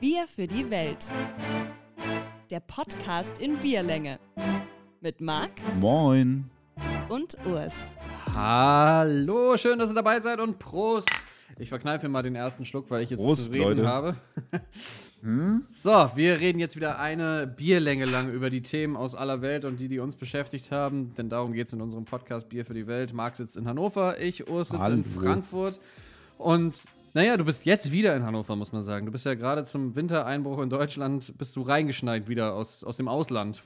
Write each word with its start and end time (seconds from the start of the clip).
Bier 0.00 0.26
für 0.26 0.46
die 0.46 0.68
Welt. 0.70 1.10
Der 2.50 2.60
Podcast 2.60 3.38
in 3.38 3.56
Bierlänge. 3.58 4.18
Mit 5.00 5.20
Marc 5.20 5.52
Moin. 5.80 6.50
und 7.08 7.36
Urs. 7.46 7.74
Hallo, 8.34 9.56
schön, 9.56 9.78
dass 9.78 9.90
ihr 9.90 9.94
dabei 9.94 10.20
seid 10.20 10.40
und 10.40 10.58
Prost. 10.58 11.08
Ich 11.58 11.70
verkneife 11.70 12.08
mal 12.08 12.22
den 12.22 12.34
ersten 12.34 12.64
Schluck, 12.66 12.90
weil 12.90 13.02
ich 13.02 13.10
jetzt 13.10 13.20
Prost, 13.20 13.44
zu 13.46 13.52
reden 13.52 13.78
Leute. 13.78 13.88
habe. 13.88 14.16
So, 15.70 16.10
wir 16.14 16.38
reden 16.38 16.60
jetzt 16.60 16.76
wieder 16.76 17.00
eine 17.00 17.48
Bierlänge 17.48 18.04
lang 18.04 18.30
über 18.32 18.48
die 18.48 18.62
Themen 18.62 18.94
aus 18.96 19.16
aller 19.16 19.42
Welt 19.42 19.64
und 19.64 19.78
die, 19.78 19.88
die 19.88 19.98
uns 19.98 20.14
beschäftigt 20.14 20.70
haben. 20.70 21.14
Denn 21.14 21.30
darum 21.30 21.52
geht 21.52 21.66
es 21.66 21.72
in 21.72 21.80
unserem 21.80 22.04
Podcast 22.04 22.48
Bier 22.48 22.64
für 22.64 22.74
die 22.74 22.86
Welt. 22.86 23.12
Marc 23.12 23.34
sitzt 23.34 23.56
in 23.56 23.66
Hannover, 23.66 24.20
ich, 24.20 24.48
Urs, 24.48 24.68
sitze 24.68 24.80
Hallo. 24.80 24.94
in 24.94 25.04
Frankfurt. 25.04 25.80
Und 26.38 26.84
naja, 27.16 27.38
du 27.38 27.46
bist 27.46 27.64
jetzt 27.64 27.92
wieder 27.92 28.14
in 28.14 28.24
Hannover, 28.24 28.56
muss 28.56 28.72
man 28.72 28.82
sagen. 28.82 29.06
Du 29.06 29.12
bist 29.12 29.24
ja 29.24 29.32
gerade 29.32 29.64
zum 29.64 29.96
Wintereinbruch 29.96 30.60
in 30.60 30.68
Deutschland, 30.68 31.32
bist 31.38 31.56
du 31.56 31.62
reingeschneit 31.62 32.28
wieder 32.28 32.52
aus, 32.52 32.84
aus 32.84 32.98
dem 32.98 33.08
Ausland. 33.08 33.62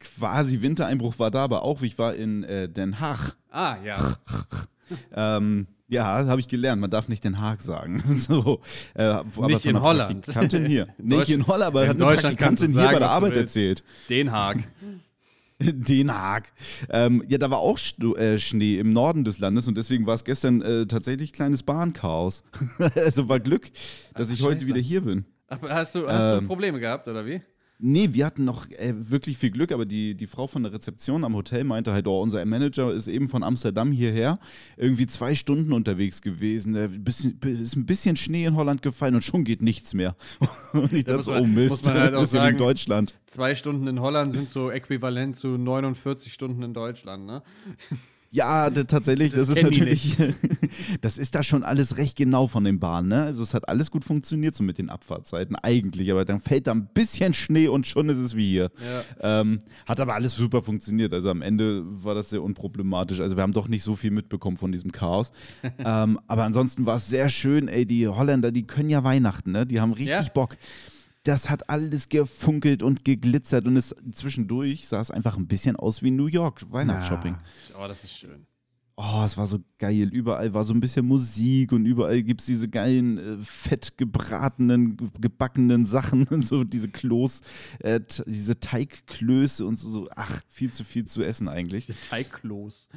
Quasi 0.00 0.62
Wintereinbruch 0.62 1.18
war 1.18 1.30
da, 1.30 1.44
aber 1.44 1.64
auch 1.64 1.82
ich 1.82 1.98
war 1.98 2.14
in 2.14 2.44
äh, 2.44 2.66
Den 2.66 2.98
Haag. 2.98 3.36
Ah, 3.50 3.76
ja. 3.84 3.96
Ähm, 5.12 5.66
ja, 5.88 6.02
habe 6.26 6.40
ich 6.40 6.48
gelernt. 6.48 6.80
Man 6.80 6.88
darf 6.88 7.08
nicht 7.08 7.22
Den 7.22 7.38
Haag 7.38 7.60
sagen. 7.60 8.02
so, 8.16 8.62
äh, 8.94 9.22
Nicht 9.46 9.66
in 9.66 9.82
Holland. 9.82 10.22
Praktikantin 10.24 10.64
hier. 10.64 10.88
Nicht 10.96 11.28
in 11.28 11.46
Holland, 11.46 11.66
aber 11.66 11.82
in 11.82 11.90
hat 11.90 12.00
eine 12.00 12.16
Praktikantin 12.16 12.72
hier 12.72 12.84
bei 12.84 12.98
der 12.98 13.10
Arbeit 13.10 13.36
erzählt. 13.36 13.82
Den 14.08 14.32
Haag. 14.32 14.60
Den 15.60 16.12
Haag. 16.12 16.52
Ähm, 16.88 17.24
ja, 17.28 17.38
da 17.38 17.50
war 17.50 17.58
auch 17.58 17.78
Stu 17.78 18.14
äh, 18.14 18.38
Schnee 18.38 18.78
im 18.78 18.92
Norden 18.92 19.24
des 19.24 19.38
Landes 19.38 19.66
und 19.66 19.76
deswegen 19.76 20.06
war 20.06 20.14
es 20.14 20.24
gestern 20.24 20.62
äh, 20.62 20.86
tatsächlich 20.86 21.32
kleines 21.32 21.62
Bahnchaos. 21.62 22.44
also 22.94 23.28
war 23.28 23.40
Glück, 23.40 23.70
dass 24.14 24.28
Ach, 24.28 24.34
ich 24.34 24.42
heute 24.42 24.66
wieder 24.66 24.80
hier 24.80 25.02
bin. 25.02 25.24
Ach, 25.48 25.58
hast 25.62 25.94
du, 25.94 26.06
hast 26.06 26.32
du 26.32 26.38
Ähm, 26.38 26.46
Probleme 26.46 26.78
gehabt, 26.78 27.08
oder 27.08 27.26
wie? 27.26 27.42
Nee, 27.80 28.08
wir 28.12 28.26
hatten 28.26 28.44
noch 28.44 28.68
äh, 28.72 28.92
wirklich 28.96 29.38
viel 29.38 29.50
Glück, 29.50 29.70
aber 29.70 29.86
die, 29.86 30.16
die 30.16 30.26
Frau 30.26 30.48
von 30.48 30.64
der 30.64 30.72
Rezeption 30.72 31.22
am 31.22 31.36
Hotel 31.36 31.62
meinte 31.62 31.92
halt, 31.92 32.08
oh, 32.08 32.20
unser 32.20 32.44
Manager 32.44 32.92
ist 32.92 33.06
eben 33.06 33.28
von 33.28 33.44
Amsterdam 33.44 33.92
hierher 33.92 34.40
irgendwie 34.76 35.06
zwei 35.06 35.36
Stunden 35.36 35.72
unterwegs 35.72 36.20
gewesen. 36.20 36.72
Da 36.74 36.88
bisschen, 36.88 37.38
ist 37.42 37.76
ein 37.76 37.86
bisschen 37.86 38.16
Schnee 38.16 38.46
in 38.46 38.56
Holland 38.56 38.82
gefallen 38.82 39.14
und 39.14 39.22
schon 39.22 39.44
geht 39.44 39.62
nichts 39.62 39.94
mehr. 39.94 40.16
Und 40.72 40.92
ich 40.92 41.04
Da 41.04 41.18
dachte, 41.18 41.30
man- 41.30 41.42
oh 41.42 41.46
Mist, 41.46 41.70
muss 41.70 41.84
man 41.84 41.94
halt 41.94 42.14
auch 42.14 42.18
wie 42.20 42.22
in 42.24 42.26
sagen- 42.26 42.56
Deutschland. 42.56 43.14
Zwei 43.26 43.54
Stunden 43.54 43.86
in 43.86 44.00
Holland 44.00 44.32
sind 44.34 44.50
so 44.50 44.70
äquivalent 44.72 45.36
zu 45.36 45.56
49 45.56 46.32
Stunden 46.32 46.62
in 46.64 46.74
Deutschland, 46.74 47.26
ne? 47.26 47.42
Ja, 48.30 48.68
da, 48.68 48.84
tatsächlich, 48.84 49.32
Das 49.32 49.48
das, 49.48 49.56
ist 49.56 49.62
natürlich, 49.62 50.16
das 51.00 51.16
ist 51.16 51.34
da 51.34 51.42
schon 51.42 51.62
alles 51.62 51.96
recht 51.96 52.16
genau 52.16 52.46
von 52.46 52.62
den 52.64 52.78
Bahnen. 52.78 53.08
Ne? 53.08 53.22
Also 53.22 53.42
es 53.42 53.54
hat 53.54 53.68
alles 53.68 53.90
gut 53.90 54.04
funktioniert 54.04 54.54
so 54.54 54.62
mit 54.62 54.76
den 54.78 54.90
Abfahrtzeiten 54.90 55.56
eigentlich, 55.56 56.10
aber 56.10 56.24
dann 56.26 56.40
fällt 56.40 56.66
da 56.66 56.72
ein 56.72 56.88
bisschen 56.92 57.32
Schnee 57.32 57.68
und 57.68 57.86
schon 57.86 58.08
ist 58.10 58.18
es 58.18 58.36
wie 58.36 58.48
hier. 58.48 58.70
Ja. 59.22 59.40
Ähm, 59.40 59.60
hat 59.86 59.98
aber 60.00 60.14
alles 60.14 60.34
super 60.34 60.62
funktioniert. 60.62 61.14
Also 61.14 61.30
am 61.30 61.40
Ende 61.40 61.82
war 61.86 62.14
das 62.14 62.28
sehr 62.30 62.42
unproblematisch. 62.42 63.20
Also 63.20 63.36
wir 63.36 63.42
haben 63.42 63.52
doch 63.52 63.68
nicht 63.68 63.82
so 63.82 63.96
viel 63.96 64.10
mitbekommen 64.10 64.58
von 64.58 64.72
diesem 64.72 64.92
Chaos. 64.92 65.32
ähm, 65.78 66.18
aber 66.26 66.44
ansonsten 66.44 66.84
war 66.84 66.96
es 66.96 67.08
sehr 67.08 67.30
schön. 67.30 67.68
Ey, 67.68 67.86
die 67.86 68.08
Holländer, 68.08 68.52
die 68.52 68.66
können 68.66 68.90
ja 68.90 69.04
Weihnachten, 69.04 69.52
ne? 69.52 69.64
Die 69.66 69.80
haben 69.80 69.92
richtig 69.92 70.26
Ja. 70.26 70.32
Bock. 70.34 70.56
Das 71.24 71.50
hat 71.50 71.68
alles 71.68 72.08
gefunkelt 72.08 72.82
und 72.82 73.04
geglitzert 73.04 73.66
und 73.66 73.76
es 73.76 73.94
zwischendurch 74.12 74.88
sah 74.88 75.00
es 75.00 75.10
einfach 75.10 75.36
ein 75.36 75.46
bisschen 75.46 75.76
aus 75.76 76.02
wie 76.02 76.10
New 76.10 76.26
York 76.26 76.70
Weihnachtsshopping. 76.72 77.36
Oh, 77.78 77.86
das 77.86 78.04
ist 78.04 78.16
schön. 78.18 78.47
Oh, 79.00 79.22
es 79.24 79.36
war 79.36 79.46
so 79.46 79.60
geil. 79.78 80.08
Überall 80.12 80.52
war 80.54 80.64
so 80.64 80.74
ein 80.74 80.80
bisschen 80.80 81.06
Musik 81.06 81.70
und 81.70 81.86
überall 81.86 82.20
gibt 82.24 82.40
es 82.40 82.48
diese 82.48 82.68
geilen, 82.68 83.18
äh, 83.18 83.36
fett 83.44 83.96
gebratenen, 83.96 84.96
ge- 84.96 85.06
gebackenen 85.20 85.84
Sachen 85.84 86.26
und 86.26 86.44
so 86.44 86.64
diese 86.64 86.88
Klos, 86.88 87.42
äh, 87.78 88.00
diese 88.26 88.58
Teigklöße 88.58 89.64
und 89.64 89.78
so, 89.78 89.88
so. 89.88 90.08
Ach, 90.16 90.40
viel 90.48 90.72
zu 90.72 90.82
viel 90.82 91.04
zu 91.04 91.22
essen 91.22 91.46
eigentlich. 91.48 91.86
Teigklos. 92.10 92.88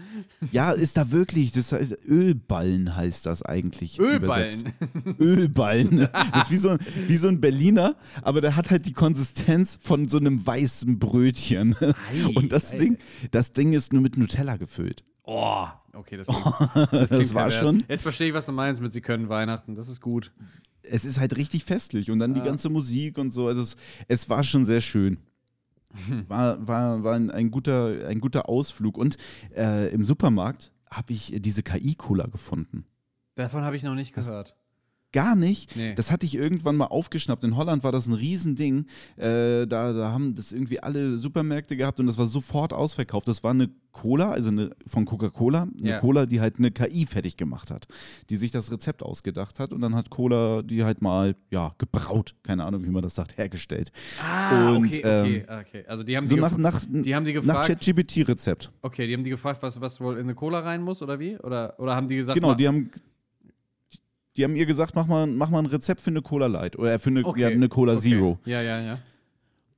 Ja, 0.52 0.72
ist 0.72 0.98
da 0.98 1.12
wirklich. 1.12 1.52
Das 1.52 1.72
heißt, 1.72 1.96
Ölballen 2.08 2.96
heißt 2.96 3.28
das 3.28 3.44
eigentlich. 3.44 4.00
übersetzt. 4.00 4.66
Ölballen. 5.20 5.20
Ölballen. 5.20 6.08
Das 6.34 6.46
ist 6.46 6.52
wie 6.52 6.58
so, 6.58 6.70
ein, 6.70 6.80
wie 7.06 7.18
so 7.18 7.28
ein 7.28 7.40
Berliner, 7.40 7.96
aber 8.24 8.42
der 8.42 8.56
hat 8.56 8.72
halt 8.72 8.88
die 8.88 8.94
Konsistenz 8.94 9.78
von 9.80 10.08
so 10.08 10.18
einem 10.18 10.44
weißen 10.44 10.97
Brötchen. 10.97 11.76
Und 12.34 12.52
das 12.52 12.72
geil. 12.72 12.80
Ding, 12.80 12.97
das 13.30 13.52
Ding 13.52 13.74
ist 13.74 13.94
nur 13.94 14.02
mit 14.02 14.18
Nutella 14.18 14.58
gefüllt. 14.58 15.03
Oh, 15.24 15.68
okay, 15.94 16.18
das 16.18 16.28
klingt, 16.28 16.46
das, 16.92 17.09
klingt 17.09 17.24
Das 17.26 17.34
war 17.34 17.52
schon- 17.52 17.84
Jetzt 17.88 18.04
verstehe 18.04 18.30
ich, 18.30 18.34
was 18.34 18.46
du 18.48 18.52
meinst 18.52 18.82
mit 18.82 18.92
Sie 18.94 19.02
können 19.02 19.30
Weihnachten. 19.30 19.76
Das 19.76 19.88
ist 19.88 20.02
gut. 20.02 20.32
es 20.84 21.06
ist 21.06 21.20
halt 21.20 21.38
richtig 21.38 21.64
festlich 21.64 22.09
und 22.09 22.20
dann 22.20 22.34
die 22.34 22.40
Ja. 22.40 22.46
ganze 22.48 22.70
Musik 22.70 23.18
und 23.18 23.32
so. 23.32 23.48
Also 23.48 23.62
es, 23.62 23.76
es 24.08 24.30
war 24.30 24.44
schon 24.44 24.66
sehr 24.66 24.82
schön. 24.82 25.20
War, 26.28 26.66
war, 26.68 27.04
war 27.04 27.16
ein, 27.16 27.30
ein, 27.30 27.52
guter, 27.52 28.08
ein 28.08 28.20
guter 28.22 28.48
Ausflug. 28.48 28.98
Und 28.98 29.18
äh, 29.56 29.90
im 29.94 30.06
Supermarkt 30.06 30.72
habe 30.90 31.12
ich 31.14 31.34
diese 31.40 31.64
KI-Cola 31.64 32.28
gefunden. 32.28 32.86
Davon 33.36 33.64
habe 33.64 33.76
ich 33.76 33.84
noch 33.84 33.96
nicht 33.96 34.14
gehört. 34.14 34.56
Gar 35.14 35.36
nicht. 35.36 35.76
Nee. 35.76 35.94
Das 35.96 36.10
hatte 36.12 36.26
ich 36.26 36.36
irgendwann 36.36 36.78
mal 36.78 36.86
aufgeschnappt. 36.86 37.44
In 37.44 37.56
Holland 37.58 37.84
war 37.84 37.92
das 37.92 38.08
ein 38.08 38.14
Riesending. 38.14 38.86
Äh, 39.18 39.68
da, 39.68 39.92
da 39.94 40.12
haben 40.12 40.36
das 40.36 40.52
irgendwie 40.52 40.80
alle 40.80 41.18
Supermärkte 41.18 41.76
gehabt 41.76 42.00
und 42.00 42.08
das 42.08 42.18
war 42.18 42.28
sofort 42.28 42.72
ausverkauft. 42.74 43.28
Das 43.28 43.44
war 43.44 43.52
eine 43.52 43.70
Cola, 43.92 44.32
also 44.32 44.50
eine, 44.52 44.72
von 44.88 45.04
Coca-Cola, 45.04 45.64
eine 45.78 45.90
Ja. 45.90 46.00
Cola, 46.00 46.26
die 46.26 46.40
halt 46.40 46.60
eine 46.60 46.72
KI 46.72 47.06
fertig 47.06 47.36
gemacht 47.36 47.72
hat, 47.72 47.88
die 48.30 48.38
sich 48.38 48.52
das 48.52 48.72
Rezept 48.72 49.04
ausgedacht 49.04 49.60
hat 49.60 49.74
und 49.74 49.82
dann 49.82 49.96
hat 49.96 50.10
Cola 50.10 50.62
die 50.62 50.86
halt 50.86 51.02
mal, 51.02 51.36
ja, 51.50 51.72
gebraut, 51.78 52.34
keine 52.44 52.64
Ahnung, 52.64 52.86
wie 52.86 52.90
man 52.90 53.02
das 53.02 53.16
sagt, 53.16 53.38
hergestellt. 53.38 53.92
Ah, 54.24 54.70
Und, 54.76 54.86
okay, 54.88 55.00
okay, 55.00 55.46
okay. 55.60 55.84
Also 55.88 56.04
die 56.04 56.16
haben 56.16 56.26
So 56.26 56.36
die, 56.36 56.42
nach, 56.42 56.58
nach, 56.58 56.82
die 56.90 57.14
haben 57.14 57.26
die 57.26 57.34
nach 57.34 57.42
gefragt. 57.42 57.68
ChatGPT-Rezept. 57.68 58.72
okay, 58.82 59.08
die 59.08 59.14
haben 59.14 59.26
die 59.26 59.30
gefragt, 59.30 59.62
was, 59.62 59.82
was 59.82 60.00
wohl 60.00 60.14
in 60.16 60.22
eine 60.22 60.36
Cola 60.36 60.60
rein 60.62 60.82
muss 60.82 61.02
oder 61.02 61.20
wie? 61.20 61.38
Oder, 61.40 61.78
oder 61.78 61.94
haben 61.94 62.08
die 62.08 62.16
gesagt, 62.16 62.40
Genau, 62.40 62.56
die 62.56 62.70
haben, 62.70 62.92
die 64.41 64.46
haben 64.46 64.56
ihr 64.56 64.66
gesagt, 64.66 64.96
mach 64.96 65.06
mal, 65.06 65.28
mach 65.28 65.52
mal 65.52 65.59
ein 65.59 65.68
Rezept 65.68 66.02
für 66.02 66.09
eine 66.09 66.24
Cola 66.24 66.47
Light 66.47 66.75
oder 66.79 66.97
für 66.97 67.12
eine, 67.12 67.24
okay, 67.24 67.41
ja, 67.41 67.47
eine 67.50 67.69
Cola 67.69 67.94
okay. 67.94 68.02
Zero. 68.09 68.40
Ja, 68.44 68.59
ja, 68.63 68.81
ja. 68.81 68.97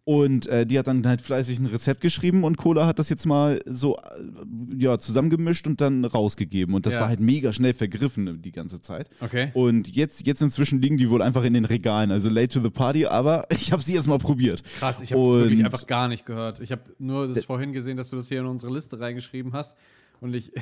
Und 0.05 0.47
äh, 0.47 0.65
die 0.65 0.79
hat 0.79 0.87
dann 0.87 1.05
halt 1.05 1.19
fleißig 1.19 1.59
ein 1.59 1.65
Rezept 1.65 1.99
geschrieben 1.99 2.45
und 2.45 2.55
Cola 2.57 2.85
hat 2.87 2.97
das 2.99 3.09
jetzt 3.09 3.25
mal 3.25 3.61
so 3.65 3.97
äh, 3.97 4.77
ja, 4.77 4.99
zusammengemischt 4.99 5.67
und 5.67 5.81
dann 5.81 6.05
rausgegeben. 6.05 6.75
Und 6.75 6.85
das 6.85 6.93
Ja. 6.95 7.01
war 7.01 7.07
halt 7.09 7.19
mega 7.19 7.51
schnell 7.51 7.73
vergriffen 7.73 8.41
die 8.41 8.51
ganze 8.53 8.79
Zeit. 8.79 9.09
Okay. 9.19 9.51
Und 9.53 9.93
jetzt, 9.93 10.25
jetzt 10.25 10.41
inzwischen 10.41 10.81
liegen 10.81 10.97
die 10.97 11.09
wohl 11.09 11.21
einfach 11.21 11.43
in 11.43 11.53
den 11.53 11.65
Regalen, 11.65 12.11
also 12.11 12.29
late 12.29 12.47
to 12.49 12.61
the 12.61 12.69
party, 12.69 13.05
aber 13.05 13.47
ich 13.51 13.73
habe 13.73 13.81
sie 13.81 13.93
jetzt 13.93 14.07
mal 14.07 14.17
probiert. 14.17 14.63
Krass, 14.79 15.01
ich 15.01 15.11
habe 15.11 15.21
wirklich 15.21 15.63
einfach 15.63 15.87
gar 15.87 16.07
nicht 16.07 16.25
gehört. 16.25 16.61
Ich 16.61 16.71
habe 16.71 16.83
nur 16.99 17.27
das 17.27 17.43
vorhin 17.43 17.73
gesehen, 17.73 17.97
dass 17.97 18.09
du 18.09 18.15
das 18.15 18.29
hier 18.29 18.39
in 18.39 18.45
unsere 18.45 18.73
Liste 18.73 18.97
reingeschrieben 18.97 19.51
hast. 19.53 19.75
Und 20.23 20.33
ich, 20.35 20.53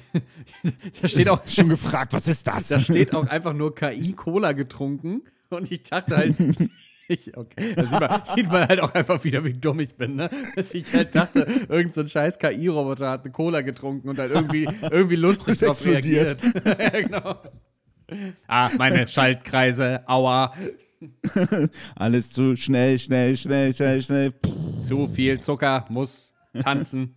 da 1.02 1.08
steht 1.08 1.30
auch, 1.30 1.40
Schon 1.48 1.70
gefragt, 1.70 2.14
was 2.14 2.28
ist 2.28 2.48
das? 2.48 2.70
da 2.70 2.80
steht 2.80 3.14
auch 3.14 3.28
einfach 3.28 3.54
nur 3.54 3.76
KI 3.76 4.14
Cola 4.14 4.54
getrunken. 4.54 5.22
Und 5.52 5.72
ich 5.72 5.84
dachte 5.84 6.18
halt, 6.18 6.36
ich, 7.08 7.38
okay, 7.38 7.76
da 7.76 7.86
sieht 7.86 8.00
man, 8.00 8.22
sieht 8.36 8.48
man 8.48 8.68
halt 8.68 8.80
auch 8.80 8.92
einfach 8.96 9.24
wieder, 9.24 9.46
wie 9.46 9.54
dumm 9.54 9.80
ich 9.80 9.94
bin, 9.94 10.16
ne? 10.16 10.32
Dass 10.56 10.74
ich 10.74 10.92
halt 10.94 11.14
dachte, 11.14 11.42
irgendein 11.70 11.94
so 11.94 12.08
scheiß 12.08 12.40
KI-Roboter 12.40 13.12
hat 13.12 13.24
eine 13.24 13.32
Cola 13.32 13.62
getrunken 13.62 14.10
und 14.10 14.18
halt 14.18 14.32
irgendwie, 14.32 14.68
irgendwie 14.90 15.16
lustig 15.16 15.60
drauf 15.60 15.86
reagiert. 15.86 16.42
ja, 16.66 16.90
genau. 16.90 17.36
Ah, 18.48 18.72
meine 18.80 19.08
Schaltkreise, 19.08 20.02
aua, 20.08 20.56
Alles 21.96 22.32
zu 22.32 22.56
schnell, 22.56 22.98
schnell, 22.98 23.38
schnell, 23.38 23.76
schnell, 23.76 24.02
schnell. 24.02 24.34
zu 24.82 25.08
viel 25.08 25.40
Zucker, 25.40 25.86
muss 25.90 26.34
tanzen. 26.64 27.16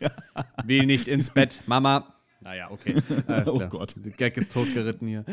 Will 0.64 0.86
nicht 0.86 1.08
ins 1.08 1.30
Bett, 1.30 1.60
Mama. 1.66 2.14
Naja, 2.40 2.70
okay. 2.70 2.94
Alles 3.26 3.48
Oh 3.48 3.56
klar. 3.56 3.68
Gott. 3.68 3.94
Der 3.96 4.12
Gag 4.12 4.36
ist 4.36 4.52
totgeritten 4.52 5.08
hier. 5.08 5.24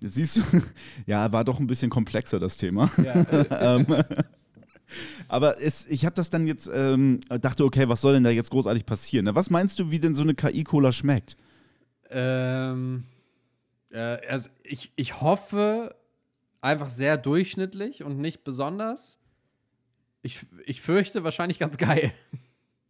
Siehst 0.00 0.38
du, 0.38 0.42
ja, 1.06 1.30
war 1.32 1.44
doch 1.44 1.60
ein 1.60 1.66
bisschen 1.66 1.90
komplexer, 1.90 2.40
das 2.40 2.56
Thema. 2.56 2.90
ähm, 3.50 3.86
aber 5.28 5.60
es, 5.60 5.86
ich 5.86 6.04
habe 6.04 6.14
das 6.14 6.30
dann 6.30 6.46
jetzt, 6.46 6.70
ähm, 6.72 7.20
dachte, 7.40 7.64
okay, 7.64 7.88
was 7.88 8.00
soll 8.00 8.14
denn 8.14 8.24
da 8.24 8.30
jetzt 8.30 8.50
großartig 8.50 8.84
passieren? 8.86 9.26
Na, 9.26 9.34
was 9.34 9.50
meinst 9.50 9.78
du, 9.78 9.90
wie 9.90 10.00
denn 10.00 10.14
so 10.14 10.22
eine 10.22 10.34
KI-Cola 10.34 10.92
schmeckt? 10.92 11.36
Ähm, 12.10 13.04
äh, 13.90 13.98
also 14.28 14.48
ich, 14.64 14.92
ich 14.96 15.20
hoffe 15.20 15.94
einfach 16.60 16.88
sehr 16.88 17.16
durchschnittlich 17.16 18.04
und 18.04 18.18
nicht 18.18 18.44
besonders. 18.44 19.18
Ich, 20.22 20.44
ich 20.66 20.80
fürchte 20.82 21.24
wahrscheinlich 21.24 21.58
ganz 21.58 21.76
geil. 21.78 22.12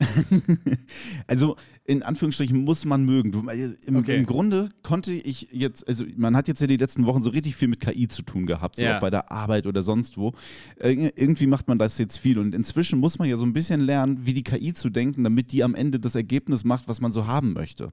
Also 1.27 1.57
in 1.85 2.03
Anführungsstrichen 2.03 2.65
muss 2.65 2.85
man 2.85 3.05
mögen. 3.05 3.33
Du, 3.33 3.49
äh, 3.49 3.73
im, 3.87 3.97
Okay. 3.97 4.17
Im 4.19 4.27
Grunde 4.27 4.69
konnte 4.83 5.13
ich 5.13 5.49
jetzt, 5.53 5.87
also 5.89 6.05
man 6.17 6.37
hat 6.37 6.49
jetzt 6.49 6.61
ja 6.61 6.67
die 6.67 6.77
letzten 6.77 7.07
Wochen 7.07 7.23
so 7.23 7.31
richtig 7.31 7.57
viel 7.57 7.69
mit 7.69 7.81
KI 7.81 8.09
zu 8.09 8.23
tun 8.23 8.47
gehabt, 8.47 8.77
so 8.77 8.85
Ja. 8.85 8.97
auch 8.97 9.01
bei 9.01 9.11
der 9.11 9.31
Arbeit 9.33 9.67
oder 9.67 9.83
sonst 9.83 10.17
wo. 10.17 10.33
Äh, 10.77 11.11
irgendwie 11.17 11.47
macht 11.47 11.69
man 11.69 11.79
das 11.79 11.99
jetzt 11.99 12.19
viel 12.19 12.39
und 12.39 12.55
inzwischen 12.55 12.99
muss 13.01 13.19
man 13.19 13.29
ja 13.29 13.37
so 13.37 13.45
ein 13.45 13.53
bisschen 13.53 13.81
lernen, 13.81 14.27
wie 14.27 14.33
die 14.35 14.45
KI 14.45 14.73
zu 14.75 14.91
denken, 14.91 15.25
damit 15.25 15.53
die 15.53 15.63
am 15.65 15.75
Ende 15.75 15.99
das 16.01 16.15
Ergebnis 16.15 16.65
macht, 16.65 16.89
was 16.89 17.01
man 17.01 17.13
so 17.13 17.27
haben 17.27 17.53
möchte. 17.53 17.89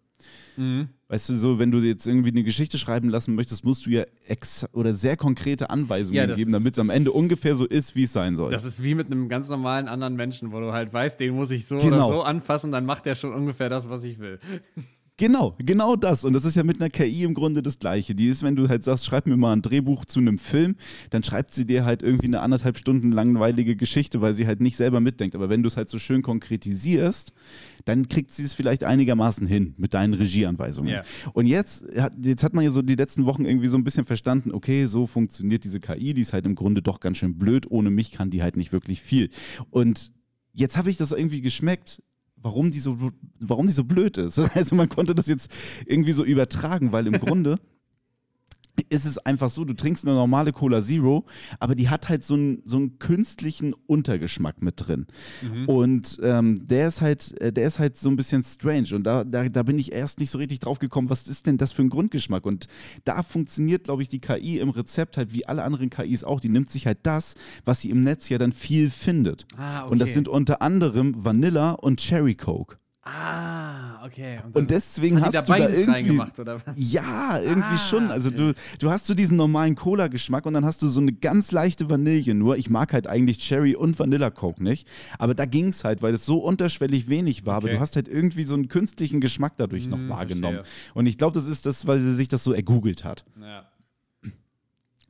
Mhm. 0.58 0.90
Weißt 1.08 1.28
du, 1.30 1.34
so, 1.34 1.58
wenn 1.58 1.72
du 1.72 1.80
jetzt 1.80 2.06
irgendwie 2.06 2.30
eine 2.30 2.44
Geschichte 2.44 2.78
schreiben 2.78 3.10
lassen 3.10 3.34
möchtest, 3.34 3.66
musst 3.66 3.86
du 3.86 3.90
ja 3.90 4.04
ex 4.28 4.68
oder 4.74 4.94
sehr 4.94 5.18
konkrete 5.18 5.70
Anweisungen 5.72 6.16
Ja, 6.30 6.36
geben, 6.36 6.52
damit 6.52 6.74
es 6.76 6.80
am 6.80 6.90
Ende 6.92 7.12
ungefähr 7.12 7.56
so 7.56 7.66
ist, 7.66 7.96
wie 7.96 8.04
es 8.04 8.14
sein 8.14 8.36
soll. 8.36 8.52
Das 8.52 8.64
ist 8.66 8.84
wie 8.84 8.94
mit 8.94 9.08
einem 9.08 9.28
ganz 9.30 9.50
normalen 9.50 9.88
anderen 9.88 10.16
Menschen, 10.16 10.52
wo 10.52 10.60
du 10.60 10.72
halt 10.72 10.94
weißt, 10.94 11.20
den 11.20 11.34
muss 11.34 11.50
ich 11.50 11.66
so 11.66 11.78
oder 11.78 11.86
Genau. 11.86 12.08
so 12.10 12.22
anfassen, 12.22 12.72
dann 12.72 12.86
macht 12.86 13.06
der 13.08 13.16
schon 13.16 13.34
ungefähr 13.34 13.70
das, 13.70 13.90
was 13.90 14.04
ich 14.04 14.20
will. 14.20 14.40
Genau, 15.20 15.54
genau 15.60 15.98
das. 15.98 16.24
Und 16.24 16.32
das 16.32 16.46
ist 16.46 16.56
ja 16.56 16.64
mit 16.64 16.80
einer 16.80 16.90
KI 16.90 17.24
im 17.24 17.34
Grunde 17.34 17.62
das 17.62 17.78
Gleiche. 17.78 18.16
Die 18.16 18.28
ist, 18.28 18.42
wenn 18.42 18.56
du 18.56 18.70
halt 18.70 18.86
sagst, 18.86 19.06
schreib 19.06 19.28
mir 19.28 19.36
mal 19.36 19.52
ein 19.52 19.62
Drehbuch 19.62 20.06
zu 20.06 20.22
einem 20.22 20.40
Film, 20.40 20.78
dann 21.10 21.24
schreibt 21.24 21.54
sie 21.54 21.66
dir 21.66 21.84
halt 21.84 22.04
irgendwie 22.04 22.28
eine 22.28 22.40
anderthalb 22.40 22.78
Stunden 22.78 23.12
langweilige 23.12 23.76
Geschichte, 23.76 24.22
weil 24.22 24.34
sie 24.34 24.48
halt 24.48 24.62
nicht 24.62 24.78
selber 24.78 25.02
mitdenkt. 25.02 25.36
Aber 25.36 25.50
wenn 25.50 25.62
du 25.62 25.68
es 25.68 25.76
halt 25.76 25.90
so 25.90 26.00
schön 26.00 26.22
konkretisierst, 26.22 27.34
dann 27.84 28.08
kriegt 28.08 28.34
sie 28.34 28.46
es 28.46 28.54
vielleicht 28.54 28.86
einigermaßen 28.86 29.46
hin 29.46 29.74
mit 29.76 29.94
deinen 29.94 30.14
Regieanweisungen. 30.14 30.94
Ja. 30.94 31.02
Und 31.34 31.48
jetzt 31.48 31.84
jetzt 32.22 32.44
hat 32.44 32.54
man 32.54 32.64
ja 32.64 32.72
so 32.72 32.82
die 32.82 32.96
letzten 32.96 33.26
Wochen 33.26 33.44
irgendwie 33.44 33.68
so 33.68 33.78
ein 33.78 33.84
bisschen 33.84 34.06
verstanden, 34.06 34.54
okay, 34.54 34.86
so 34.86 35.06
funktioniert 35.06 35.66
diese 35.66 35.82
KI, 35.82 36.14
die 36.14 36.22
ist 36.22 36.32
halt 36.32 36.46
im 36.46 36.56
Grunde 36.56 36.82
doch 36.82 37.02
ganz 37.02 37.18
schön 37.18 37.38
blöd. 37.38 37.70
Ohne 37.70 37.90
mich 37.90 38.14
kann 38.14 38.30
die 38.30 38.42
halt 38.42 38.56
nicht 38.56 38.72
wirklich 38.72 39.02
viel. 39.02 39.30
Und 39.70 40.14
jetzt 40.54 40.78
habe 40.78 40.90
ich 40.90 40.96
das 40.96 41.12
irgendwie 41.12 41.42
geschmeckt, 41.42 42.02
warum 42.42 42.72
die, 42.72 42.80
so, 42.80 42.98
warum 43.40 43.68
die 43.68 43.74
so 43.74 43.84
blöd 43.84 44.18
ist. 44.18 44.40
Also 44.56 44.76
man 44.76 44.90
konnte 44.90 45.16
das 45.16 45.28
jetzt 45.28 45.52
irgendwie 45.86 46.12
so 46.12 46.24
übertragen, 46.24 46.92
weil 46.92 47.08
im 47.08 47.20
Grunde 47.20 47.58
ist 48.90 49.06
es 49.06 49.18
einfach 49.18 49.50
so, 49.50 49.66
du 49.66 49.74
trinkst 49.74 50.06
eine 50.06 50.16
normale 50.16 50.54
Cola 50.54 50.82
Zero, 50.82 51.26
aber 51.60 51.76
die 51.76 51.90
hat 51.90 52.08
halt 52.08 52.24
so 52.24 52.36
einen, 52.36 52.62
so 52.66 52.78
einen 52.78 52.98
künstlichen 52.98 53.74
Untergeschmack 53.88 54.62
mit 54.62 54.76
drin. 54.78 55.06
Und 55.68 56.18
ähm, 56.24 56.66
der 56.68 56.88
ist 56.88 57.02
halt, 57.02 57.40
äh, 57.42 57.52
der 57.52 57.68
ist 57.68 57.80
halt 57.80 57.98
so 57.98 58.10
ein 58.10 58.16
bisschen 58.16 58.44
strange. 58.44 58.96
Und 58.96 59.04
da, 59.04 59.24
da, 59.26 59.50
da 59.50 59.64
bin 59.64 59.78
ich 59.80 59.92
erst 59.92 60.20
nicht 60.20 60.30
so 60.30 60.38
richtig 60.38 60.60
drauf 60.60 60.80
gekommen, 60.80 61.10
was 61.10 61.28
ist 61.28 61.46
denn 61.46 61.58
das 61.58 61.72
für 61.74 61.82
ein 61.82 61.90
Grundgeschmack? 61.90 62.46
Und 62.46 62.68
da 63.04 63.22
funktioniert, 63.24 63.84
glaube 63.84 64.02
ich, 64.02 64.08
die 64.10 64.20
KI 64.20 64.60
im 64.60 64.70
Rezept 64.70 65.18
halt 65.18 65.34
wie 65.34 65.46
alle 65.46 65.64
anderen 65.64 65.90
KIs 65.90 66.24
auch. 66.24 66.40
Die 66.40 66.50
nimmt 66.50 66.70
sich 66.70 66.86
halt 66.88 67.00
das, 67.04 67.36
was 67.66 67.82
sie 67.82 67.90
im 67.90 68.00
Netz 68.00 68.30
ja 68.30 68.38
dann 68.38 68.52
viel 68.54 68.90
findet. 68.90 69.46
Ah, 69.58 69.82
Und 69.82 70.00
das 70.00 70.14
sind 70.14 70.28
unter 70.28 70.62
anderem 70.62 71.24
Vanilla 71.24 71.72
und 71.72 72.00
Cherry 72.00 72.36
Coke. 72.36 72.78
Ah, 73.04 73.39
okay. 74.06 74.40
dann 74.42 74.52
Und 74.54 74.72
deswegen 74.72 75.22
hast 75.22 75.34
du 75.36 75.42
da 75.54 75.70
irgendwie 75.70 76.20
oder 76.42 76.62
was? 76.66 76.76
ja, 76.78 77.40
irgendwie 77.40 77.68
Ah, 77.76 77.78
schon. 77.78 78.12
Also 78.12 78.30
okay. 78.30 78.38
du, 78.38 78.54
du 78.80 78.90
hast 78.92 79.06
so 79.06 79.14
diesen 79.14 79.38
normalen 79.38 79.76
Cola-Geschmack 79.76 80.46
und 80.46 80.54
dann 80.54 80.66
hast 80.66 80.82
du 80.82 80.90
so 80.90 81.00
eine 81.02 81.14
ganz 81.14 81.52
leichte 81.52 81.90
Vanille. 81.90 82.34
Nur 82.36 82.58
ich 82.58 82.70
mag 82.70 82.94
halt 82.94 83.08
eigentlich 83.08 83.38
Cherry 83.40 83.76
und 83.76 83.98
Vanilla 84.00 84.30
Coke 84.30 84.64
nicht. 84.64 84.88
Aber 85.18 85.34
da 85.34 85.46
ging 85.46 85.68
es 85.68 85.84
halt, 85.84 86.02
weil 86.02 86.14
es 86.14 86.26
so 86.26 86.38
unterschwellig 86.40 87.08
wenig 87.10 87.46
war. 87.46 87.56
Aber 87.56 87.66
Okay. 87.66 87.76
du 87.76 87.80
hast 87.82 87.96
halt 87.96 88.08
irgendwie 88.08 88.44
so 88.44 88.54
einen 88.56 88.68
künstlichen 88.68 89.20
Geschmack 89.22 89.54
dadurch 89.58 89.88
noch 89.88 90.00
Hm, 90.00 90.10
wahrgenommen. 90.10 90.64
verstehe. 90.64 90.92
Und 90.96 91.06
ich 91.06 91.18
glaube, 91.18 91.34
das 91.34 91.46
ist 91.46 91.66
das, 91.66 91.86
weil 91.88 92.00
sie 92.00 92.14
sich 92.16 92.28
das 92.28 92.44
so 92.44 92.54
ergoogelt 92.54 93.04
hat. 93.04 93.26
Ja. 93.42 93.66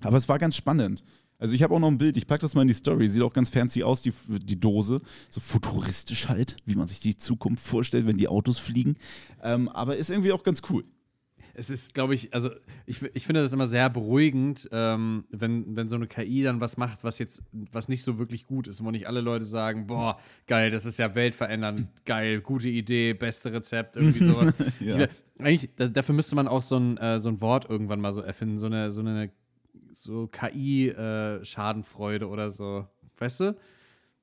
Aber 0.01 0.17
es 0.17 0.29
war 0.29 0.39
ganz 0.39 0.55
spannend. 0.55 1.03
Also 1.39 1.55
ich 1.55 1.63
habe 1.63 1.73
auch 1.73 1.79
noch 1.79 1.87
ein 1.87 1.97
Bild, 1.97 2.17
ich 2.17 2.27
packe 2.27 2.41
das 2.41 2.53
mal 2.53 2.61
in 2.63 2.67
die 2.67 2.73
Story. 2.73 3.07
Sieht 3.07 3.23
auch 3.23 3.33
ganz 3.33 3.49
fancy 3.49 3.81
aus, 3.81 4.01
die, 4.01 4.11
die 4.27 4.59
Dose. 4.59 5.01
So 5.29 5.39
futuristisch 5.39 6.27
halt, 6.27 6.57
wie 6.65 6.75
man 6.75 6.87
sich 6.87 6.99
die 6.99 7.17
Zukunft 7.17 7.65
vorstellt, 7.65 8.05
wenn 8.05 8.17
die 8.17 8.27
Autos 8.27 8.59
fliegen. 8.59 8.97
Ähm, 9.41 9.69
aber 9.69 9.95
ist 9.95 10.09
irgendwie 10.09 10.33
auch 10.33 10.43
ganz 10.43 10.61
cool. 10.69 10.83
Es 11.53 11.69
ist, 11.69 11.93
glaube 11.93 12.13
ich, 12.13 12.33
also 12.33 12.51
ich, 12.85 13.01
ich 13.13 13.25
finde 13.25 13.41
das 13.41 13.51
immer 13.51 13.67
sehr 13.67 13.89
beruhigend, 13.89 14.69
ähm, 14.71 15.25
wenn, 15.29 15.75
wenn 15.75 15.89
so 15.89 15.97
eine 15.97 16.07
KI 16.07 16.43
dann 16.43 16.61
was 16.61 16.77
macht, 16.77 17.03
was 17.03 17.19
jetzt, 17.19 17.41
was 17.51 17.89
nicht 17.89 18.03
so 18.03 18.17
wirklich 18.17 18.45
gut 18.45 18.67
ist, 18.67 18.83
wo 18.83 18.91
nicht 18.91 19.07
alle 19.07 19.19
Leute 19.19 19.43
sagen, 19.43 19.87
boah, 19.87 20.19
geil, 20.47 20.71
das 20.71 20.85
ist 20.85 20.99
ja 20.99 21.15
weltverändernd, 21.15 21.87
geil, 22.05 22.39
gute 22.39 22.69
Idee, 22.69 23.13
beste 23.13 23.51
Rezept, 23.51 23.97
irgendwie 23.97 24.23
sowas. 24.23 24.53
Ja. 24.79 25.01
ich, 25.01 25.09
eigentlich, 25.39 25.69
da, 25.75 25.87
dafür 25.87 26.15
müsste 26.15 26.35
man 26.35 26.47
auch 26.47 26.61
so 26.61 26.77
ein, 26.77 26.97
äh, 26.97 27.19
so 27.19 27.27
ein 27.27 27.41
Wort 27.41 27.69
irgendwann 27.69 27.99
mal 27.99 28.13
so 28.13 28.21
erfinden, 28.21 28.57
so 28.57 28.67
eine, 28.67 28.91
so 28.93 29.01
eine 29.01 29.29
so 29.93 30.27
KI-Schadenfreude 30.27 32.27
oder 32.27 32.49
so. 32.49 32.87
Weißt 33.17 33.41
du? 33.41 33.55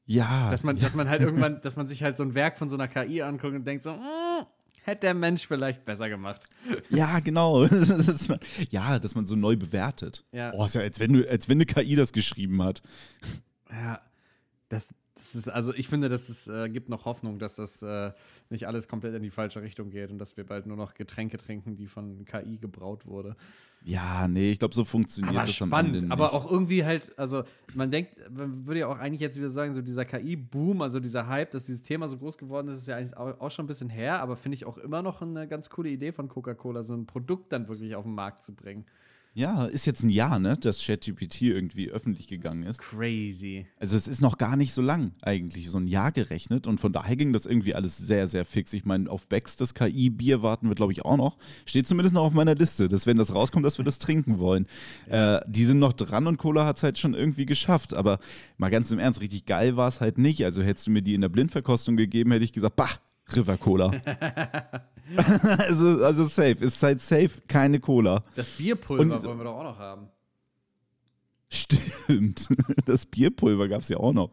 Ja. 0.07 0.51
Dass 0.51 0.65
man, 0.65 0.79
dass 0.79 0.95
man 0.95 1.09
halt 1.09 1.23
irgendwann, 1.23 1.61
dass 1.61 1.77
man 1.77 1.89
sich 1.89 2.03
halt 2.03 2.17
so 2.17 2.23
ein 2.23 2.35
Werk 2.35 2.59
von 2.59 2.69
so 2.69 2.77
einer 2.77 2.89
KI 2.89 3.23
anguckt 3.23 3.55
und 3.55 3.67
denkt 3.67 3.83
so, 3.83 3.93
mm, 3.93 4.47
hätte 4.83 5.01
der 5.01 5.15
Mensch 5.15 5.47
vielleicht 5.47 5.85
besser 5.85 6.09
gemacht. 6.09 6.49
Ja, 6.91 7.19
genau. 7.19 7.67
dass 7.67 8.29
man, 8.29 8.39
ja, 8.71 8.99
dass 8.99 9.15
man 9.15 9.27
so 9.27 9.35
neu 9.35 9.57
bewertet. 9.57 10.25
Ja. 10.33 10.53
Oh, 10.55 10.65
ist 10.65 10.77
ja, 10.77 10.81
als 10.81 11.01
wenn, 11.01 11.13
du, 11.13 11.29
als 11.29 11.49
wenn 11.49 11.59
eine 11.59 11.67
KI 11.67 11.97
das 11.97 12.13
geschrieben 12.13 12.63
hat. 12.63 12.83
Ja, 13.71 14.01
das, 14.69 14.95
das 15.17 15.35
ist, 15.35 15.49
also 15.49 15.73
ich 15.75 15.89
finde, 15.89 16.11
dass 16.11 16.29
es 16.29 16.47
äh, 16.47 16.69
gibt 16.69 16.91
noch 16.91 17.07
Hoffnung, 17.07 17.39
dass 17.39 17.57
das 17.57 17.83
äh, 17.83 18.13
nicht 18.51 18.69
alles 18.69 18.87
komplett 18.87 19.15
in 19.15 19.23
die 19.23 19.31
falsche 19.31 19.63
Richtung 19.63 19.91
geht 19.91 20.11
und 20.11 20.19
dass 20.19 20.37
wir 20.37 20.45
bald 20.45 20.67
nur 20.67 20.77
noch 20.77 20.93
Getränke 20.93 21.39
trinken, 21.39 21.75
die 21.75 21.87
von 21.87 22.27
KI 22.27 22.59
gebraut 22.59 23.07
wurde. 23.07 23.35
Ja, 23.83 24.29
nee, 24.29 24.51
ich 24.51 24.59
glaube, 24.59 24.75
so 24.75 24.85
funktioniert 24.85 25.35
Aber 25.35 25.47
das 25.47 25.63
am 25.63 25.73
Ende 25.73 25.99
spannend, 26.01 26.13
aber 26.13 26.35
auch 26.35 26.51
irgendwie 26.51 26.85
halt, 26.85 27.19
also 27.19 27.45
man 27.75 27.91
denkt, 27.91 28.15
man 28.31 28.67
würde 28.67 28.81
ja 28.81 28.89
auch 28.89 28.99
eigentlich 28.99 29.21
jetzt 29.23 29.37
wieder 29.37 29.49
sagen, 29.49 29.75
so 29.75 29.81
dieser 29.81 30.05
KI-Boom, 30.05 30.83
also 30.83 31.01
dieser 31.01 31.27
Hype, 31.29 31.51
dass 31.53 31.65
dieses 31.65 31.83
Thema 31.83 32.09
so 32.09 32.19
groß 32.19 32.37
geworden 32.37 32.69
ist, 32.69 32.79
ist 32.79 32.89
ja 32.89 32.97
eigentlich 32.97 33.17
auch, 33.17 33.41
auch 33.41 33.51
schon 33.51 33.65
ein 33.65 33.69
bisschen 33.69 33.89
her, 33.89 34.21
aber 34.21 34.37
finde 34.37 34.57
ich 34.57 34.67
auch 34.67 34.77
immer 34.77 35.01
noch 35.01 35.23
eine 35.23 35.49
ganz 35.49 35.71
coole 35.71 35.89
Idee 35.89 36.13
von 36.13 36.29
Coca-Cola, 36.29 36.83
so 36.83 36.95
ein 36.95 37.07
Produkt 37.07 37.53
dann 37.53 37.69
wirklich 37.69 37.95
auf 37.97 38.05
den 38.05 38.15
Markt 38.15 38.43
zu 38.43 38.55
bringen. 38.55 38.85
Ja, 39.37 39.67
ist 39.67 39.85
jetzt 39.85 40.03
ein 40.03 40.09
Jahr, 40.09 40.39
ne, 40.39 40.57
dass 40.57 40.83
ChatGPT 40.83 41.43
irgendwie 41.43 41.91
öffentlich 41.91 42.27
gegangen 42.27 42.63
ist. 42.63 42.81
Crazy. 42.81 43.67
Also 43.79 43.95
es 43.95 44.09
ist 44.09 44.23
noch 44.23 44.39
gar 44.39 44.57
nicht 44.57 44.73
so 44.73 44.81
lang 44.81 45.13
eigentlich, 45.21 45.69
so 45.69 45.77
ein 45.77 45.87
Jahr 45.87 46.11
gerechnet 46.11 46.67
und 46.67 46.81
von 46.81 46.91
daher 46.91 47.17
ging 47.17 47.35
das 47.35 47.45
irgendwie 47.45 47.75
alles 47.75 47.99
sehr, 47.99 48.29
sehr 48.29 48.47
fix. 48.47 48.73
Ich 48.73 48.87
meine, 48.87 49.11
auf 49.11 49.27
Becks 49.27 49.57
das 49.57 49.75
KI-Bier 49.75 50.41
warten 50.41 50.69
wir, 50.69 50.75
glaube 50.75 50.93
ich, 50.93 51.05
auch 51.05 51.19
noch. 51.19 51.37
Steht 51.67 51.87
zumindest 51.87 52.15
noch 52.15 52.23
auf 52.23 52.33
meiner 52.33 52.55
Liste, 52.55 52.89
dass 52.89 53.05
wenn 53.05 53.19
das 53.19 53.35
rauskommt, 53.35 53.67
dass 53.67 53.77
wir 53.77 53.85
das 53.85 53.99
trinken 53.99 54.39
wollen. 54.39 54.67
Äh, 55.09 55.41
die 55.47 55.65
sind 55.67 55.79
noch 55.79 55.93
dran 55.93 56.27
und 56.27 56.37
Cola 56.37 56.67
hat 56.67 56.79
es 56.79 56.83
halt 56.83 56.99
schon 56.99 57.15
irgendwie 57.15 57.47
geschafft. 57.47 57.95
Aber 57.95 58.19
mal 58.57 58.71
ganz 58.71 58.91
im 58.91 58.99
Ernst, 58.99 59.21
richtig 59.21 59.45
geil 59.47 59.77
war 59.77 59.89
es 59.89 60.01
halt 60.01 60.19
nicht. 60.19 60.45
Also 60.45 60.63
hättest 60.63 60.87
du 60.87 60.91
mir 60.91 61.03
die 61.03 61.15
in 61.15 61.21
der 61.21 61.29
Blindverkostung 61.29 61.97
gegeben, 61.97 62.33
hätte 62.33 62.45
ich 62.45 62.53
gesagt, 62.53 62.77
bah, 62.77 62.91
River 63.35 63.57
Cola. 63.57 63.91
also, 65.59 66.05
also 66.05 66.27
safe, 66.27 66.57
ist 66.65 66.83
halt 66.83 67.01
safe 67.01 67.31
keine 67.49 67.81
Cola. 67.81 68.25
Das 68.35 68.49
Bierpulver 68.51 69.03
Und- 69.03 69.25
wollen 69.25 69.39
wir 69.39 69.45
doch 69.45 69.57
auch 69.57 69.65
noch 69.65 69.79
haben. 69.79 70.09
Stimmt, 71.49 72.49
das 72.87 73.07
Bierpulver 73.07 73.69
gab 73.69 73.83
es 73.83 73.89
ja 73.89 73.99
auch 73.99 74.13
noch. 74.13 74.31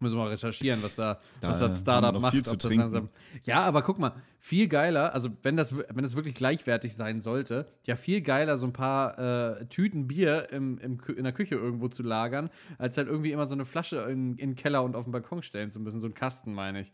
Müssen 0.00 0.16
wir 0.16 0.24
mal 0.24 0.28
recherchieren, 0.28 0.82
was 0.82 0.96
da, 0.96 1.18
Da 1.40 1.48
was 1.50 1.60
das 1.60 1.80
Startup 1.80 2.20
macht. 2.20 2.32
viel 2.34 2.44
zu 2.44 2.52
ob 2.52 2.58
das 2.58 3.12
ja, 3.44 3.62
aber 3.62 3.82
guck 3.82 3.98
mal, 3.98 4.12
viel 4.38 4.68
geiler, 4.68 5.14
also 5.14 5.30
wenn 5.42 5.56
das, 5.56 5.74
wenn 5.76 6.02
das 6.02 6.14
wirklich 6.14 6.34
gleichwertig 6.34 6.94
sein 6.94 7.20
sollte, 7.20 7.66
ja, 7.86 7.96
viel 7.96 8.20
geiler, 8.20 8.56
so 8.56 8.66
ein 8.66 8.72
paar 8.72 9.18
äh, 9.60 9.66
Tüten 9.66 10.06
Bier 10.06 10.48
im, 10.50 10.78
im, 10.78 11.00
in 11.16 11.24
der 11.24 11.32
Küche 11.32 11.54
irgendwo 11.54 11.88
zu 11.88 12.02
lagern, 12.02 12.50
als 12.76 12.96
halt 12.98 13.08
irgendwie 13.08 13.32
immer 13.32 13.46
so 13.46 13.54
eine 13.54 13.64
Flasche 13.64 13.96
in, 14.10 14.36
in 14.36 14.50
den 14.50 14.56
Keller 14.56 14.82
und 14.84 14.94
auf 14.94 15.04
den 15.04 15.12
Balkon 15.12 15.42
stellen 15.42 15.70
zu 15.70 15.80
müssen. 15.80 16.00
So 16.00 16.06
einen 16.06 16.14
Kasten, 16.14 16.52
meine 16.52 16.80
ich. 16.82 16.92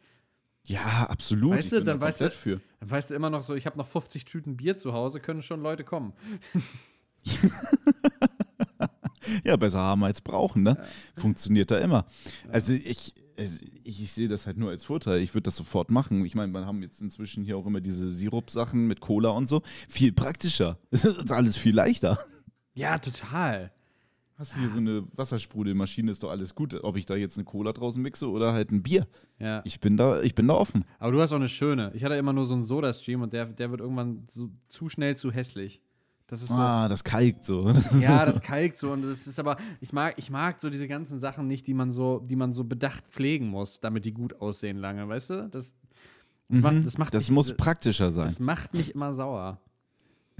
Ja, 0.67 1.07
absolut. 1.09 1.53
Weißt 1.55 1.73
du, 1.73 1.83
dann 1.83 1.99
da 2.01 2.07
weißt 2.07 2.21
du- 2.21 2.31
für. 2.31 2.61
Dann 2.81 2.91
weißt 2.91 3.11
du 3.11 3.15
immer 3.15 3.31
noch 3.31 3.43
so, 3.43 3.55
ich 3.55 3.67
habe 3.67 3.77
noch 3.79 3.87
50 3.87 4.25
Tüten 4.25 4.57
Bier 4.57 4.77
zu 4.77 4.93
Hause, 4.93 5.21
können 5.21 5.43
schon 5.43 5.61
Leute 5.63 5.85
kommen. 5.85 6.13
Ja, 9.45 9.57
besser 9.57 9.79
haben 9.79 10.03
als 10.03 10.21
brauchen, 10.23 10.63
ne? 10.65 10.77
Funktioniert 11.17 11.71
da 11.71 11.79
immer. 11.79 12.07
Also 12.51 12.73
ich, 12.73 13.15
also 13.39 13.59
ich, 13.85 14.01
ich 14.03 14.13
sehe 14.13 14.27
das 14.29 14.47
halt 14.47 14.57
nur 14.57 14.71
als 14.71 14.85
Vorteil. 14.85 15.21
Ich 15.21 15.35
würde 15.35 15.45
das 15.45 15.57
sofort 15.57 15.91
machen. 15.91 16.25
Ich 16.25 16.35
meine, 16.35 16.53
wir 16.53 16.67
haben 16.67 16.83
jetzt 16.83 17.01
inzwischen 17.01 17.45
hier 17.45 17.57
auch 17.57 17.67
immer 17.67 17.81
diese 17.81 18.11
Sirup-Sachen 18.11 18.87
mit 18.89 19.01
Cola 19.01 19.29
und 19.31 19.49
so. 19.49 19.63
Viel 19.89 20.13
praktischer. 20.13 20.79
Das 20.91 21.05
ist 21.05 21.31
alles 21.31 21.57
viel 21.57 21.75
leichter. 21.75 22.19
Ja, 22.75 22.99
total. 22.99 23.73
Hast 24.41 24.57
du 24.57 24.61
hier 24.61 24.71
so 24.71 24.79
eine 24.79 25.05
Wassersprudelmaschine, 25.17 26.11
ist 26.11 26.23
doch 26.23 26.31
alles 26.31 26.55
gut. 26.55 26.75
Ob 26.83 26.97
ich 26.97 27.05
da 27.05 27.15
jetzt 27.15 27.37
eine 27.37 27.45
Cola 27.45 27.73
draußen 27.73 28.01
mixe 28.01 28.29
oder 28.29 28.53
halt 28.55 28.73
ein 28.73 28.83
Bier. 28.83 29.07
Ja. 29.39 29.61
Ich 29.65 29.81
bin 29.81 29.97
da, 29.99 30.21
ich 30.23 30.35
bin 30.35 30.49
da 30.49 30.55
offen. 30.55 30.85
Aber 30.99 31.13
du 31.13 31.21
hast 31.21 31.33
auch 31.33 31.37
eine 31.37 31.49
schöne. 31.49 31.93
Ich 31.95 32.03
hatte 32.05 32.15
immer 32.15 32.33
nur 32.33 32.47
so 32.47 32.55
einen 32.55 32.63
Soda-Stream 32.63 33.21
und 33.21 33.33
der, 33.35 33.45
der 33.47 33.71
wird 33.71 33.81
irgendwann 33.83 34.25
so 34.29 34.51
zu 34.69 34.89
schnell 34.89 35.15
zu 35.17 35.31
hässlich. 35.31 35.83
Das 36.27 36.41
ist 36.43 36.49
so. 36.49 36.55
Ah, 36.55 36.89
das 36.89 37.05
kalkt 37.05 37.45
so. 37.45 37.65
Das 37.73 38.01
Ja, 38.01 38.25
das 38.25 38.41
kalkt 38.41 38.79
so 38.79 38.93
und 38.93 39.03
das 39.03 39.27
ist 39.27 39.39
aber, 39.39 39.57
ich 39.81 39.93
mag, 39.93 40.15
ich 40.17 40.31
mag 40.31 40.61
so 40.61 40.71
diese 40.71 40.89
ganzen 40.89 41.19
Sachen 41.21 41.47
nicht, 41.47 41.67
die 41.67 41.75
man 41.75 41.91
so, 41.93 42.21
die 42.21 42.37
man 42.37 42.53
so 42.55 42.65
bedacht 42.65 43.05
pflegen 43.11 43.49
muss, 43.49 43.81
damit 43.81 44.05
die 44.07 44.13
gut 44.15 44.41
aussehen 44.41 44.79
lange, 44.79 45.07
weißt 45.09 45.31
du? 45.31 45.49
Das, 45.51 45.75
das 46.49 46.61
macht, 46.63 46.87
das 46.87 46.99
macht 46.99 47.13
Mhm. 47.13 47.17
das 47.19 47.29
mich, 47.29 47.35
muss 47.35 47.57
praktischer 47.57 48.11
sein. 48.11 48.29
das 48.29 48.41
macht 48.41 48.73
mich 48.75 48.95
immer 48.95 49.13
sauer. 49.13 49.61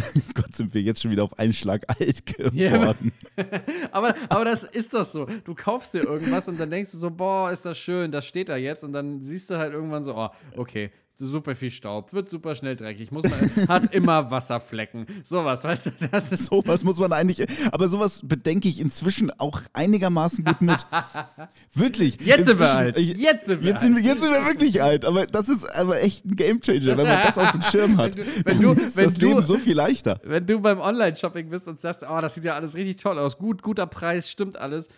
Gott, 0.35 0.55
sind 0.55 0.75
wir 0.75 0.83
jetzt 0.83 1.03
schon 1.03 1.11
wieder 1.11 1.25
auf 1.25 1.39
einen 1.39 1.53
Schlag 1.53 1.85
alt 1.89 2.27
geworden. 2.39 3.13
Aber, 3.93 4.15
aber 4.29 4.45
das 4.45 4.65
ist 4.65 4.93
doch 4.93 5.07
so. 5.07 5.27
Du 5.45 5.55
kaufst 5.55 5.95
dir 5.95 6.01
irgendwas 6.01 6.47
und 6.49 6.61
dann 6.61 6.71
denkst 6.71 6.93
du 6.93 6.99
so, 6.99 7.11
boah, 7.11 7.51
ist 7.51 7.65
das 7.65 7.79
schön, 7.79 8.13
das 8.13 8.27
steht 8.27 8.49
da 8.49 8.57
jetzt 8.57 8.85
und 8.85 8.93
dann 8.93 9.23
siehst 9.23 9.49
du 9.51 9.57
halt 9.57 9.73
irgendwann 9.73 10.03
so, 10.03 10.15
oh, 10.15 10.29
okay, 10.57 10.91
super 11.21 11.55
viel 11.55 11.71
Staub, 11.71 12.13
wird 12.13 12.29
super 12.29 12.55
schnell 12.55 12.75
dreckig, 12.75 13.13
muss 13.13 13.25
man, 13.25 13.69
hat 13.69 13.95
immer 13.95 14.31
Wasserflecken. 14.31 15.07
Sowas, 15.23 15.63
weißt 15.63 15.87
du, 15.87 15.91
das 16.11 16.33
ist. 16.33 16.45
Sowas 16.51 16.83
muss 16.83 16.99
man 16.99 17.13
eigentlich, 17.13 17.47
aber 17.73 17.89
sowas 17.89 18.21
bedenke 18.25 18.69
ich 18.69 18.81
inzwischen 18.81 19.31
auch 19.39 19.61
einigermaßen 19.73 20.45
gut 20.45 20.61
mit. 20.63 20.85
Wirklich. 21.75 22.19
Jetzt 22.25 22.47
sind 22.47 22.59
wir 22.59 22.75
alt. 22.75 22.99
Ich, 22.99 23.17
Jetzt 23.17 23.47
sind 23.47 23.63
wir 23.63 23.69
jetzt, 23.71 23.81
sind 23.83 23.95
wir, 23.97 24.03
jetzt 24.03 24.21
sind 24.23 24.33
wir 24.33 24.45
wirklich 24.45 24.83
alt, 24.83 25.05
aber 25.05 25.27
das 25.27 25.49
ist 25.49 25.65
aber 25.77 26.03
echt 26.03 26.25
ein 26.25 26.35
Gamechanger, 26.37 26.97
wenn 26.97 27.07
man 27.07 27.23
das 27.27 27.39
auf 27.39 27.53
dem 27.53 27.63
Schirm 27.63 27.97
hat. 27.99 28.17
Wenn 28.17 28.25
du- 28.25 28.45
wenn 28.45 28.61
du- 28.61 28.73
ist 28.83 28.97
wenn 28.97 29.05
das 29.05 29.15
du- 29.15 29.27
Leben 29.29 29.43
so 29.43 29.59
viel 29.59 29.75
leichter. 29.77 30.19
Wenn 30.25 30.47
du 30.47 30.59
beim 30.59 30.81
Online-Shopping 30.81 31.49
bist 31.51 31.69
und 31.69 31.81
sagst, 31.81 32.05
oh, 32.09 32.21
das 32.21 32.35
sieht 32.35 32.45
ja 32.45 32.55
alles 32.55 32.75
richtig 32.75 32.97
toll 32.97 33.19
aus, 33.19 33.39
gut, 33.39 33.63
guter 33.63 33.87
Preis, 33.87 34.31
stimmt 34.31 34.57
alles. 34.59 34.89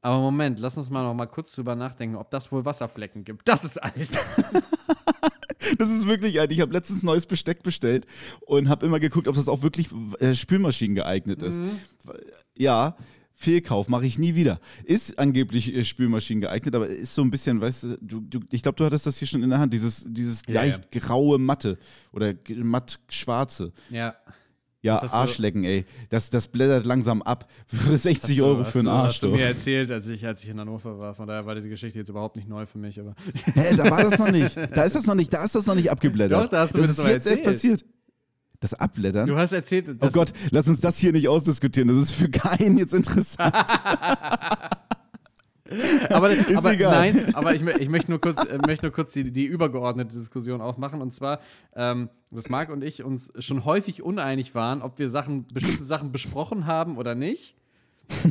Aber 0.00 0.18
Moment, 0.18 0.60
lass 0.60 0.76
uns 0.76 0.90
mal 0.90 1.02
noch 1.02 1.14
mal 1.14 1.26
kurz 1.26 1.52
drüber 1.54 1.74
nachdenken, 1.74 2.14
ob 2.16 2.30
das 2.30 2.52
wohl 2.52 2.64
Wasserflecken 2.64 3.24
gibt. 3.24 3.48
Das 3.48 3.64
ist 3.64 3.82
alt. 3.82 3.94
Das 5.78 5.90
ist 5.90 6.06
wirklich 6.06 6.38
alt. 6.40 6.52
Ich 6.52 6.60
habe 6.60 6.72
letztens 6.72 7.02
neues 7.02 7.26
Besteck 7.26 7.62
bestellt 7.62 8.06
und 8.46 8.68
habe 8.68 8.86
immer 8.86 9.00
geguckt, 9.00 9.28
ob 9.28 9.34
das 9.34 9.48
auch 9.48 9.62
wirklich 9.62 9.88
äh, 10.20 10.34
Spülmaschinen 10.34 10.94
geeignet 10.94 11.42
ist. 11.42 11.60
Mhm. 11.60 11.70
Ja, 12.56 12.96
Fehlkauf 13.34 13.88
mache 13.88 14.04
ich 14.04 14.18
nie 14.18 14.34
wieder. 14.34 14.60
Ist 14.84 15.18
angeblich 15.18 15.72
äh, 15.72 15.84
Spülmaschinen 15.84 16.40
geeignet, 16.40 16.74
aber 16.74 16.88
ist 16.88 17.14
so 17.14 17.22
ein 17.22 17.30
bisschen, 17.30 17.60
weißt 17.60 17.84
du, 18.00 18.20
du, 18.20 18.40
ich 18.50 18.62
glaube, 18.62 18.76
du 18.76 18.84
hattest 18.84 19.06
das 19.06 19.18
hier 19.18 19.28
schon 19.28 19.44
in 19.44 19.50
der 19.50 19.60
Hand, 19.60 19.72
dieses, 19.72 20.04
dieses 20.08 20.42
Ja, 20.48 20.54
leicht 20.54 20.90
graue 20.90 21.38
Matte 21.38 21.78
oder 22.12 22.34
matt 22.56 22.98
schwarze. 23.08 23.72
Ja. 23.90 24.16
Ja, 24.80 25.00
Das 25.00 25.12
Arschlecken, 25.12 25.64
ey. 25.64 25.84
Das, 26.08 26.30
das 26.30 26.46
blättert 26.46 26.86
langsam 26.86 27.20
ab. 27.22 27.50
Für 27.66 27.96
60 27.96 28.40
Euro 28.42 28.62
für 28.62 28.78
einen 28.78 28.88
Arsch. 28.88 29.14
Hast 29.14 29.22
du 29.24 29.30
mir 29.30 29.44
erzählt, 29.46 29.90
als 29.90 30.08
ich, 30.08 30.24
als 30.24 30.42
ich 30.44 30.50
in 30.50 30.60
Hannover 30.60 30.98
war. 30.98 31.14
Von 31.14 31.26
daher 31.26 31.44
war 31.46 31.54
diese 31.56 31.68
Geschichte 31.68 31.98
jetzt 31.98 32.08
überhaupt 32.08 32.36
nicht 32.36 32.48
neu 32.48 32.64
für 32.64 32.78
mich. 32.78 32.98
Aber 33.00 33.14
Hä, 33.54 33.74
da 33.74 33.90
war 33.90 34.02
das 34.02 34.18
noch 34.18 34.30
nicht. 34.30 34.56
Da 34.56 34.84
ist 34.84 34.94
das 34.94 35.04
noch 35.06 35.16
nicht, 35.16 35.32
da 35.32 35.44
ist 35.44 35.54
das 35.56 35.66
noch 35.66 35.74
nicht 35.74 35.90
abgeblättert. 35.90 36.44
Doch, 36.44 36.48
da 36.48 36.60
hast 36.60 36.74
du 36.74 36.80
mir 36.80 36.86
das 36.86 36.96
das 36.96 37.04
ist 37.06 37.10
jetzt 37.10 37.26
erst 37.26 37.44
erzählt. 37.44 37.54
passiert. 37.54 37.84
Das 38.60 38.74
Abblättern? 38.74 39.26
du 39.28 39.36
hast 39.36 39.52
erzählt, 39.52 39.88
Oh 39.88 39.94
dass 39.94 40.12
Gott, 40.12 40.32
lass 40.50 40.66
uns 40.68 40.80
das 40.80 40.96
hier 40.98 41.12
nicht 41.12 41.28
ausdiskutieren. 41.28 41.88
Das 41.88 41.96
ist 41.98 42.12
für 42.12 42.28
keinen 42.28 42.76
jetzt 42.78 42.92
interessant. 42.94 43.54
aber, 46.10 46.30
aber 46.56 46.76
nein, 46.76 47.34
aber 47.34 47.54
ich, 47.54 47.62
ich 47.62 47.88
möchte 47.88 48.10
nur 48.10 48.20
kurz, 48.20 48.42
äh, 48.44 48.58
möchte 48.66 48.86
nur 48.86 48.92
kurz 48.92 49.12
die, 49.12 49.30
die 49.30 49.44
übergeordnete 49.44 50.14
Diskussion 50.14 50.60
aufmachen. 50.60 51.02
Und 51.02 51.12
zwar, 51.12 51.40
ähm, 51.74 52.08
dass 52.30 52.48
Marc 52.48 52.70
und 52.70 52.82
ich 52.82 53.04
uns 53.04 53.32
schon 53.38 53.64
häufig 53.64 54.02
uneinig 54.02 54.54
waren, 54.54 54.82
ob 54.82 54.98
wir 54.98 55.10
Sachen, 55.10 55.46
bestimmte 55.52 55.84
Sachen 55.84 56.12
besprochen 56.12 56.66
haben 56.66 56.96
oder 56.96 57.14
nicht. 57.14 57.57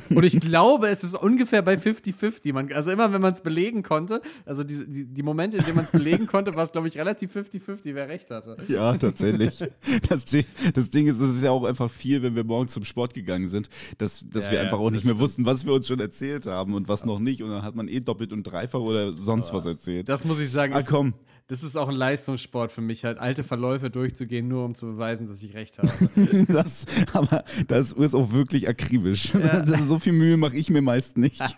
Und 0.09 0.23
ich 0.23 0.39
glaube, 0.39 0.87
es 0.87 1.03
ist 1.03 1.15
ungefähr 1.15 1.61
bei 1.61 1.75
50-50. 1.75 2.53
Man- 2.53 2.71
Also 2.73 2.91
immer, 2.91 3.11
wenn 3.13 3.21
man 3.21 3.33
es 3.33 3.41
belegen 3.41 3.83
konnte, 3.83 4.21
also 4.45 4.63
die, 4.63 4.85
die, 4.87 5.05
die 5.05 5.23
Momente, 5.23 5.57
in 5.57 5.63
denen 5.63 5.75
man 5.75 5.85
es 5.85 5.91
belegen 5.91 6.27
konnte, 6.27 6.55
war 6.55 6.63
es, 6.63 6.71
glaube 6.71 6.87
ich, 6.87 6.97
relativ 6.97 7.35
50-50, 7.35 7.93
wer 7.95 8.07
recht 8.07 8.29
hatte. 8.31 8.57
ja, 8.67 8.95
tatsächlich. 8.97 9.63
Das, 10.09 10.25
Ding- 10.25 10.45
das 10.73 10.89
Ding 10.89 11.07
ist, 11.07 11.19
es 11.19 11.35
ist 11.37 11.43
ja 11.43 11.51
auch 11.51 11.63
einfach 11.63 11.89
viel, 11.91 12.21
wenn 12.23 12.35
wir 12.35 12.43
morgens 12.43 12.73
zum 12.73 12.83
Sport 12.85 13.13
gegangen 13.13 13.47
sind, 13.47 13.69
dass, 13.97 14.25
dass 14.29 14.45
Ja, 14.45 14.51
wir 14.51 14.57
ja, 14.59 14.63
einfach 14.65 14.79
auch 14.79 14.89
nicht 14.91 15.05
mehr 15.05 15.13
stimmt. 15.13 15.21
wussten, 15.21 15.45
was 15.45 15.65
wir 15.65 15.73
uns 15.73 15.87
schon 15.87 15.99
erzählt 15.99 16.45
haben 16.45 16.73
und 16.73 16.87
was 16.87 17.05
noch 17.05 17.19
nicht. 17.19 17.41
Und 17.43 17.51
dann 17.51 17.63
hat 17.63 17.75
man 17.75 17.87
eh 17.87 17.99
doppelt 17.99 18.33
und 18.33 18.43
dreifach 18.43 18.79
oder 18.79 19.13
sonst 19.13 19.53
was 19.53 19.65
erzählt. 19.65 20.09
Das 20.09 20.25
muss 20.25 20.39
ich 20.39 20.49
sagen, 20.49 20.73
Ah, 20.73 20.79
ist, 20.79 20.87
komm. 20.87 21.13
das 21.47 21.63
ist 21.63 21.77
auch 21.77 21.87
ein 21.87 21.95
Leistungssport 21.95 22.71
für 22.71 22.81
mich, 22.81 23.05
halt 23.05 23.19
alte 23.19 23.43
Verläufe 23.43 23.89
durchzugehen, 23.89 24.47
nur 24.47 24.65
um 24.65 24.75
zu 24.75 24.85
beweisen, 24.87 25.27
dass 25.27 25.41
ich 25.43 25.53
recht 25.53 25.77
habe. 25.77 25.89
Das, 26.47 26.85
aber 27.13 27.43
das 27.67 27.91
ist 27.93 28.15
auch 28.15 28.31
wirklich 28.31 28.67
akribisch. 28.69 29.31
Das 29.33 29.66
ist 29.69 29.87
so 29.87 29.99
viel 29.99 30.13
Mühe 30.13 30.37
mache 30.37 30.57
ich 30.57 30.69
mir 30.69 30.81
meist 30.81 31.17
nicht. 31.17 31.41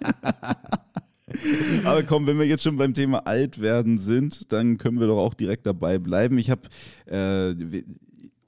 aber 1.84 2.04
komm, 2.04 2.28
wenn 2.28 2.40
wir 2.40 2.46
jetzt 2.46 2.64
schon 2.64 2.78
beim 2.78 2.94
Thema 2.94 3.20
alt 3.28 3.62
werden 3.62 3.98
sind, 3.98 4.52
dann 4.52 4.78
können 4.78 5.00
wir 5.00 5.08
doch 5.08 5.20
auch 5.20 5.34
direkt 5.34 5.66
dabei 5.66 6.00
bleiben. 6.00 6.38
Ich 6.38 6.50
habe, 6.50 6.62
äh, 7.10 7.52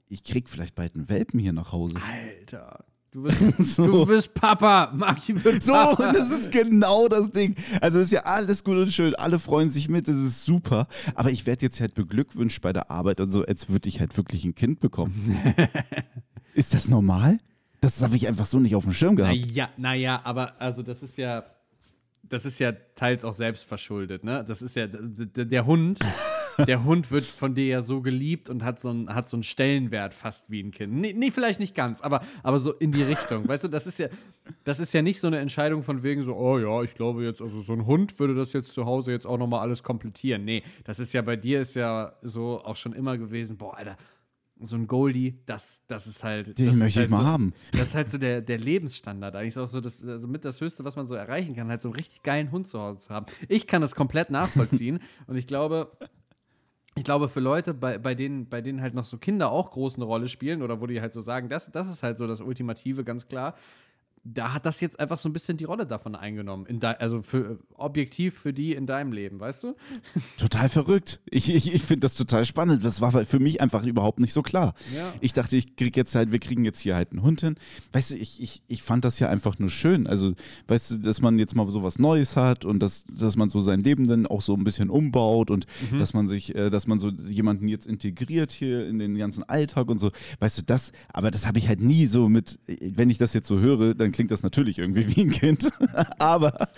ich 0.08 0.24
krieg 0.24 0.48
vielleicht 0.48 0.74
bald 0.74 0.94
einen 0.94 1.08
Welpen 1.08 1.38
hier 1.40 1.52
nach 1.52 1.72
Hause. 1.72 1.96
Alter. 2.00 2.84
Du 3.12 3.24
bist, 3.24 3.40
So. 3.76 3.86
du 3.86 4.06
bist 4.06 4.32
Papa. 4.32 4.90
Marki 4.94 5.42
wird 5.44 5.62
So, 5.62 5.72
Papa. 5.72 6.12
das 6.12 6.30
ist 6.30 6.50
genau 6.50 7.08
das 7.08 7.30
Ding. 7.30 7.54
Also 7.80 8.00
ist 8.00 8.10
ja 8.10 8.22
alles 8.22 8.64
gut 8.64 8.76
und 8.76 8.90
schön, 8.90 9.14
alle 9.14 9.38
freuen 9.38 9.68
sich 9.70 9.88
mit, 9.90 10.08
das 10.08 10.16
ist 10.16 10.44
super. 10.44 10.86
Aber 11.14 11.30
ich 11.30 11.44
werde 11.46 11.66
jetzt 11.66 11.78
halt 11.80 11.94
beglückwünscht 11.94 12.62
bei 12.62 12.72
der 12.72 12.90
Arbeit 12.90 13.20
und 13.20 13.30
so, 13.30 13.44
als 13.44 13.68
würde 13.68 13.88
ich 13.90 14.00
halt 14.00 14.16
wirklich 14.16 14.44
ein 14.46 14.54
Kind 14.54 14.80
bekommen. 14.80 15.36
ist 16.54 16.72
das 16.72 16.88
normal? 16.88 17.38
Das 17.82 18.00
habe 18.00 18.14
ich 18.14 18.28
einfach 18.28 18.46
so 18.46 18.60
nicht 18.60 18.76
auf 18.76 18.84
dem 18.84 18.92
Schirm 18.92 19.16
gehabt. 19.16 19.34
Naja, 19.34 19.68
naja, 19.76 20.20
aber 20.22 20.60
also 20.60 20.84
das 20.84 21.02
ist 21.02 21.18
ja, 21.18 21.44
das 22.22 22.46
ist 22.46 22.60
ja 22.60 22.70
teils 22.94 23.24
auch 23.24 23.32
selbst 23.32 23.64
verschuldet, 23.64 24.22
ne? 24.22 24.44
Das 24.46 24.62
ist 24.62 24.76
ja, 24.76 24.86
der 24.86 25.66
Hund, 25.66 25.98
der 26.66 26.84
Hund 26.84 27.10
wird 27.10 27.24
von 27.24 27.56
dir 27.56 27.66
ja 27.66 27.82
so 27.82 28.00
geliebt 28.00 28.48
und 28.50 28.62
hat 28.62 28.78
so 28.78 28.90
einen, 28.90 29.12
hat 29.12 29.28
so 29.28 29.36
einen 29.36 29.42
Stellenwert 29.42 30.14
fast 30.14 30.48
wie 30.48 30.62
ein 30.62 30.70
Kind. 30.70 30.92
Nee, 30.92 31.12
nee, 31.12 31.32
vielleicht 31.32 31.58
nicht 31.58 31.74
ganz, 31.74 32.00
aber, 32.00 32.22
aber 32.44 32.60
so 32.60 32.72
in 32.72 32.92
die 32.92 33.02
Richtung. 33.02 33.48
Weißt 33.48 33.64
du, 33.64 33.68
das 33.68 33.88
ist 33.88 33.98
ja, 33.98 34.06
das 34.62 34.78
ist 34.78 34.94
ja 34.94 35.02
nicht 35.02 35.18
so 35.18 35.26
eine 35.26 35.40
Entscheidung 35.40 35.82
von 35.82 36.04
wegen 36.04 36.22
so, 36.22 36.36
oh 36.36 36.60
ja, 36.60 36.84
ich 36.84 36.94
glaube 36.94 37.24
jetzt, 37.24 37.42
also 37.42 37.62
so 37.62 37.72
ein 37.72 37.84
Hund 37.84 38.16
würde 38.20 38.36
das 38.36 38.52
jetzt 38.52 38.74
zu 38.74 38.86
Hause 38.86 39.10
jetzt 39.10 39.26
auch 39.26 39.38
nochmal 39.38 39.58
alles 39.58 39.82
komplettieren. 39.82 40.44
Nee, 40.44 40.62
das 40.84 41.00
ist 41.00 41.12
ja 41.14 41.22
bei 41.22 41.34
dir 41.34 41.60
ist 41.60 41.74
ja 41.74 42.12
so 42.22 42.62
auch 42.64 42.76
schon 42.76 42.92
immer 42.92 43.18
gewesen, 43.18 43.56
boah, 43.56 43.76
Alter, 43.76 43.96
so 44.64 44.76
ein 44.76 44.86
Goldie, 44.86 45.40
das, 45.46 45.82
das 45.86 46.06
ist 46.06 46.24
halt. 46.24 46.58
Den 46.58 46.78
möchte 46.78 47.00
halt 47.00 47.06
ich 47.06 47.10
mal 47.10 47.22
so, 47.22 47.26
haben. 47.26 47.54
Das 47.72 47.82
ist 47.82 47.94
halt 47.94 48.10
so 48.10 48.18
der, 48.18 48.40
der 48.40 48.58
Lebensstandard. 48.58 49.36
Eigentlich 49.36 49.48
ist 49.48 49.58
auch 49.58 49.66
so 49.66 49.80
das, 49.80 50.04
also 50.04 50.28
mit 50.28 50.44
das 50.44 50.60
Höchste, 50.60 50.84
was 50.84 50.96
man 50.96 51.06
so 51.06 51.14
erreichen 51.14 51.54
kann, 51.54 51.68
halt 51.68 51.82
so 51.82 51.88
einen 51.88 51.96
richtig 51.96 52.22
geilen 52.22 52.50
Hund 52.50 52.68
zu 52.68 52.78
Hause 52.78 52.98
zu 52.98 53.10
haben. 53.10 53.26
Ich 53.48 53.66
kann 53.66 53.82
das 53.82 53.94
komplett 53.94 54.30
nachvollziehen 54.30 55.00
und 55.26 55.36
ich 55.36 55.46
glaube, 55.46 55.92
ich 56.94 57.04
glaube, 57.04 57.28
für 57.28 57.40
Leute, 57.40 57.72
bei, 57.72 57.98
bei, 57.98 58.14
denen, 58.14 58.48
bei 58.48 58.60
denen 58.60 58.82
halt 58.82 58.94
noch 58.94 59.06
so 59.06 59.16
Kinder 59.16 59.50
auch 59.50 59.70
groß 59.70 59.96
eine 59.96 60.04
Rolle 60.04 60.28
spielen 60.28 60.62
oder 60.62 60.80
wo 60.80 60.86
die 60.86 61.00
halt 61.00 61.12
so 61.12 61.22
sagen, 61.22 61.48
das, 61.48 61.70
das 61.70 61.90
ist 61.90 62.02
halt 62.02 62.18
so 62.18 62.26
das 62.26 62.40
Ultimative, 62.40 63.02
ganz 63.02 63.28
klar. 63.28 63.54
Da 64.24 64.52
hat 64.54 64.66
das 64.66 64.80
jetzt 64.80 65.00
einfach 65.00 65.18
so 65.18 65.28
ein 65.28 65.32
bisschen 65.32 65.56
die 65.56 65.64
Rolle 65.64 65.84
davon 65.86 66.14
eingenommen. 66.14 66.66
Also 66.98 67.22
für, 67.22 67.58
objektiv 67.74 68.38
für 68.38 68.52
die 68.52 68.72
in 68.74 68.86
deinem 68.86 69.12
Leben, 69.12 69.40
weißt 69.40 69.64
du? 69.64 69.74
Total 70.36 70.68
verrückt. 70.68 71.20
Ich, 71.28 71.52
ich, 71.52 71.74
ich 71.74 71.82
finde 71.82 72.00
das 72.06 72.14
total 72.14 72.44
spannend. 72.44 72.84
Das 72.84 73.00
war 73.00 73.12
für 73.24 73.40
mich 73.40 73.60
einfach 73.60 73.84
überhaupt 73.84 74.20
nicht 74.20 74.32
so 74.32 74.42
klar. 74.42 74.74
Ja. 74.96 75.12
Ich 75.20 75.32
dachte, 75.32 75.56
ich 75.56 75.74
krieg 75.76 75.96
jetzt 75.96 76.14
halt, 76.14 76.30
wir 76.30 76.38
kriegen 76.38 76.64
jetzt 76.64 76.80
hier 76.80 76.94
halt 76.94 77.10
einen 77.10 77.22
Hund 77.22 77.40
hin. 77.40 77.56
Weißt 77.92 78.12
du, 78.12 78.14
ich, 78.16 78.40
ich, 78.40 78.62
ich 78.68 78.82
fand 78.82 79.04
das 79.04 79.18
ja 79.18 79.28
einfach 79.28 79.58
nur 79.58 79.70
schön. 79.70 80.06
Also, 80.06 80.34
weißt 80.68 80.92
du, 80.92 80.96
dass 80.98 81.20
man 81.20 81.38
jetzt 81.38 81.56
mal 81.56 81.68
so 81.70 81.82
was 81.82 81.98
Neues 81.98 82.36
hat 82.36 82.64
und 82.64 82.78
dass, 82.80 83.04
dass 83.12 83.36
man 83.36 83.50
so 83.50 83.60
sein 83.60 83.80
Leben 83.80 84.06
dann 84.06 84.26
auch 84.26 84.42
so 84.42 84.54
ein 84.54 84.62
bisschen 84.64 84.88
umbaut 84.90 85.50
und 85.50 85.66
Mhm. 85.90 85.98
dass 85.98 86.12
man 86.14 86.28
sich, 86.28 86.54
äh, 86.54 86.70
dass 86.70 86.86
man 86.86 87.00
so 87.00 87.08
jemanden 87.08 87.66
jetzt 87.66 87.86
integriert 87.86 88.52
hier 88.52 88.86
in 88.86 88.98
den 88.98 89.16
ganzen 89.16 89.42
Alltag 89.48 89.88
und 89.88 89.98
so. 89.98 90.10
Weißt 90.38 90.58
du, 90.58 90.62
das, 90.62 90.92
aber 91.12 91.30
das 91.30 91.46
habe 91.46 91.58
ich 91.58 91.66
halt 91.68 91.80
nie 91.80 92.06
so 92.06 92.28
mit, 92.28 92.58
wenn 92.66 93.10
ich 93.10 93.18
das 93.18 93.32
jetzt 93.34 93.48
so 93.48 93.58
höre, 93.58 93.94
dann 93.94 94.11
klingt 94.12 94.30
das 94.30 94.42
natürlich 94.42 94.78
irgendwie 94.78 95.06
wie 95.16 95.22
ein 95.22 95.30
Kind. 95.30 95.70
aber 96.18 96.68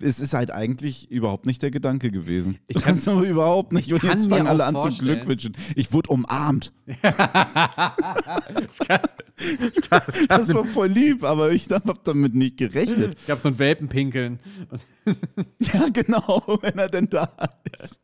es 0.00 0.20
ist 0.20 0.34
halt 0.34 0.50
eigentlich 0.50 1.10
überhaupt 1.10 1.46
nicht 1.46 1.62
der 1.62 1.70
Gedanke 1.70 2.10
gewesen. 2.10 2.58
Ich 2.68 2.76
kann- 2.82 2.96
das 2.96 3.06
ist 3.06 3.28
überhaupt 3.28 3.72
nicht. 3.72 3.92
Und 3.92 4.00
kann 4.00 4.10
jetzt 4.10 4.28
fangen 4.28 4.46
alle 4.46 4.64
an 4.64 4.76
zu 4.76 4.88
glückwünschen. 4.96 5.56
Ich 5.76 5.92
wurde 5.92 6.10
umarmt. 6.10 6.72
Es 6.86 8.78
gab, 8.78 9.22
es 9.36 9.88
gab, 9.88 10.08
es 10.08 10.28
gab, 10.28 10.38
Das 10.38 10.54
war 10.54 10.64
voll 10.64 10.88
lieb, 10.88 11.24
aber 11.24 11.52
ich 11.52 11.68
habe 11.70 11.94
damit 12.04 12.34
nicht 12.34 12.56
gerechnet. 12.56 13.18
es 13.18 13.26
gab 13.26 13.40
so 13.40 13.48
ein 13.48 13.58
Welpenpinkeln. 13.58 14.38
Ja, 15.58 15.88
genau, 15.92 16.42
wenn 16.62 16.78
er 16.78 16.88
denn 16.88 17.08
da 17.10 17.28
ist. 17.78 18.00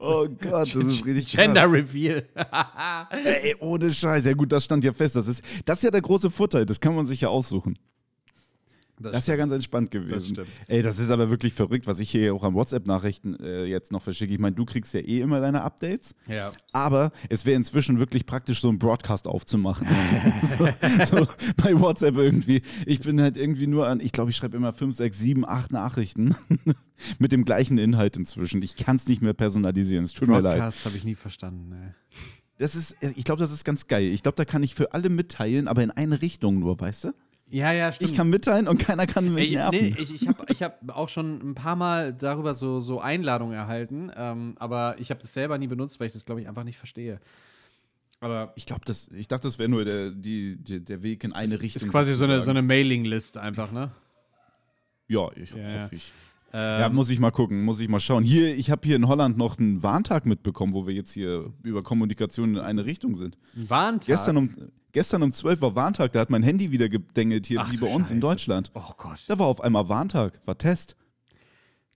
Oh 0.00 0.26
Gott, 0.28 0.74
das 0.74 0.74
ist 0.74 1.06
richtig 1.06 1.26
krass. 1.26 1.44
Gender 1.44 1.70
Reveal. 1.70 2.26
Ey, 3.24 3.56
ohne 3.60 3.90
Scheiß. 3.90 4.24
Ja 4.26 4.34
gut, 4.34 4.52
das 4.52 4.64
stand 4.64 4.84
ja 4.84 4.92
fest. 4.92 5.16
Das 5.16 5.26
ist, 5.26 5.42
das 5.64 5.78
ist 5.78 5.82
ja 5.84 5.90
der 5.90 6.02
große 6.02 6.30
Vorteil. 6.30 6.66
Das 6.66 6.80
kann 6.80 6.94
man 6.94 7.06
sich 7.06 7.22
ja 7.22 7.28
aussuchen. 7.28 7.78
Das 9.00 9.18
ist 9.18 9.28
ja 9.28 9.36
ganz 9.36 9.52
entspannt 9.52 9.90
gewesen. 9.90 10.34
stimmt. 10.34 10.48
Ey, 10.66 10.82
das 10.82 10.98
ist 10.98 11.10
aber 11.10 11.30
wirklich 11.30 11.52
verrückt, 11.52 11.86
was 11.86 12.00
ich 12.00 12.10
hier 12.10 12.34
auch 12.34 12.42
an 12.42 12.54
WhatsApp-Nachrichten 12.54 13.38
äh, 13.40 13.64
jetzt 13.64 13.92
noch 13.92 14.02
verschicke. 14.02 14.32
Ich 14.32 14.38
meine, 14.38 14.56
du 14.56 14.64
kriegst 14.64 14.94
ja 14.94 15.00
eh 15.00 15.20
immer 15.20 15.40
deine 15.40 15.62
Updates. 15.62 16.14
ja. 16.28 16.50
Aber 16.72 17.12
es 17.28 17.46
wäre 17.46 17.56
inzwischen 17.56 17.98
wirklich 17.98 18.26
praktisch, 18.26 18.60
so 18.60 18.68
einen 18.68 18.78
Broadcast 18.78 19.26
aufzumachen. 19.26 19.86
so, 20.58 20.68
so 21.04 21.26
bei 21.56 21.78
WhatsApp 21.78 22.16
irgendwie. 22.16 22.62
Ich 22.86 23.00
bin 23.00 23.20
halt 23.20 23.36
irgendwie 23.36 23.66
nur 23.66 23.86
an, 23.86 24.00
ich 24.00 24.12
glaube, 24.12 24.30
ich 24.30 24.36
schreibe 24.36 24.56
immer 24.56 24.72
5, 24.72 24.96
6, 24.96 25.18
7, 25.18 25.48
8 25.48 25.72
Nachrichten 25.72 26.34
mit 27.18 27.32
dem 27.32 27.44
gleichen 27.44 27.78
Inhalt 27.78 28.16
inzwischen. 28.16 28.62
Ich 28.62 28.76
kann 28.76 28.96
es 28.96 29.08
nicht 29.08 29.22
mehr 29.22 29.34
personalisieren. 29.34 30.04
Es 30.04 30.12
tut 30.12 30.28
mir 30.28 30.40
leid. 30.40 30.58
Broadcast 30.58 30.84
habe 30.84 30.96
ich 30.96 31.04
nie 31.04 31.14
verstanden. 31.14 31.68
Ne. 31.70 31.94
Das 32.58 32.74
ist, 32.74 32.96
ich 33.00 33.24
glaube, 33.24 33.40
das 33.40 33.52
ist 33.52 33.64
ganz 33.64 33.86
geil. 33.86 34.04
Ich 34.04 34.22
glaube, 34.22 34.36
da 34.36 34.44
kann 34.44 34.62
ich 34.62 34.74
für 34.74 34.92
alle 34.92 35.08
mitteilen, 35.08 35.68
aber 35.68 35.82
in 35.82 35.92
eine 35.92 36.20
Richtung 36.20 36.58
nur, 36.58 36.78
weißt 36.78 37.04
du? 37.04 37.12
Ja, 37.50 37.72
ja, 37.72 37.90
stimmt. 37.92 38.10
Ich 38.10 38.16
kann 38.16 38.28
mitteilen 38.28 38.68
und 38.68 38.78
keiner 38.78 39.06
kann 39.06 39.32
mich 39.32 39.48
Ey, 39.50 39.56
nerven. 39.56 39.78
nee, 39.80 39.94
ich, 39.98 40.14
ich 40.14 40.28
habe 40.28 40.44
ich 40.48 40.62
hab 40.62 40.78
auch 40.96 41.08
schon 41.08 41.50
ein 41.50 41.54
paar 41.54 41.76
Mal 41.76 42.12
darüber 42.12 42.54
so, 42.54 42.78
so 42.80 43.00
Einladungen 43.00 43.54
erhalten, 43.54 44.10
ähm, 44.16 44.54
aber 44.58 44.96
ich 44.98 45.10
habe 45.10 45.20
das 45.20 45.32
selber 45.32 45.56
nie 45.56 45.66
benutzt, 45.66 45.98
weil 45.98 46.08
ich 46.08 46.12
das, 46.12 46.24
glaube 46.26 46.40
ich, 46.42 46.48
einfach 46.48 46.64
nicht 46.64 46.76
verstehe. 46.76 47.20
Aber 48.20 48.52
Ich 48.56 48.66
glaube, 48.66 48.82
das, 48.84 49.08
ich 49.08 49.28
dachte, 49.28 49.46
das 49.48 49.58
wäre 49.58 49.68
nur 49.68 49.84
der, 49.84 50.10
die, 50.10 50.56
die, 50.56 50.84
der 50.84 51.02
Weg 51.02 51.24
in 51.24 51.32
eine 51.32 51.60
Richtung. 51.60 51.84
ist 51.84 51.90
quasi 51.90 52.14
so 52.14 52.24
eine, 52.24 52.40
so 52.40 52.50
eine 52.50 52.62
Mailing-List 52.62 53.36
einfach, 53.38 53.70
ne? 53.72 53.92
Ja, 55.06 55.28
ich 55.36 55.50
Ja, 55.50 55.56
ja. 55.58 55.82
hoffe 55.84 55.94
ich. 55.94 56.12
Ähm, 56.52 56.80
Ja, 56.80 56.88
muss 56.88 57.10
ich 57.10 57.18
mal 57.18 57.30
gucken, 57.30 57.62
muss 57.62 57.78
ich 57.80 57.88
mal 57.88 58.00
schauen. 58.00 58.24
Hier, 58.24 58.56
ich 58.56 58.70
habe 58.70 58.86
hier 58.86 58.96
in 58.96 59.06
Holland 59.06 59.36
noch 59.38 59.58
einen 59.58 59.82
Warntag 59.82 60.26
mitbekommen, 60.26 60.72
wo 60.74 60.86
wir 60.86 60.94
jetzt 60.94 61.12
hier 61.12 61.52
über 61.62 61.82
Kommunikation 61.82 62.56
in 62.56 62.60
eine 62.60 62.84
Richtung 62.84 63.14
sind. 63.14 63.38
ein 63.56 63.70
Warntag. 63.70 64.06
Gestern 64.08 64.36
um, 64.36 64.50
gestern 64.92 65.22
um 65.22 65.32
12 65.32 65.60
war 65.60 65.74
Warntag, 65.74 66.12
da 66.12 66.20
hat 66.20 66.30
mein 66.30 66.42
Handy 66.42 66.70
wieder 66.70 66.88
gedengelt 66.88 67.46
hier, 67.46 67.60
Ach 67.60 67.72
wie 67.72 67.76
bei 67.76 67.86
uns 67.86 68.10
in 68.10 68.16
Scheiße. 68.16 68.20
Deutschland. 68.20 68.70
oh 68.74 68.92
Gott. 68.96 69.24
Da 69.28 69.38
war 69.38 69.46
auf 69.46 69.60
einmal 69.60 69.88
Warntag, 69.88 70.40
war 70.46 70.56
Test. 70.58 70.96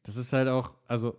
Das 0.05 0.17
ist 0.17 0.33
halt 0.33 0.49
auch, 0.49 0.73
also 0.89 1.19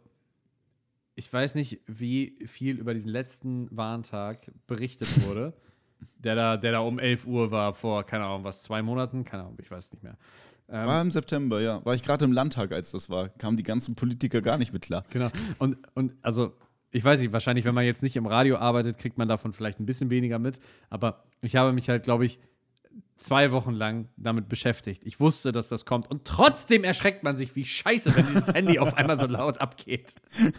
ich 1.15 1.32
weiß 1.32 1.56
nicht, 1.56 1.80
wie 1.86 2.38
viel 2.46 2.77
über 2.80 2.94
diesen 2.94 3.12
letzten 3.12 3.68
Warntag 3.75 4.51
berichtet 4.68 5.08
wurde, 5.25 5.53
der 6.18 6.36
da, 6.36 6.58
der 6.58 6.72
da 6.74 6.80
um 6.80 7.00
11 7.00 7.25
Uhr 7.25 7.51
war 7.51 7.74
vor, 7.74 8.03
keine 8.03 8.25
Ahnung, 8.25 8.44
was, 8.44 8.63
zwei 8.63 8.82
Monaten? 8.82 9.24
Keine 9.24 9.44
Ahnung, 9.44 9.58
ich 9.60 9.70
weiß 9.70 9.92
nicht 9.92 10.03
mehr. 10.03 10.18
Ähm, 10.70 10.88
War 10.88 11.01
im 11.01 11.12
September, 11.12 11.62
ja. 11.62 11.86
War 11.86 11.94
ich 11.94 12.03
gerade 12.03 12.25
im 12.25 12.32
Landtag, 12.32 12.72
als 12.72 12.92
das 12.92 13.10
war. 13.10 13.30
Kamen 13.30 13.58
die 13.58 13.63
ganzen 13.63 13.96
Politiker 13.96 14.42
gar 14.42 14.58
nicht 14.58 14.74
mit 14.74 14.84
klar. 14.84 15.03
Genau. 15.10 15.30
Und, 15.60 15.77
und 15.94 16.13
also, 16.22 16.53
ich 16.94 17.04
weiß 17.04 17.20
nicht, 17.20 17.34
wahrscheinlich, 17.34 17.66
wenn 17.66 17.74
man 17.74 17.86
jetzt 17.86 18.04
nicht 18.04 18.16
im 18.16 18.28
Radio 18.28 18.58
arbeitet, 18.58 19.00
kriegt 19.00 19.18
man 19.18 19.28
davon 19.28 19.52
vielleicht 19.52 19.80
ein 19.80 19.86
bisschen 19.86 20.12
weniger 20.12 20.38
mit. 20.38 20.60
Aber 20.92 21.24
ich 21.42 21.56
habe 21.56 21.74
mich 21.74 21.90
halt, 21.90 22.04
glaube 22.04 22.24
ich, 22.24 22.40
zwei 23.24 23.51
Wochen 23.51 23.72
lang 23.72 24.10
damit 24.18 24.50
beschäftigt. 24.50 25.03
Ich 25.06 25.20
wusste, 25.20 25.51
dass 25.51 25.70
das 25.70 25.86
kommt. 25.86 26.10
Und 26.10 26.25
trotzdem 26.25 26.84
erschreckt 26.84 27.24
man 27.24 27.38
sich 27.38 27.56
wie 27.56 27.65
scheiße, 27.65 28.15
wenn 28.15 28.27
dieses 28.27 28.53
Handy 28.53 28.80
auf 28.80 28.96
einmal 28.96 29.18
so 29.18 29.27
laut 29.27 29.62
abgeht. 29.62 30.15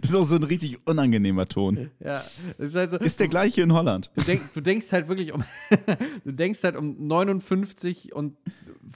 Das 0.00 0.10
ist 0.10 0.14
auch 0.14 0.24
so 0.24 0.36
ein 0.36 0.42
richtig 0.42 0.78
unangenehmer 0.86 1.46
Ton. 1.46 1.90
Ja, 2.00 2.22
ist 2.58 2.74
halt 2.74 2.90
so. 2.90 2.96
Ist 2.98 3.20
der 3.20 3.28
gleiche 3.28 3.62
in 3.62 3.72
Holland. 3.72 4.10
Du, 4.14 4.22
denk, 4.22 4.52
du 4.54 4.60
denkst 4.60 4.92
halt 4.92 5.08
wirklich 5.08 5.32
um. 5.32 5.44
du 6.24 6.32
denkst 6.32 6.62
halt 6.64 6.76
um 6.76 7.06
59 7.06 8.14
und 8.14 8.36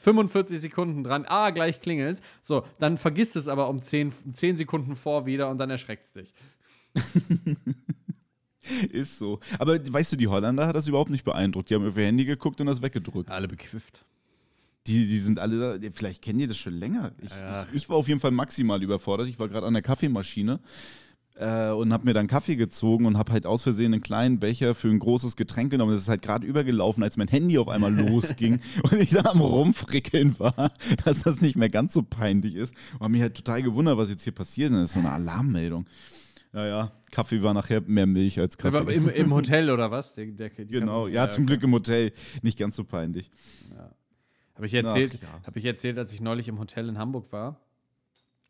45 0.00 0.60
Sekunden 0.60 1.04
dran. 1.04 1.24
Ah, 1.28 1.50
gleich 1.50 1.80
klingelt's. 1.80 2.22
So, 2.42 2.64
dann 2.78 2.96
vergisst 2.96 3.36
es 3.36 3.48
aber 3.48 3.68
um 3.68 3.80
10, 3.80 4.12
10 4.32 4.56
Sekunden 4.56 4.96
vor 4.96 5.26
wieder 5.26 5.50
und 5.50 5.58
dann 5.58 5.70
erschreckt 5.70 6.04
es 6.06 6.12
dich. 6.12 6.34
Ist 8.92 9.18
so. 9.18 9.40
Aber 9.58 9.78
weißt 9.92 10.12
du, 10.12 10.16
die 10.16 10.28
Holländer 10.28 10.66
hat 10.66 10.76
das 10.76 10.88
überhaupt 10.88 11.10
nicht 11.10 11.25
beeindruckt. 11.25 11.70
Die 11.70 11.75
haben 11.75 11.87
auf 11.87 11.96
ihr 11.96 12.04
Handy 12.06 12.25
geguckt 12.25 12.60
und 12.60 12.66
das 12.66 12.82
weggedrückt. 12.82 13.30
Alle 13.30 13.48
bekifft. 13.48 14.04
Die, 14.87 15.06
die 15.06 15.18
sind 15.18 15.38
alle, 15.38 15.78
da- 15.78 15.88
vielleicht 15.92 16.22
kennen 16.22 16.38
die 16.38 16.46
das 16.46 16.56
schon 16.56 16.75
länger. 16.75 17.12
Ich, 17.20 17.30
Ja. 17.30 17.64
ich, 17.70 17.75
ich 17.76 17.88
war 17.88 17.96
auf 17.96 18.08
jeden 18.08 18.20
Fall 18.20 18.30
maximal 18.30 18.82
überfordert. 18.82 19.28
Ich 19.28 19.38
war 19.38 19.48
gerade 19.48 19.66
an 19.66 19.75
der 19.75 19.82
Kaffeemaschine 19.82 20.60
äh, 21.34 21.70
und 21.70 21.92
habe 21.92 22.06
mir 22.06 22.14
dann 22.14 22.26
Kaffee 22.26 22.56
gezogen 22.56 23.04
und 23.04 23.18
habe 23.18 23.32
halt 23.32 23.44
aus 23.44 23.62
Versehen 23.62 23.92
einen 23.92 24.02
kleinen 24.02 24.38
Becher 24.38 24.75
für 24.75 24.88
ein 24.88 24.98
großes 24.98 25.37
Getränk 25.37 25.70
genommen. 25.70 25.92
Das 25.92 26.00
ist 26.02 26.08
halt 26.08 26.22
gerade 26.22 26.46
übergelaufen, 26.46 27.02
als 27.02 27.16
mein 27.18 27.28
Handy 27.28 27.58
auf 27.58 27.68
einmal 27.68 27.94
losging 28.08 28.60
und 28.82 28.94
ich 29.00 29.10
da 29.10 29.20
am 29.26 29.40
Rumfrickeln 29.42 30.38
war, 30.38 30.72
dass 31.04 31.22
das 31.22 31.40
nicht 31.42 31.56
mehr 31.56 31.68
ganz 31.68 31.92
so 31.92 32.02
peinlich 32.02 32.54
ist. 32.54 32.72
Und 32.94 33.00
habe 33.00 33.10
mich 33.10 33.20
halt 33.20 33.34
total 33.37 33.62
gewundert, 33.62 33.98
was 33.98 34.08
jetzt 34.08 34.25
hier 34.25 34.32
passiert. 34.32 34.72
Das 34.72 34.84
ist 34.84 34.92
so 34.94 35.00
eine 35.00 35.12
Alarmmeldung. 35.12 35.87
Ja, 36.58 36.66
ja, 36.66 36.92
Kaffee 37.12 37.40
war 37.40 37.54
nachher 37.54 37.80
mehr 37.82 38.06
Milch 38.06 38.40
als 38.40 38.58
Kaffee. 38.58 38.78
Aber 38.78 38.92
im, 38.92 39.08
Im 39.08 39.32
Hotel 39.34 39.70
oder 39.70 39.92
was? 39.92 40.14
Der, 40.14 40.26
der, 40.26 40.50
genau, 40.50 41.06
ja, 41.06 41.28
zum. 41.28 41.46
Glück 41.46 41.62
im 41.62 41.72
Hotel. 41.72 42.10
Nicht 42.42 42.58
ganz 42.58 42.74
so 42.74 42.82
peinlich. 42.82 43.30
Habe 44.56 44.66
ich 44.66 44.74
erzählt, 44.74 45.12
Ach, 45.18 45.22
ja. 45.22 45.46
habe 45.46 45.58
ich 45.60 45.64
erzählt, 45.64 45.98
als 45.98 46.12
ich 46.12 46.20
neulich 46.20 46.48
im 46.48 46.58
Hotel 46.58 46.88
in 46.88 46.98
Hamburg 46.98 47.30
war, 47.30 47.60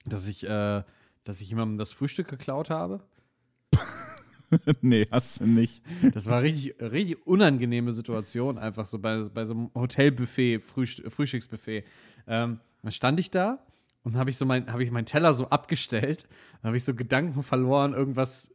dass 0.07 0.27
ich, 0.27 0.43
äh, 0.43 0.83
dass 1.25 1.43
ich 1.43 1.51
jemandem 1.51 1.77
das 1.77 1.93
Frühstück 1.93 2.29
geklaut 2.29 2.71
habe. 2.71 3.05
nee, 4.81 5.07
hast 5.11 5.41
du 5.41 5.47
nicht. 5.47 5.83
Das 6.15 6.29
war 6.29 6.41
richtig, 6.41 6.81
richtig 6.81 7.27
unangenehme 7.27 7.93
Situation, 7.93 8.57
einfach 8.57 8.87
so 8.87 8.99
bei, 8.99 9.21
bei 9.25 9.45
so 9.45 9.53
einem 9.53 9.71
Hotelbuffet, 9.75 10.61
Frühst 10.61 11.03
Frühstücksbuffet. 11.09 11.85
Ähm, 12.27 12.61
dann 12.83 12.93
stand 12.93 13.21
ich 13.21 13.31
da 13.31 13.59
und 14.09 14.17
habe 14.17 14.31
ich 14.31 14.39
so 14.39 14.47
mein, 14.47 14.73
habe 14.73 14.83
ich 14.83 14.91
meinen 14.91 15.05
Teller 15.05 15.35
so 15.35 15.51
abgestellt, 15.51 16.27
dann 16.63 16.71
habe 16.71 16.79
ich 16.79 16.85
so 16.85 16.95
Gedanken 16.95 17.43
verloren, 17.43 17.93
irgendwas 17.93 18.55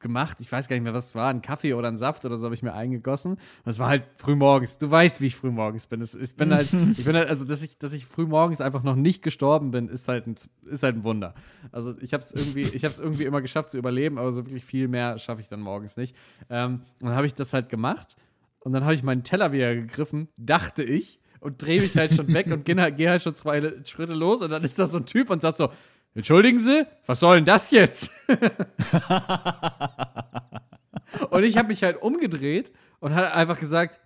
gemacht. 0.00 0.38
Ich 0.40 0.50
weiß 0.50 0.66
gar 0.66 0.76
nicht 0.76 0.82
mehr, 0.82 0.94
was 0.94 1.08
es 1.08 1.14
war, 1.14 1.28
ein 1.28 1.42
Kaffee 1.42 1.74
oder 1.74 1.88
ein 1.88 1.98
Saft 1.98 2.24
oder 2.24 2.38
so 2.38 2.46
habe 2.46 2.54
ich 2.54 2.62
mir 2.62 2.72
eingegossen. 2.72 3.32
Und 3.32 3.40
es 3.66 3.78
war 3.78 3.88
halt 3.88 4.04
frühmorgens. 4.16 4.78
Du 4.78 4.90
weißt, 4.90 5.20
wie 5.20 5.26
ich 5.26 5.36
frühmorgens 5.36 5.86
bin. 5.86 6.00
Es, 6.00 6.14
ich 6.14 6.34
bin 6.36 6.54
halt, 6.54 6.72
ich 6.98 7.04
bin 7.04 7.14
halt, 7.14 7.28
also 7.28 7.44
dass 7.44 7.62
ich, 7.62 7.76
dass 7.76 7.92
ich 7.92 8.06
frühmorgens 8.06 8.62
einfach 8.62 8.82
noch 8.82 8.96
nicht 8.96 9.22
gestorben 9.22 9.72
bin, 9.72 9.88
ist 9.88 10.08
halt 10.08 10.26
ein, 10.26 10.36
ist 10.64 10.82
halt 10.82 10.96
ein 10.96 11.04
Wunder. 11.04 11.34
Also 11.70 11.94
ich 12.00 12.14
habe 12.14 12.22
es 12.22 12.32
irgendwie, 12.32 12.62
ich 12.62 12.84
habe 12.84 12.94
es 12.94 13.00
irgendwie 13.00 13.24
immer 13.24 13.42
geschafft 13.42 13.72
zu 13.72 13.78
überleben, 13.78 14.16
aber 14.16 14.32
so 14.32 14.46
wirklich 14.46 14.64
viel 14.64 14.88
mehr 14.88 15.18
schaffe 15.18 15.42
ich 15.42 15.48
dann 15.48 15.60
morgens 15.60 15.98
nicht. 15.98 16.16
Ähm, 16.48 16.80
und 17.02 17.08
dann 17.08 17.16
habe 17.16 17.26
ich 17.26 17.34
das 17.34 17.52
halt 17.52 17.68
gemacht 17.68 18.16
und 18.60 18.72
dann 18.72 18.84
habe 18.84 18.94
ich 18.94 19.02
meinen 19.02 19.22
Teller 19.22 19.52
wieder 19.52 19.74
gegriffen, 19.74 20.28
dachte 20.38 20.82
ich, 20.82 21.20
und 21.44 21.60
drehe 21.60 21.80
mich 21.80 21.96
halt 21.96 22.14
schon 22.14 22.32
weg 22.32 22.46
und 22.46 22.64
gehe 22.64 22.76
halt, 22.76 22.96
geh 22.96 23.08
halt 23.08 23.22
schon 23.22 23.34
zwei 23.34 23.60
Schritte 23.84 24.14
los 24.14 24.40
und 24.40 24.50
dann 24.50 24.64
ist 24.64 24.78
da 24.78 24.86
so 24.86 24.98
ein 24.98 25.06
Typ 25.06 25.28
und 25.28 25.42
sagt 25.42 25.58
so, 25.58 25.70
entschuldigen 26.14 26.58
Sie, 26.58 26.86
was 27.06 27.20
soll 27.20 27.36
denn 27.36 27.44
das 27.44 27.70
jetzt? 27.70 28.10
und 31.30 31.44
ich 31.44 31.58
habe 31.58 31.68
mich 31.68 31.82
halt 31.82 32.00
umgedreht 32.00 32.72
und 32.98 33.14
hat 33.14 33.34
einfach 33.34 33.60
gesagt, 33.60 34.00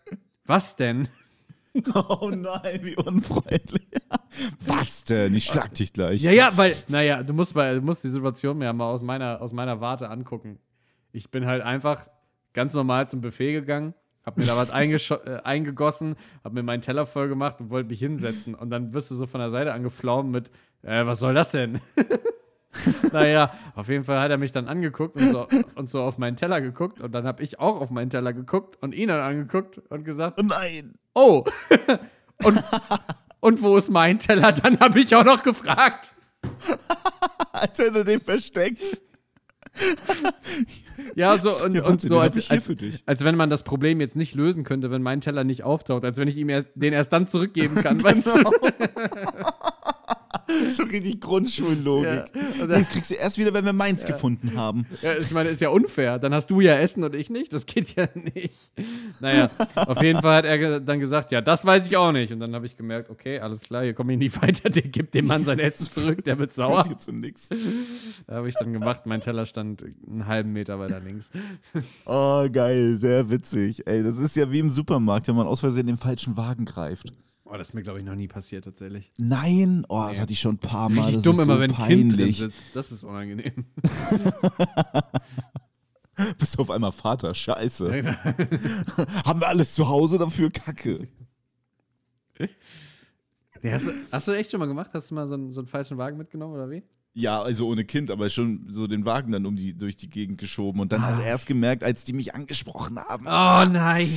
was 0.46 0.76
denn? 0.76 1.08
Oh 1.94 2.32
nein, 2.34 2.80
wie 2.82 2.96
unfreundlich. 2.96 3.86
Was 4.66 5.04
denn? 5.04 5.34
Ich 5.34 5.44
schlag 5.44 5.74
dich 5.74 5.92
gleich. 5.92 6.22
Ja, 6.22 6.32
ja, 6.32 6.56
weil, 6.56 6.74
naja, 6.88 7.22
du 7.22 7.34
musst, 7.34 7.54
mal, 7.54 7.76
du 7.76 7.82
musst 7.82 8.02
die 8.02 8.08
Situation 8.08 8.58
mir 8.58 8.72
mal 8.72 8.90
aus 8.90 9.02
meiner, 9.02 9.40
aus 9.40 9.52
meiner 9.52 9.80
Warte 9.80 10.10
angucken. 10.10 10.58
Ich 11.12 11.30
bin 11.30 11.46
halt 11.46 11.62
einfach 11.62 12.08
ganz 12.52 12.74
normal 12.74 13.08
zum 13.08 13.20
Buffet 13.20 13.52
gegangen, 13.52 13.94
hab 14.28 14.36
mir 14.36 14.44
da 14.44 14.56
was 14.56 14.70
äh, 14.70 15.40
eingegossen, 15.42 16.16
hab 16.44 16.52
mir 16.52 16.62
meinen 16.62 16.82
Teller 16.82 17.06
voll 17.06 17.28
gemacht 17.28 17.60
und 17.60 17.70
wollte 17.70 17.88
mich 17.88 17.98
hinsetzen. 17.98 18.54
Und 18.54 18.68
dann 18.68 18.92
wirst 18.92 19.10
du 19.10 19.14
so 19.14 19.26
von 19.26 19.40
der 19.40 19.48
Seite 19.48 19.72
angeflaumt 19.72 20.30
mit, 20.30 20.50
äh, 20.82 21.06
was 21.06 21.20
soll 21.20 21.32
das 21.32 21.52
denn? 21.52 21.80
naja, 23.12 23.50
auf 23.74 23.88
jeden 23.88 24.04
Fall 24.04 24.20
hat 24.20 24.30
er 24.30 24.36
mich 24.36 24.52
dann 24.52 24.68
angeguckt 24.68 25.16
und 25.16 25.32
so, 25.32 25.48
und 25.76 25.88
so 25.88 26.02
auf 26.02 26.18
meinen 26.18 26.36
Teller 26.36 26.60
geguckt. 26.60 27.00
Und 27.00 27.12
dann 27.12 27.26
habe 27.26 27.42
ich 27.42 27.58
auch 27.58 27.80
auf 27.80 27.88
meinen 27.88 28.10
Teller 28.10 28.34
geguckt 28.34 28.76
und 28.82 28.94
ihn 28.94 29.08
dann 29.08 29.20
angeguckt 29.20 29.78
und 29.88 30.04
gesagt, 30.04 30.38
Oh 30.38 30.42
nein. 30.42 30.94
oh, 31.14 31.44
und, 32.44 32.62
und 33.40 33.62
wo 33.62 33.78
ist 33.78 33.88
mein 33.88 34.18
Teller? 34.18 34.52
Dann 34.52 34.78
habe 34.78 35.00
ich 35.00 35.14
auch 35.16 35.24
noch 35.24 35.42
gefragt. 35.42 36.14
Als 37.52 37.78
hätte 37.78 38.00
er 38.00 38.04
den 38.04 38.20
versteckt. 38.20 39.00
Ja, 41.14 41.38
so 41.38 41.64
und, 41.64 41.74
Ja, 41.74 41.84
und 41.84 42.00
so 42.00 42.18
als, 42.18 42.50
als, 42.50 42.70
als 43.06 43.24
wenn 43.24 43.36
man 43.36 43.50
das 43.50 43.62
Problem 43.62 44.00
jetzt 44.00 44.16
nicht 44.16 44.34
lösen 44.34 44.64
könnte, 44.64 44.90
wenn 44.90 45.02
mein 45.02 45.20
Teller 45.20 45.44
nicht 45.44 45.62
auftaucht, 45.64 46.04
als 46.04 46.16
wenn 46.18 46.28
ich 46.28 46.36
ihm 46.36 46.48
erst, 46.48 46.68
den 46.74 46.92
erst 46.92 47.12
dann 47.12 47.28
zurückgeben 47.28 47.76
kann, 47.76 48.02
weißt 48.02 48.26
du? 48.26 48.32
so 50.68 50.82
richtig 50.84 51.20
Grundschullogik. 51.20 52.24
Ja. 52.58 52.66
Das 52.66 52.88
kriegst 52.88 53.10
du 53.10 53.14
erst 53.14 53.38
wieder, 53.38 53.52
wenn 53.54 53.64
wir 53.64 53.72
meins 53.72 54.04
gefunden 54.04 54.56
haben. 54.56 54.86
Ja, 55.02 55.16
ich 55.16 55.30
meine, 55.32 55.50
ist 55.50 55.60
ja 55.60 55.68
unfair. 55.68 56.18
Dann 56.18 56.34
hast 56.34 56.50
du 56.50 56.60
ja 56.60 56.74
Essen 56.76 57.04
und 57.04 57.14
ich 57.14 57.30
nicht. 57.30 57.52
Das 57.52 57.66
geht 57.66 57.94
ja 57.96 58.08
nicht. 58.14 58.54
Naja, 59.20 59.48
auf 59.76 60.02
jeden 60.02 60.20
Fall 60.20 60.36
hat 60.38 60.44
er 60.44 60.80
dann 60.80 61.00
gesagt, 61.00 61.32
ja, 61.32 61.40
das 61.40 61.64
weiß 61.64 61.86
ich 61.86 61.96
auch 61.96 62.12
nicht. 62.12 62.32
Und 62.32 62.40
dann 62.40 62.54
habe 62.54 62.66
ich 62.66 62.76
gemerkt, 62.76 63.10
okay, 63.10 63.40
alles 63.40 63.60
klar, 63.62 63.82
hier 63.82 63.94
komme 63.94 64.12
ich 64.14 64.18
nicht 64.18 64.42
weiter. 64.42 64.70
Der 64.70 64.82
gibt 64.82 65.14
dem 65.14 65.26
Mann 65.26 65.44
sein 65.44 65.58
Essen 65.58 65.90
zurück, 65.90 66.24
der 66.24 66.38
wird 66.38 66.52
sauer. 66.52 66.84
Führt 66.84 66.86
hier 66.88 66.98
zu 66.98 67.12
nix. 67.12 67.48
Da 68.26 68.36
habe 68.36 68.48
ich 68.48 68.54
dann 68.54 68.72
gemacht, 68.72 69.06
mein 69.06 69.20
Teller 69.20 69.46
stand 69.46 69.84
einen 70.06 70.26
halben 70.26 70.52
Meter 70.52 70.78
weiter 70.78 71.00
links. 71.00 71.30
Oh, 72.06 72.46
geil, 72.50 72.96
sehr 72.98 73.28
witzig. 73.30 73.86
Ey, 73.86 74.02
das 74.02 74.16
ist 74.16 74.36
ja 74.36 74.50
wie 74.50 74.58
im 74.60 74.70
Supermarkt, 74.70 75.28
wenn 75.28 75.36
man 75.36 75.46
aus 75.46 75.60
Versehen 75.60 75.86
den 75.86 75.96
falschen 75.96 76.36
Wagen 76.36 76.64
greift. 76.64 77.12
Oh, 77.50 77.56
das 77.56 77.68
ist 77.68 77.74
mir, 77.74 77.82
glaube 77.82 77.98
ich, 77.98 78.04
noch 78.04 78.14
nie 78.14 78.28
passiert 78.28 78.64
tatsächlich. 78.64 79.10
Nein, 79.16 79.86
oh, 79.88 80.00
das 80.02 80.16
Nee. 80.16 80.20
hatte 80.22 80.32
ich 80.34 80.40
schon 80.40 80.56
ein 80.56 80.58
paar 80.58 80.88
Mal. 80.90 80.96
Richtig 81.00 81.14
das 81.16 81.22
dumm 81.24 81.36
ist 81.38 81.44
immer, 81.46 81.54
so 81.54 81.60
wenn 81.60 81.70
ein 81.74 81.88
Kind 81.88 82.12
drin 82.12 82.18
peinlich. 82.18 82.38
sitzt. 82.38 82.66
Das 82.74 82.92
ist 82.92 83.04
unangenehm. 83.04 83.64
Bist 86.38 86.58
auf 86.58 86.70
einmal 86.70 86.92
Vater, 86.92 87.34
scheiße. 87.34 87.92
Haben 89.24 89.40
wir 89.40 89.48
alles 89.48 89.74
zu 89.74 89.88
Hause 89.88 90.18
dafür? 90.18 90.50
Kacke. 90.50 91.08
Nee, 93.60 93.72
hast, 93.72 93.88
du, 93.88 93.92
hast 94.12 94.28
du 94.28 94.32
echt 94.36 94.52
schon 94.52 94.60
mal 94.60 94.66
gemacht? 94.66 94.92
Hast 94.94 95.10
du 95.10 95.16
mal 95.16 95.26
so 95.26 95.34
einen, 95.34 95.52
so 95.52 95.58
einen 95.60 95.66
falschen 95.66 95.98
Wagen 95.98 96.16
mitgenommen 96.16 96.54
oder 96.54 96.70
wie? 96.70 96.84
Ja, 97.14 97.42
also 97.42 97.66
ohne 97.66 97.84
Kind, 97.84 98.08
aber 98.12 98.30
schon 98.30 98.68
so 98.70 98.86
den 98.86 99.04
Wagen 99.04 99.32
dann 99.32 99.46
um 99.46 99.56
die, 99.56 99.76
durch 99.76 99.96
die 99.96 100.08
Gegend 100.08 100.38
geschoben 100.38 100.78
und 100.80 100.92
dann 100.92 101.02
Ah. 101.02 101.20
erst 101.20 101.48
gemerkt, 101.48 101.82
als 101.82 102.04
die 102.04 102.12
mich 102.12 102.36
angesprochen 102.36 103.00
haben. 103.00 103.26
Oh 103.26 103.72
nein. 103.72 104.08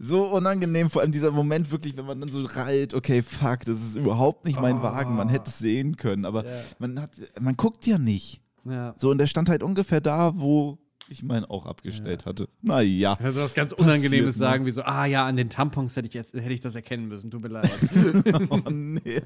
So 0.00 0.26
unangenehm, 0.28 0.90
vor 0.90 1.02
allem 1.02 1.10
dieser 1.12 1.32
Moment 1.32 1.70
wirklich, 1.72 1.96
wenn 1.96 2.06
man 2.06 2.20
dann 2.20 2.28
so 2.28 2.44
rallt, 2.44 2.94
okay, 2.94 3.20
fuck, 3.22 3.60
das 3.64 3.80
ist 3.82 3.96
überhaupt 3.96 4.44
nicht 4.44 4.60
mein 4.60 4.78
Oh. 4.78 4.82
Wagen, 4.82 5.16
man 5.16 5.28
hätte 5.28 5.50
es 5.50 5.58
sehen 5.58 5.96
können, 5.96 6.24
aber 6.24 6.44
Ja. 6.44 6.60
man 6.78 7.00
hat, 7.00 7.10
man 7.40 7.56
guckt 7.56 7.86
ja 7.86 7.98
nicht. 7.98 8.40
Ja. 8.64 8.94
So, 8.96 9.10
und 9.10 9.18
der 9.18 9.26
stand 9.26 9.48
halt 9.48 9.62
ungefähr 9.62 10.00
da, 10.00 10.32
wo 10.36 10.78
ich 11.10 11.22
meinen 11.22 11.46
auch 11.46 11.64
abgestellt 11.64 12.26
hatte. 12.26 12.48
Naja. 12.60 13.14
Ich 13.18 13.24
würde 13.24 13.40
was 13.40 13.54
ganz 13.54 13.72
Unangenehmes 13.72 14.36
ne? 14.36 14.38
sagen, 14.38 14.66
wie 14.66 14.70
so, 14.70 14.82
ah 14.82 15.06
ja, 15.06 15.26
an 15.26 15.36
den 15.36 15.48
Tampons 15.48 15.96
hätte 15.96 16.06
ich, 16.06 16.12
jetzt, 16.12 16.34
hätte 16.34 16.52
ich 16.52 16.60
das 16.60 16.74
erkennen 16.76 17.08
müssen, 17.08 17.30
tut 17.30 17.40
mir 17.42 17.48
leid. 17.48 17.70
Oh, 18.50 18.60
nee. 18.70 19.22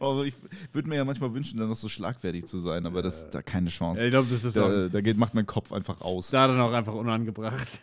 Oh, 0.00 0.22
ich 0.26 0.34
würde 0.72 0.88
mir 0.88 0.96
ja 0.96 1.04
manchmal 1.04 1.32
wünschen, 1.32 1.58
dann 1.60 1.68
noch 1.68 1.76
so 1.76 1.88
schlagfertig 1.88 2.46
zu 2.46 2.58
sein, 2.58 2.84
aber 2.86 3.02
das 3.02 3.30
da 3.30 3.40
keine 3.40 3.68
Chance. 3.70 4.04
ich 4.04 4.10
glaube, 4.10 4.26
das 4.30 4.42
ist 4.44 4.58
auch, 4.58 4.68
Da, 4.68 4.88
da 4.88 5.00
geht, 5.00 5.16
macht 5.16 5.34
mein 5.36 5.46
Kopf 5.46 5.72
einfach 5.72 6.00
aus. 6.00 6.30
da 6.30 6.48
dann 6.48 6.60
auch 6.60 6.72
einfach 6.72 6.94
unangebracht. 6.94 7.80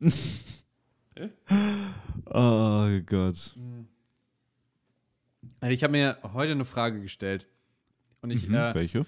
Oh 2.26 2.88
Gott. 3.06 3.56
Also 5.60 5.72
ich 5.72 5.82
habe 5.82 5.92
mir 5.92 6.18
heute 6.34 6.52
eine 6.52 6.64
Frage 6.64 7.00
gestellt. 7.00 7.46
Und 8.20 8.30
ich, 8.30 8.48
Mhm, 8.48 8.54
äh, 8.54 8.74
welche? 8.74 9.06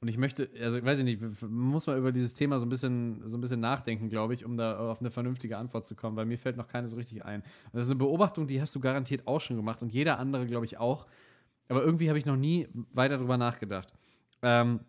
und 0.00 0.08
ich 0.08 0.16
möchte, 0.16 0.48
also 0.60 0.82
weiß 0.84 0.98
ich 1.00 1.04
nicht, 1.04 1.20
man 1.42 1.50
muss 1.50 1.86
mal 1.86 1.98
über 1.98 2.12
dieses 2.12 2.34
Thema 2.34 2.58
so 2.58 2.66
ein 2.66 2.68
bisschen, 2.68 3.28
so 3.28 3.36
ein 3.36 3.40
bisschen 3.40 3.60
nachdenken, 3.60 4.08
glaube 4.08 4.34
ich, 4.34 4.44
um 4.44 4.56
da 4.56 4.78
auf 4.90 5.00
eine 5.00 5.10
vernünftige 5.10 5.58
Antwort 5.58 5.86
zu 5.86 5.94
kommen, 5.94 6.16
weil 6.16 6.26
mir 6.26 6.38
fällt 6.38 6.56
noch 6.56 6.68
keine 6.68 6.88
so 6.88 6.96
richtig 6.96 7.24
ein. 7.24 7.40
Und 7.40 7.74
das 7.74 7.84
ist 7.84 7.88
eine 7.90 7.98
Beobachtung, 7.98 8.46
die 8.46 8.60
hast 8.60 8.74
du 8.74 8.80
garantiert 8.80 9.26
auch 9.26 9.40
schon 9.40 9.56
gemacht 9.56 9.82
und 9.82 9.92
jeder 9.92 10.18
andere, 10.18 10.46
glaube 10.46 10.66
ich, 10.66 10.78
auch. 10.78 11.06
Aber 11.68 11.82
irgendwie 11.82 12.08
habe 12.08 12.18
ich 12.18 12.26
noch 12.26 12.36
nie 12.36 12.68
weiter 12.92 13.18
drüber 13.18 13.36
nachgedacht. 13.38 13.88
Ähm, 14.42 14.80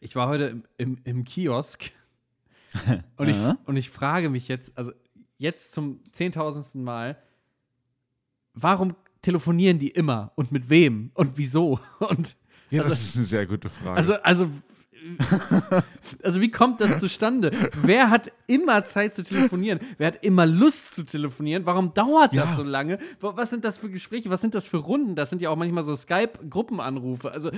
ich 0.00 0.16
war 0.16 0.28
heute 0.28 0.44
im, 0.44 0.64
im, 0.78 0.98
im 1.04 1.24
Kiosk 1.24 1.90
und, 3.16 3.28
ich, 3.28 3.36
und 3.66 3.76
ich 3.76 3.90
frage 3.90 4.30
mich 4.30 4.48
jetzt, 4.48 4.76
also 4.78 4.92
jetzt 5.42 5.72
zum 5.72 6.00
zehntausendsten 6.12 6.82
Mal, 6.82 7.18
warum 8.54 8.94
telefonieren 9.20 9.78
die 9.78 9.88
immer 9.88 10.32
und 10.36 10.50
mit 10.52 10.70
wem 10.70 11.10
und 11.14 11.36
wieso? 11.36 11.78
Und 12.00 12.36
Ja, 12.70 12.82
das 12.82 13.02
ist 13.02 13.16
eine 13.16 13.26
sehr 13.26 13.46
gute 13.46 13.68
Frage. 13.68 13.96
also, 13.96 14.14
also, 14.22 14.48
also 16.22 16.40
wie 16.40 16.50
kommt 16.50 16.80
das 16.80 16.98
zustande? 17.00 17.50
Wer 17.82 18.10
hat 18.10 18.32
immer 18.46 18.82
Zeit 18.84 19.14
zu 19.14 19.22
telefonieren? 19.24 19.80
Wer 19.98 20.08
hat 20.08 20.24
immer 20.24 20.46
Lust 20.46 20.94
zu 20.94 21.04
telefonieren? 21.04 21.66
Warum 21.66 21.94
dauert 21.94 22.34
das 22.34 22.50
Ja. 22.50 22.56
so 22.56 22.62
lange? 22.62 22.98
Wa- 23.20 23.32
Was 23.36 23.50
sind 23.50 23.64
das 23.64 23.78
für 23.78 23.90
Gespräche? 23.90 24.30
Was 24.30 24.40
sind 24.40 24.54
das 24.54 24.66
für 24.66 24.78
Runden? 24.78 25.14
Das 25.14 25.30
sind 25.30 25.42
ja 25.42 25.50
auch 25.50 25.56
manchmal 25.56 25.82
so 25.84 25.96
Skype-Gruppenanrufe. 25.96 27.30
Also, 27.32 27.50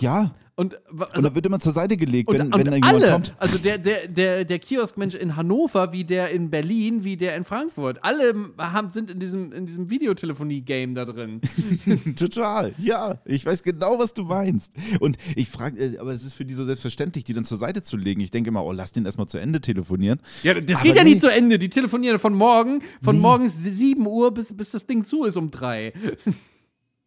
ja, 0.00 0.32
und, 0.56 0.78
wa- 0.90 1.06
und 1.06 1.14
also, 1.14 1.28
da 1.28 1.34
wird 1.34 1.46
immer 1.46 1.58
zur 1.58 1.72
Seite 1.72 1.96
gelegt, 1.96 2.28
und, 2.28 2.38
wenn, 2.38 2.52
und 2.52 2.66
wenn 2.66 2.74
jemand 2.74 2.84
alle, 2.94 3.10
kommt. 3.12 3.34
also 3.38 3.56
der, 3.58 3.78
der, 3.78 4.08
der, 4.08 4.44
der 4.44 4.58
Kioskmensch 4.58 5.14
in 5.14 5.36
Hannover, 5.36 5.92
wie 5.92 6.04
der 6.04 6.30
in 6.30 6.50
Berlin, 6.50 7.02
wie 7.04 7.16
der 7.16 7.34
in 7.36 7.44
Frankfurt, 7.44 7.98
alle 8.04 8.34
haben, 8.58 8.90
sind 8.90 9.10
in 9.10 9.18
diesem, 9.20 9.52
in 9.52 9.64
diesem 9.66 9.88
Videotelefonie-Game 9.88 10.94
da 10.94 11.04
drin. 11.06 11.40
Total, 12.16 12.74
ja. 12.78 13.18
Ich 13.24 13.46
weiß 13.46 13.62
genau, 13.62 13.98
was 13.98 14.12
du 14.12 14.24
meinst. 14.24 14.72
Und 15.00 15.16
ich 15.34 15.48
frage, 15.48 15.78
äh, 15.94 15.98
aber 15.98 16.12
es 16.12 16.24
ist 16.24 16.34
für 16.34 16.44
die 16.44 16.54
so 16.54 16.64
selbstverständlich, 16.64 16.89
die 16.96 17.32
dann 17.32 17.44
zur 17.44 17.58
Seite 17.58 17.82
zu 17.82 17.96
legen. 17.96 18.20
Ich 18.20 18.30
denke 18.30 18.48
immer, 18.48 18.64
oh, 18.64 18.72
lass 18.72 18.92
den 18.92 19.04
erstmal 19.04 19.28
zu 19.28 19.38
Ende 19.38 19.60
telefonieren. 19.60 20.20
Ja, 20.42 20.54
das 20.54 20.78
Aber 20.78 20.86
geht 20.88 20.96
ja 20.96 21.04
nee. 21.04 21.10
nicht 21.10 21.20
zu 21.20 21.30
Ende. 21.32 21.58
Die 21.58 21.68
telefonieren 21.68 22.18
von 22.18 22.34
morgen, 22.34 22.82
von 23.02 23.16
Nee. 23.16 23.22
morgens 23.22 23.62
7 23.62 24.06
Uhr 24.06 24.32
bis, 24.32 24.56
bis 24.56 24.70
das 24.70 24.86
Ding 24.86 25.04
zu 25.04 25.24
ist 25.24 25.36
um 25.36 25.50
3. 25.50 25.92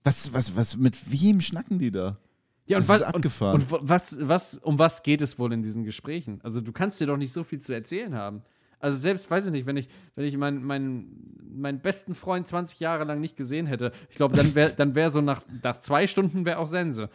Was, 0.04 0.34
was, 0.34 0.56
was, 0.56 0.78
mit 0.78 0.98
wem 1.12 1.39
schnacken 1.41 1.80
die 1.80 1.91
da? 1.91 2.17
Ja, 2.65 2.78
und 2.78 2.84
Das 2.84 2.89
was, 2.89 3.02
und, 3.02 3.08
abgefahren. 3.08 3.62
und 3.62 3.72
was, 3.89 4.17
was, 4.22 4.58
um 4.58 4.80
was 4.80 5.04
geht 5.04 5.22
es 5.22 5.38
wohl 5.39 5.52
in 5.54 5.63
diesen 5.63 5.84
Gesprächen? 5.84 6.39
Also, 6.43 6.62
du 6.62 6.72
kannst 6.72 7.00
dir 7.00 7.08
doch 7.08 7.17
nicht 7.17 7.34
so 7.34 7.43
viel 7.43 7.60
zu 7.60 7.74
erzählen 7.74 8.15
haben. 8.15 8.41
Also, 8.80 8.98
selbst, 8.98 9.30
weiß 9.32 9.46
ich 9.46 9.52
nicht, 9.52 9.65
wenn 9.65 9.78
ich, 9.78 9.88
wenn 10.15 10.26
ich 10.26 10.36
meinen, 10.38 10.63
meinen, 10.63 11.38
meinen 11.56 11.80
besten 11.82 12.15
Freund 12.15 12.48
20 12.48 12.80
Jahre 12.80 13.04
lang 13.06 13.19
nicht 13.22 13.38
gesehen 13.38 13.65
hätte, 13.65 13.91
ich 14.10 14.15
glaube, 14.17 14.36
dann 14.36 14.56
wäre 14.56 14.74
dann 14.76 14.96
wär 14.96 15.10
so 15.10 15.22
nach, 15.22 15.41
nach 15.62 15.78
zwei 15.78 16.08
Stunden 16.08 16.46
wäre 16.46 16.58
auch 16.60 16.67
Sense. 16.67 17.10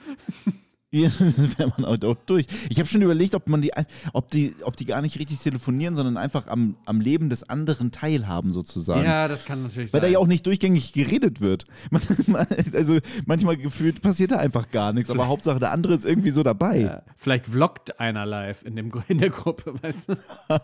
Ja, 0.90 1.10
das 1.18 1.58
wäre 1.58 1.70
man 1.76 1.84
auch, 1.84 2.02
auch 2.08 2.16
durch. 2.24 2.46
Ich 2.70 2.78
habe 2.78 2.88
schon 2.88 3.02
überlegt, 3.02 3.34
ob 3.34 3.46
man 3.48 3.60
die, 3.60 3.72
ob 4.14 4.30
die, 4.30 4.54
ob 4.62 4.74
die 4.76 4.86
gar 4.86 5.02
nicht 5.02 5.18
richtig 5.18 5.38
telefonieren, 5.40 5.94
sondern 5.94 6.16
einfach 6.16 6.46
am, 6.46 6.76
am 6.86 7.00
Leben 7.02 7.28
des 7.28 7.46
anderen 7.46 7.90
teilhaben, 7.92 8.52
sozusagen. 8.52 9.04
Ja, 9.04 9.28
das 9.28 9.44
kann 9.44 9.62
natürlich 9.62 9.92
Weil 9.92 10.00
sein. 10.00 10.08
da 10.10 10.12
ja 10.14 10.18
auch 10.18 10.26
nicht 10.26 10.46
durchgängig 10.46 10.94
geredet 10.94 11.42
wird. 11.42 11.66
Man- 12.26 12.46
Also 12.72 13.00
manchmal 13.26 13.58
gefühlt 13.58 14.00
passiert 14.00 14.30
da 14.30 14.36
einfach 14.38 14.70
gar 14.70 14.94
nichts, 14.94 15.10
aber 15.10 15.28
Hauptsache 15.28 15.58
der 15.60 15.72
andere 15.72 15.92
ist 15.94 16.06
irgendwie 16.06 16.30
so 16.30 16.42
dabei. 16.42 16.78
ja, 16.80 17.02
vielleicht 17.16 17.46
vloggt 17.48 18.00
einer 18.00 18.24
live 18.24 18.62
in, 18.64 18.74
dem, 18.76 18.90
in 19.08 19.18
der 19.18 19.30
Gruppe, 19.30 19.74
weißt 19.82 20.08
du? 20.10 20.14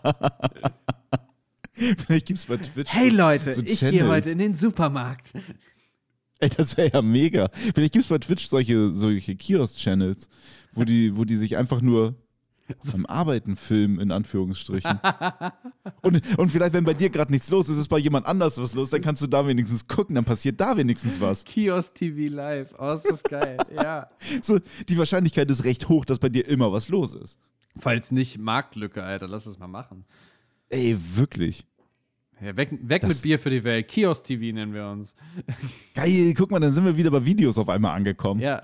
Vielleicht 2.07 2.27
gibt 2.27 2.39
es 2.39 2.45
bei 2.45 2.55
Twitch. 2.55 2.89
Hey 2.93 3.09
Leute, 3.09 3.51
so 3.51 3.61
ich 3.61 3.81
gehe 3.81 4.07
heute 4.07 4.29
in 4.29 4.37
den 4.37 4.55
Supermarkt. 4.55 5.33
Ey, 6.39 6.49
das 6.49 6.75
wäre 6.77 6.91
ja 6.93 7.01
mega. 7.01 7.49
Vielleicht 7.53 7.93
gibt 7.93 8.03
es 8.03 8.09
bei 8.09 8.17
Twitch 8.17 8.47
solche, 8.47 8.93
solche 8.93 9.35
Kiosk-Channels, 9.35 10.29
wo 10.73 10.83
die, 10.83 11.15
wo 11.15 11.23
die 11.23 11.37
sich 11.37 11.55
einfach 11.57 11.81
nur 11.81 12.15
zum 12.81 13.05
Arbeiten 13.05 13.55
filmen, 13.55 13.99
in 13.99 14.11
Anführungsstrichen. 14.11 14.99
und, 16.01 16.37
und 16.37 16.49
vielleicht, 16.51 16.73
wenn 16.73 16.83
bei 16.83 16.93
dir 16.93 17.09
gerade 17.09 17.31
nichts 17.31 17.49
los 17.51 17.69
ist, 17.69 17.77
ist 17.77 17.87
bei 17.87 17.99
jemand 17.99 18.25
anders 18.25 18.57
was 18.57 18.73
los, 18.73 18.89
dann 18.89 19.01
kannst 19.01 19.21
du 19.21 19.27
da 19.27 19.47
wenigstens 19.47 19.87
gucken, 19.87 20.15
dann 20.15 20.25
passiert 20.25 20.59
da 20.59 20.75
wenigstens 20.75 21.21
was. 21.21 21.43
Kiosk 21.45 21.93
TV 21.93 22.33
live. 22.33 22.73
Oh, 22.77 22.93
ist 22.93 23.05
das 23.05 23.23
geil. 23.23 23.57
ja. 23.75 24.09
So, 24.41 24.59
die 24.89 24.97
Wahrscheinlichkeit 24.97 25.49
ist 25.51 25.63
recht 25.63 25.89
hoch, 25.89 26.05
dass 26.05 26.19
bei 26.19 26.29
dir 26.29 26.47
immer 26.47 26.71
was 26.71 26.89
los 26.89 27.13
ist. 27.13 27.37
Falls 27.77 28.11
nicht, 28.11 28.39
Marktlücke, 28.39 29.03
Alter, 29.03 29.27
lass 29.27 29.45
es 29.45 29.59
mal 29.59 29.67
machen. 29.67 30.05
Ey, 30.69 30.97
wirklich. 31.15 31.65
Ja, 32.41 32.55
weg 32.57 32.69
weg 32.81 33.01
Das- 33.01 33.09
mit 33.09 33.21
Bier 33.21 33.39
für 33.39 33.49
die 33.49 33.63
Welt. 33.63 33.87
Kiosk 33.87 34.25
TV 34.25 34.53
nennen 34.53 34.73
wir 34.73 34.87
uns. 34.87 35.15
Geil, 35.93 36.33
guck 36.35 36.51
mal, 36.51 36.59
dann 36.59 36.71
sind 36.71 36.83
wir 36.85 36.97
wieder 36.97 37.11
bei 37.11 37.23
Videos 37.25 37.57
auf 37.57 37.69
einmal 37.69 37.95
angekommen. 37.95 38.41
Ja, 38.41 38.61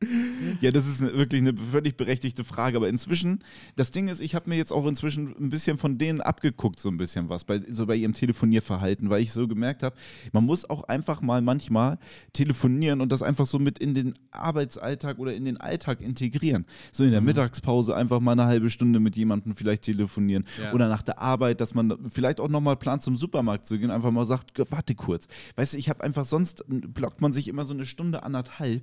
Ja, 0.60 0.70
das 0.70 0.86
ist 0.86 1.00
wirklich 1.00 1.40
eine 1.40 1.56
völlig 1.56 1.96
berechtigte 1.96 2.42
Frage. 2.44 2.76
Aber 2.76 2.88
inzwischen, 2.88 3.44
das 3.76 3.90
Ding 3.90 4.08
ist, 4.08 4.20
ich 4.20 4.34
habe 4.34 4.48
mir 4.48 4.56
jetzt 4.56 4.72
auch 4.72 4.86
inzwischen 4.86 5.34
ein 5.38 5.50
bisschen 5.50 5.78
von 5.78 5.98
denen 5.98 6.20
abgeguckt, 6.20 6.80
so 6.80 6.88
ein 6.88 6.96
bisschen 6.96 7.28
was, 7.28 7.44
bei, 7.44 7.60
so 7.68 7.86
bei 7.86 7.96
ihrem 7.96 8.14
Telefonierverhalten, 8.14 9.10
weil 9.10 9.22
ich 9.22 9.32
so 9.32 9.46
gemerkt 9.46 9.82
habe, 9.82 9.96
man 10.32 10.44
muss 10.44 10.68
auch 10.68 10.84
einfach 10.84 11.20
mal 11.20 11.42
manchmal 11.42 11.98
telefonieren 12.32 13.00
und 13.00 13.10
das 13.12 13.22
einfach 13.22 13.46
so 13.46 13.58
mit 13.58 13.78
in 13.78 13.94
den 13.94 14.14
Arbeitsalltag 14.30 15.18
oder 15.18 15.34
in 15.34 15.44
den 15.44 15.56
Alltag 15.58 16.00
integrieren. 16.00 16.66
So 16.92 17.04
in 17.04 17.10
der 17.10 17.20
Mittagspause 17.20 17.94
einfach 17.96 18.20
mal 18.20 18.32
eine 18.32 18.46
halbe 18.46 18.70
Stunde 18.70 19.00
mit 19.00 19.16
jemandem 19.16 19.54
vielleicht 19.54 19.82
telefonieren 19.82 20.44
Ja. 20.62 20.72
oder 20.72 20.88
nach 20.88 21.02
der 21.02 21.18
Arbeit, 21.20 21.60
dass 21.60 21.74
man 21.74 21.96
vielleicht 22.08 22.40
auch 22.40 22.48
nochmal 22.48 22.76
plant, 22.76 23.02
zum 23.02 23.16
Supermarkt 23.16 23.66
zu 23.66 23.78
gehen, 23.78 23.90
einfach 23.90 24.10
mal 24.10 24.26
sagt, 24.26 24.52
warte 24.70 24.94
kurz. 24.94 25.28
Weißt 25.56 25.74
du, 25.74 25.76
ich 25.76 25.88
habe 25.88 26.02
einfach 26.02 26.24
sonst, 26.24 26.64
blockt 26.68 27.20
man 27.20 27.32
sich 27.32 27.48
immer 27.48 27.64
so 27.64 27.74
eine 27.74 27.84
Stunde, 27.84 28.22
anderthalb. 28.22 28.82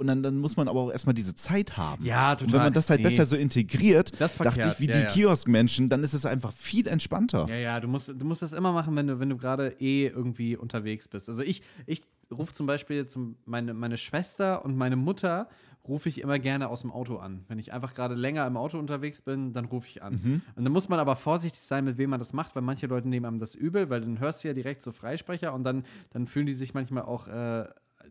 Und 0.00 0.06
dann, 0.06 0.22
dann 0.22 0.38
muss 0.38 0.56
man 0.56 0.66
aber 0.66 0.80
auch 0.80 0.90
erstmal 0.90 1.14
diese 1.14 1.34
Zeit 1.34 1.76
haben. 1.76 2.06
Ja, 2.06 2.32
Und 2.32 2.40
wenn 2.40 2.46
total. 2.48 2.64
man 2.66 2.72
das 2.72 2.88
halt 2.88 3.00
Nee. 3.00 3.08
besser 3.10 3.26
so 3.26 3.36
integriert, 3.36 4.18
dachte 4.18 4.72
ich, 4.72 4.80
wie 4.80 4.86
Ja, 4.86 4.92
die 4.94 4.98
ja. 5.02 5.04
Kioskmenschen, 5.08 5.90
dann 5.90 6.02
ist 6.02 6.14
es 6.14 6.24
einfach 6.24 6.54
viel 6.54 6.86
entspannter. 6.88 7.46
Ja, 7.50 7.56
ja, 7.56 7.80
du 7.80 7.86
musst, 7.86 8.08
du 8.08 8.24
musst 8.24 8.40
das 8.40 8.54
immer 8.54 8.72
machen, 8.72 8.96
wenn 8.96 9.06
du, 9.08 9.20
wenn 9.20 9.28
du 9.28 9.36
gerade 9.36 9.76
eh 9.78 10.06
irgendwie 10.06 10.56
unterwegs 10.56 11.06
bist. 11.06 11.28
Also 11.28 11.42
ich, 11.42 11.60
ich 11.84 12.00
rufe 12.32 12.54
zum 12.54 12.66
Beispiel 12.66 13.06
zum, 13.08 13.36
meine, 13.44 13.74
meine 13.74 13.98
Schwester 13.98 14.64
und 14.64 14.74
meine 14.74 14.96
Mutter 14.96 15.48
rufe 15.86 16.08
ich 16.08 16.22
immer 16.22 16.38
gerne 16.38 16.68
aus 16.68 16.80
dem 16.80 16.92
Auto 16.92 17.16
an. 17.18 17.44
Wenn 17.48 17.58
ich 17.58 17.72
einfach 17.74 17.92
gerade 17.92 18.14
länger 18.14 18.46
im 18.46 18.56
Auto 18.56 18.78
unterwegs 18.78 19.20
bin, 19.20 19.52
dann 19.52 19.66
rufe 19.66 19.86
ich 19.88 20.02
an. 20.02 20.20
Mhm. 20.22 20.42
Und 20.56 20.64
dann 20.64 20.72
muss 20.72 20.88
man 20.88 20.98
aber 20.98 21.14
vorsichtig 21.16 21.60
sein, 21.60 21.84
mit 21.84 21.98
wem 21.98 22.08
man 22.08 22.20
das 22.20 22.32
macht, 22.32 22.54
weil 22.54 22.62
manche 22.62 22.86
Leute 22.86 23.06
nehmen 23.06 23.26
einem 23.26 23.38
das 23.38 23.54
übel, 23.54 23.90
weil 23.90 24.00
dann 24.00 24.18
hörst 24.18 24.44
du 24.44 24.48
ja 24.48 24.54
direkt 24.54 24.80
so 24.80 24.92
Freisprecher 24.92 25.52
und 25.52 25.64
dann, 25.64 25.84
dann 26.10 26.26
fühlen 26.26 26.46
die 26.46 26.54
sich 26.54 26.72
manchmal 26.72 27.02
auch 27.02 27.26
äh, 27.28 27.66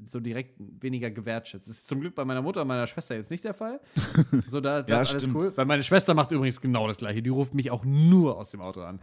so 0.06 0.20
direkt 0.20 0.56
weniger 0.82 1.10
gewertschätzt. 1.12 1.68
Das 1.68 1.76
ist 1.78 1.88
zum 1.88 2.00
Glück 2.02 2.16
bei 2.16 2.26
meiner 2.26 2.42
Mutter 2.42 2.62
und 2.62 2.68
meiner 2.68 2.88
Schwester 2.88 3.16
jetzt 3.16 3.32
nicht 3.32 3.44
der 3.44 3.54
Fall. 3.54 3.80
So, 4.48 4.62
da, 4.62 4.82
das 4.82 4.90
Ja, 4.90 5.02
ist 5.02 5.10
alles 5.12 5.24
stimmt. 5.24 5.36
cool. 5.36 5.52
Weil 5.56 5.66
meine 5.66 5.84
Schwester 5.84 6.14
macht 6.14 6.32
übrigens 6.32 6.60
genau 6.62 6.88
das 6.88 6.98
Gleiche. 6.98 7.22
Die 7.22 7.30
ruft 7.30 7.54
mich 7.54 7.72
auch 7.72 7.84
nur 7.86 8.38
aus 8.38 8.52
dem 8.52 8.62
Auto 8.62 8.82
an. 8.82 9.00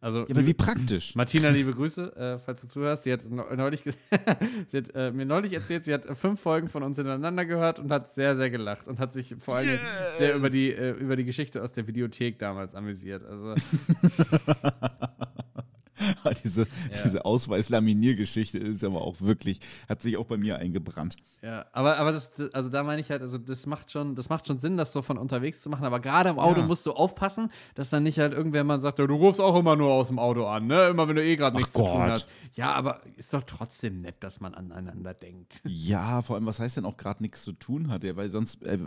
Also, 0.00 0.20
Ja, 0.20 0.26
aber 0.30 0.46
wie 0.46 0.54
praktisch. 0.54 1.16
Martina, 1.16 1.48
liebe 1.48 1.72
Grüße, 1.74 2.14
äh, 2.16 2.38
falls 2.38 2.60
du 2.60 2.68
zuhörst. 2.68 3.02
Sie 3.02 3.12
hat 3.12 3.28
neu- 3.28 3.56
neulich, 3.56 3.82
sie 4.68 4.76
hat, 4.76 4.94
äh, 4.94 5.10
mir 5.10 5.26
neulich 5.26 5.52
erzählt, 5.54 5.84
sie 5.84 5.92
hat 5.92 6.06
äh, 6.06 6.14
fünf 6.14 6.40
Folgen 6.40 6.68
von 6.68 6.84
uns 6.84 6.98
hintereinander 6.98 7.44
gehört 7.44 7.80
und 7.80 7.90
hat 7.90 8.08
sehr, 8.08 8.36
sehr 8.36 8.48
gelacht 8.50 8.86
und 8.86 9.00
hat 9.00 9.12
sich 9.12 9.34
vor 9.40 9.56
allem 9.56 9.76
sehr 10.16 10.36
über 10.36 10.50
die, 10.50 10.72
äh, 10.72 10.92
über 10.92 11.16
die 11.16 11.24
Geschichte 11.24 11.60
aus 11.64 11.72
der 11.72 11.88
Videothek 11.88 12.38
damals 12.38 12.76
amüsiert. 12.76 13.24
Also, 13.24 13.54
diese, 16.44 16.66
diese 17.04 17.24
Ausweis-Laminiergeschichte 17.24 18.58
ist 18.58 18.84
aber 18.84 19.02
auch 19.02 19.20
wirklich, 19.20 19.60
hat 19.88 20.02
sich 20.02 20.16
auch 20.16 20.26
bei 20.26 20.36
mir 20.36 20.58
eingebrannt. 20.58 21.16
ja, 21.42 21.66
aber, 21.72 21.96
aber 21.98 22.12
das, 22.12 22.32
also 22.52 22.68
da 22.68 22.82
meine 22.82 23.00
ich 23.00 23.10
halt, 23.10 23.22
also 23.22 23.38
das 23.38 23.66
macht 23.66 23.90
schon, 23.90 24.14
das 24.14 24.28
macht 24.28 24.46
schon 24.46 24.58
Sinn, 24.60 24.76
das 24.76 24.92
so 24.92 25.02
von 25.02 25.18
unterwegs 25.18 25.60
zu 25.62 25.70
machen, 25.70 25.84
aber 25.84 26.00
gerade 26.00 26.30
im 26.30 26.38
Auto 26.38 26.60
Ja. 26.60 26.66
musst 26.66 26.84
du 26.86 26.92
aufpassen, 26.92 27.50
dass 27.74 27.90
dann 27.90 28.02
nicht 28.02 28.18
halt 28.18 28.32
irgendwer 28.32 28.64
mal 28.64 28.80
sagt, 28.80 28.98
ja, 28.98 29.06
du 29.06 29.14
rufst 29.14 29.40
auch 29.40 29.56
immer 29.56 29.76
nur 29.76 29.90
aus 29.92 30.08
dem 30.08 30.18
Auto 30.18 30.46
an, 30.46 30.66
ne? 30.66 30.88
Immer 30.88 31.06
wenn 31.08 31.16
du 31.16 31.24
eh 31.24 31.36
gerade 31.36 31.56
nichts 31.56 31.72
zu 31.72 31.78
tun 31.78 31.88
Gott. 31.88 32.10
hast. 32.10 32.28
Ja, 32.54 32.72
aber 32.72 33.00
ist 33.16 33.32
doch 33.34 33.44
trotzdem 33.44 34.00
nett, 34.00 34.16
dass 34.20 34.40
man 34.40 34.54
aneinander 34.54 35.14
denkt. 35.14 35.60
Ja, 35.88 36.22
vor 36.22 36.36
allem, 36.36 36.44
was 36.46 36.60
heißt 36.60 36.76
denn 36.76 36.84
auch 36.84 36.96
gerade 36.96 37.22
nichts 37.22 37.42
zu 37.44 37.52
tun 37.52 37.88
hat? 37.90 38.04
Ja, 38.04 38.14
weil 38.16 38.30
sonst, 38.30 38.62
äh, 38.66 38.78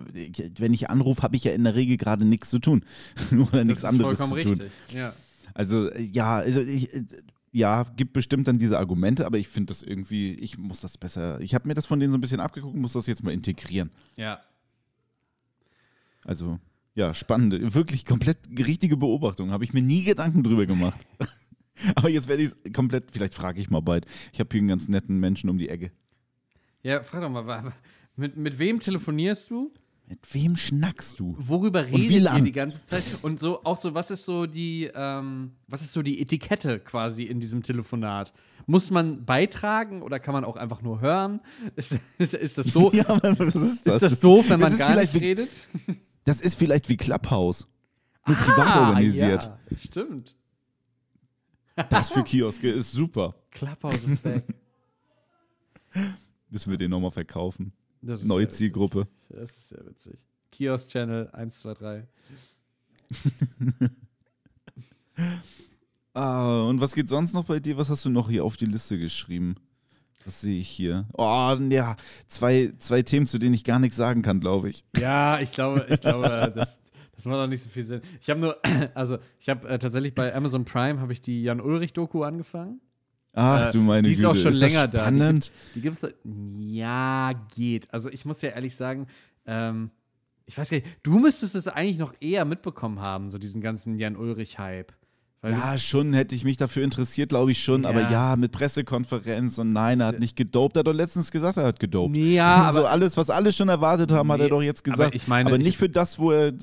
wenn 0.57 0.73
ich 0.73 0.89
anrufe, 0.89 1.21
habe 1.23 1.35
ich 1.35 1.43
ja 1.45 1.51
in 1.53 1.63
der 1.63 1.73
Regel 1.75 1.97
gerade 1.97 2.25
nichts 2.25 2.49
zu 2.49 2.59
tun. 2.59 2.83
Oder 3.31 3.63
nichts 3.63 3.81
das 3.81 3.91
ist 3.93 3.99
anderes 4.01 4.17
vollkommen 4.17 4.41
zu 4.41 4.49
tun. 4.49 4.61
richtig. 4.61 4.95
Ja. 4.95 5.13
Also, 5.53 5.89
äh, 5.91 6.01
ja, 6.01 6.37
also 6.37 6.61
ich. 6.61 6.93
äh, 6.93 7.03
Ja, 7.53 7.83
gibt 7.97 8.13
bestimmt 8.13 8.47
dann 8.47 8.59
diese 8.59 8.79
Argumente, 8.79 9.25
aber 9.25 9.37
ich 9.37 9.49
finde 9.49 9.73
das 9.73 9.83
irgendwie, 9.83 10.35
ich 10.35 10.57
muss 10.57 10.79
das 10.79 10.97
besser, 10.97 11.41
ich 11.41 11.53
habe 11.53 11.67
mir 11.67 11.73
das 11.73 11.85
von 11.85 11.99
denen 11.99 12.13
so 12.13 12.17
ein 12.17 12.21
bisschen 12.21 12.39
abgeguckt, 12.39 12.77
muss 12.77 12.93
das 12.93 13.07
jetzt 13.07 13.23
mal 13.23 13.33
integrieren. 13.33 13.91
Ja. 14.15 14.39
Also, 16.23 16.59
ja, 16.95 17.13
spannende, 17.13 17.73
wirklich 17.73 18.05
komplett 18.05 18.37
richtige 18.57 18.95
Beobachtung. 18.95 19.51
Habe 19.51 19.65
ich 19.65 19.73
mir 19.73 19.81
nie 19.81 20.03
Gedanken 20.03 20.43
drüber 20.43 20.65
gemacht. 20.65 21.05
Aber 21.95 22.09
jetzt 22.09 22.27
werde 22.27 22.43
ich 22.43 22.51
es 22.51 22.73
komplett, 22.73 23.11
vielleicht 23.11 23.35
frage 23.35 23.59
ich 23.59 23.69
mal 23.69 23.81
bald. 23.81 24.05
Ich 24.31 24.39
habe 24.39 24.49
hier 24.51 24.59
einen 24.59 24.67
ganz 24.67 24.87
netten 24.87 25.19
Menschen 25.19 25.49
um 25.49 25.57
die 25.57 25.67
Ecke. 25.69 25.91
Ja, 26.83 27.03
frag 27.03 27.21
doch 27.21 27.29
mal, 27.29 27.73
mit, 28.15 28.37
mit 28.37 28.59
wem 28.59 28.79
telefonierst 28.79 29.49
du? 29.51 29.73
Mit 30.11 30.33
wem 30.33 30.57
schnackst 30.57 31.21
du? 31.21 31.35
Worüber 31.39 31.85
redet 31.85 32.11
ihr 32.35 32.41
die 32.41 32.51
ganze 32.51 32.83
Zeit? 32.83 33.01
Und 33.21 33.39
so 33.39 33.63
auch 33.63 33.77
so, 33.77 33.93
was 33.93 34.11
ist 34.11 34.25
so 34.25 34.45
die, 34.45 34.91
ähm, 34.93 35.53
was 35.67 35.83
ist 35.83 35.93
so 35.93 36.01
die 36.01 36.21
Etikette 36.21 36.81
quasi 36.81 37.23
in 37.23 37.39
diesem 37.39 37.63
Telefonat? 37.63 38.33
Muss 38.65 38.91
man 38.91 39.23
beitragen 39.23 40.01
oder 40.01 40.19
kann 40.19 40.33
man 40.33 40.43
auch 40.43 40.57
einfach 40.57 40.81
nur 40.81 40.99
hören? 40.99 41.39
Ist, 41.77 41.97
ist, 42.17 42.33
ist 42.33 42.57
das 42.57 42.67
doof? 42.73 42.93
Ja, 42.93 43.05
was 43.23 43.55
ist 43.55 43.87
das? 43.87 43.93
Ist 43.95 44.01
das 44.01 44.19
doof, 44.19 44.49
wenn 44.49 44.59
man 44.59 44.73
ist 44.73 44.79
gar 44.79 44.97
nicht 44.99 45.13
wie- 45.13 45.19
redet? 45.19 45.69
Das 46.25 46.41
ist 46.41 46.55
vielleicht 46.55 46.89
wie 46.89 46.97
Clubhouse. 46.97 47.65
Nur 48.27 48.35
privat 48.35 48.67
Ah, 48.75 48.89
organisiert. 48.89 49.43
Ja, 49.45 49.77
stimmt. 49.77 50.35
Das 51.89 52.09
für 52.09 52.23
Kioske 52.25 52.69
ist 52.69 52.91
super. 52.91 53.33
Clubhouse 53.51 54.03
ist 54.03 54.25
weg. 54.25 54.43
Müssen 56.49 56.69
wir 56.69 56.77
den 56.77 56.91
nochmal 56.91 57.11
verkaufen. 57.11 57.71
Das 58.01 58.23
Neue 58.23 58.39
sehr 58.39 58.47
witzig. 58.47 58.57
Zielgruppe. 58.57 59.07
Das 59.29 59.51
ist 59.51 59.69
sehr 59.69 59.85
witzig. 59.85 60.19
Kiosk 60.51 60.89
Channel 60.89 61.29
1, 61.31 61.59
2, 61.59 61.73
3. 61.73 62.07
Ah, 66.13 66.63
und 66.63 66.81
was 66.81 66.93
geht 66.93 67.07
sonst 67.07 67.33
noch 67.33 67.45
bei 67.45 67.59
dir? 67.59 67.77
Was 67.77 67.89
hast 67.89 68.03
du 68.03 68.09
noch 68.09 68.29
hier 68.29 68.43
auf 68.43 68.57
die 68.57 68.65
Liste 68.65 68.99
geschrieben? 68.99 69.55
Was 70.25 70.41
sehe 70.41 70.59
ich 70.59 70.67
hier? 70.69 71.07
Oh, 71.13 71.55
ja, 71.69 71.95
zwei, 72.27 72.73
zwei 72.79 73.01
Themen, 73.01 73.27
zu 73.27 73.37
denen 73.39 73.55
ich 73.55 73.63
gar 73.63 73.79
nichts 73.79 73.95
sagen 73.95 74.21
kann, 74.21 74.39
glaube 74.39 74.69
ich. 74.69 74.83
Ja, 74.97 75.39
ich 75.39 75.51
glaube, 75.51 75.87
ich 75.89 76.01
glaube, 76.01 76.51
das, 76.55 76.79
das 77.15 77.25
macht 77.25 77.37
auch 77.39 77.47
nicht 77.47 77.63
so 77.63 77.69
viel 77.69 77.83
Sinn. 77.83 78.01
Ich 78.21 78.29
habe 78.29 78.39
nur, 78.39 78.57
also 78.93 79.17
ich 79.39 79.49
habe 79.49 79.67
äh, 79.67 79.79
tatsächlich 79.79 80.13
bei 80.13 80.35
Amazon 80.35 80.65
Prime 80.65 80.99
habe 80.99 81.13
ich 81.13 81.21
die 81.21 81.43
Jan 81.43 81.61
Ulrich 81.61 81.93
Doku 81.93 82.23
angefangen. 82.23 82.81
Ach 83.33 83.69
Äh, 83.69 83.71
du 83.71 83.79
meine 83.79 84.03
die 84.03 84.11
ist 84.11 84.17
Güte. 84.17 84.29
auch 84.29 84.35
schon 84.35 84.51
das 84.51 84.59
länger 84.59 84.87
da. 84.87 85.09
Die 85.09 85.15
spannend? 85.17 85.51
Die 85.75 85.81
gibt's 85.81 85.99
da, 86.01 86.09
ja 86.23 87.31
geht. 87.55 87.93
Also 87.93 88.09
ich 88.09 88.25
muss 88.25 88.41
ja 88.41 88.49
ehrlich 88.49 88.75
sagen, 88.75 89.07
ähm, 89.45 89.91
ich 90.45 90.57
weiß 90.57 90.69
gar 90.69 90.77
nicht, 90.77 90.87
du 91.03 91.17
müsstest 91.19 91.55
es 91.55 91.67
eigentlich 91.67 91.97
noch 91.97 92.13
eher 92.19 92.43
mitbekommen 92.45 92.99
haben, 92.99 93.29
so 93.29 93.37
diesen 93.37 93.61
ganzen 93.61 93.95
Jan 93.97 94.17
Ulrich 94.17 94.59
Hype. 94.59 94.91
Weil 95.43 95.53
Ja, 95.53 95.75
schon 95.79 96.13
hätte 96.13 96.35
ich 96.35 96.43
mich 96.43 96.57
dafür 96.57 96.83
interessiert, 96.83 97.29
glaube 97.29 97.51
ich 97.51 97.63
schon. 97.63 97.85
Aber 97.87 98.01
Ja. 98.01 98.11
ja, 98.11 98.35
mit 98.35 98.51
Pressekonferenz 98.51 99.57
und 99.57 99.73
nein, 99.73 99.99
er 99.99 100.07
hat 100.07 100.19
nicht 100.19 100.35
gedopt. 100.35 100.75
Er 100.77 100.81
hat 100.81 100.87
doch 100.87 100.93
letztens 100.93 101.31
gesagt, 101.31 101.57
er 101.57 101.63
hat 101.65 101.79
gedopt. 101.79 102.15
Ja, 102.15 102.69
so 102.73 102.79
aber 102.81 102.91
alles, 102.91 103.17
was 103.17 103.29
alle 103.31 103.51
schon 103.51 103.67
erwartet 103.67 104.11
haben, 104.11 104.31
hat 104.31 104.37
Nee, 104.37 104.45
er 104.45 104.49
doch 104.49 104.61
jetzt 104.61 104.85
aber 104.85 104.91
gesagt. 104.97 105.15
ich 105.15 105.27
meine, 105.27 105.49
aber 105.49 105.57
ich- 105.57 105.65
nicht 105.65 105.77
für 105.77 105.89
das, 105.89 106.19
wo 106.19 106.31
er, 106.31 106.53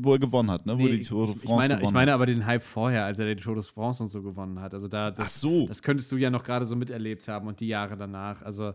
wo 0.00 0.14
er 0.14 0.18
gewonnen 0.18 0.50
hat, 0.50 0.64
ne? 0.64 0.78
wo 0.78 0.82
Nee, 0.84 0.98
die 0.98 1.02
Tour 1.02 1.26
de 1.26 1.34
ich, 1.36 1.42
France 1.42 1.44
ich, 1.44 1.50
meine, 1.58 1.74
ich 1.74 1.80
gewonnen 1.80 1.94
meine 1.94 2.10
hat. 2.12 2.14
aber 2.14 2.26
den 2.26 2.46
Hype 2.46 2.62
vorher, 2.62 3.04
als 3.04 3.18
er 3.18 3.26
den 3.26 3.36
Tour 3.38 3.54
de 3.54 3.64
France 3.64 4.02
und 4.02 4.08
so 4.08 4.22
gewonnen 4.22 4.60
hat. 4.60 4.72
Also 4.72 4.88
da, 4.88 5.08
Ach 5.08 5.14
das, 5.14 5.38
so. 5.38 5.66
das 5.68 5.82
könntest 5.82 6.10
du 6.10 6.16
ja 6.16 6.30
noch 6.30 6.42
gerade 6.42 6.64
so 6.64 6.74
miterlebt 6.74 7.28
haben 7.28 7.48
und 7.48 7.60
die 7.60 7.68
Jahre 7.68 7.96
danach. 7.98 8.40
Also, 8.40 8.72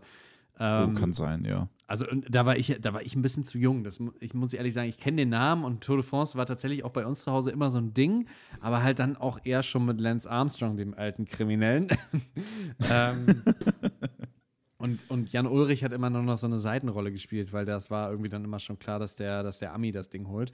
oh, 0.58 0.64
ähm, 0.64 0.94
kann 0.94 1.12
sein, 1.12 1.44
ja. 1.44 1.68
also 1.86 2.06
da 2.28 2.46
war 2.46 2.56
ich, 2.56 2.76
da 2.80 2.94
war 2.94 3.02
ich 3.02 3.14
ein 3.16 3.22
bisschen 3.22 3.44
zu 3.44 3.58
jung. 3.58 3.84
Das, 3.84 4.00
ich 4.20 4.34
muss 4.34 4.52
ehrlich 4.52 4.74
sagen, 4.74 4.88
ich 4.88 4.98
kenne 4.98 5.18
den 5.18 5.30
Namen 5.30 5.64
und 5.64 5.82
Tour 5.82 5.96
de 5.96 6.04
France 6.04 6.36
war 6.36 6.46
tatsächlich 6.46 6.84
auch 6.84 6.90
bei 6.90 7.06
uns 7.06 7.24
zu 7.24 7.32
Hause 7.32 7.50
immer 7.50 7.70
so 7.70 7.78
ein 7.78 7.94
Ding, 7.94 8.26
aber 8.60 8.82
halt 8.82 8.98
dann 8.98 9.16
auch 9.16 9.38
eher 9.44 9.62
schon 9.62 9.84
mit 9.84 10.00
Lance 10.00 10.30
Armstrong, 10.30 10.76
dem 10.76 10.94
alten 10.94 11.24
Kriminellen. 11.24 11.88
ähm, 12.90 13.42
und, 14.78 15.10
und 15.10 15.32
Jan 15.32 15.46
Ulrich 15.46 15.84
hat 15.84 15.92
immer 15.92 16.10
nur 16.10 16.22
noch 16.22 16.38
so 16.38 16.46
eine 16.46 16.58
Seitenrolle 16.58 17.12
gespielt, 17.12 17.52
weil 17.52 17.64
das 17.64 17.90
war 17.90 18.10
irgendwie 18.10 18.30
dann 18.30 18.44
immer 18.44 18.58
schon 18.58 18.78
klar, 18.78 18.98
dass 18.98 19.16
der, 19.16 19.42
dass 19.42 19.58
der 19.58 19.74
Ami 19.74 19.92
das 19.92 20.10
Ding 20.10 20.28
holt. 20.28 20.52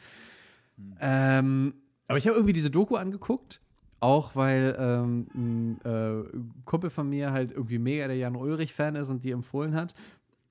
Ähm, 1.01 1.75
aber 2.07 2.19
ich 2.19 2.27
habe 2.27 2.37
irgendwie 2.37 2.53
diese 2.53 2.71
Doku 2.71 2.97
angeguckt, 2.97 3.61
auch 4.01 4.37
weil 4.37 4.77
ähm, 4.79 5.27
ein 5.35 5.81
äh, 5.85 6.25
Kumpel 6.65 6.91
von 6.91 7.09
mir 7.09 7.33
halt 7.33 7.53
irgendwie 7.53 7.79
mega 7.79 8.07
der 8.07 8.17
Jan 8.17 8.37
Ulrich-Fan 8.37 8.97
ist 8.97 9.11
und 9.11 9.25
die 9.25 9.31
empfohlen 9.31 9.75
hat. 9.75 9.95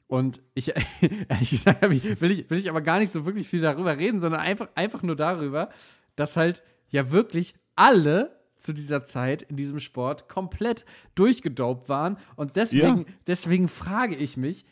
Und 0.08 0.42
ich, 0.54 0.74
ehrlich 1.30 1.50
gesagt, 1.50 1.82
will, 1.82 2.32
ich, 2.32 2.50
will 2.50 2.58
ich 2.58 2.70
aber 2.70 2.82
gar 2.82 3.00
nicht 3.00 3.12
so 3.12 3.26
wirklich 3.26 3.48
viel 3.48 3.62
darüber 3.62 3.98
reden, 3.98 4.20
sondern 4.20 4.42
einfach, 4.42 4.68
einfach 4.76 5.04
nur 5.04 5.16
darüber, 5.16 5.70
dass 6.16 6.38
halt 6.38 6.64
ja 6.90 7.12
wirklich 7.12 7.56
alle 7.76 8.38
zu 8.58 8.74
dieser 8.74 9.04
Zeit 9.04 9.42
in 9.42 9.56
diesem 9.58 9.80
Sport 9.80 10.30
komplett 10.30 10.86
durchgedopt 11.16 11.90
waren. 11.90 12.18
Und 12.36 12.56
deswegen, 12.56 13.00
Ja. 13.00 13.06
deswegen 13.28 13.68
frage 13.68 14.16
ich 14.16 14.38
mich, 14.38 14.66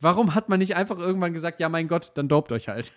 warum 0.00 0.34
hat 0.34 0.48
man 0.48 0.58
nicht 0.58 0.76
einfach 0.76 0.98
irgendwann 0.98 1.32
gesagt, 1.32 1.58
ja, 1.60 1.68
mein 1.68 1.88
Gott, 1.88 2.12
dann 2.14 2.28
dopt 2.28 2.52
euch 2.52 2.68
halt? 2.68 2.92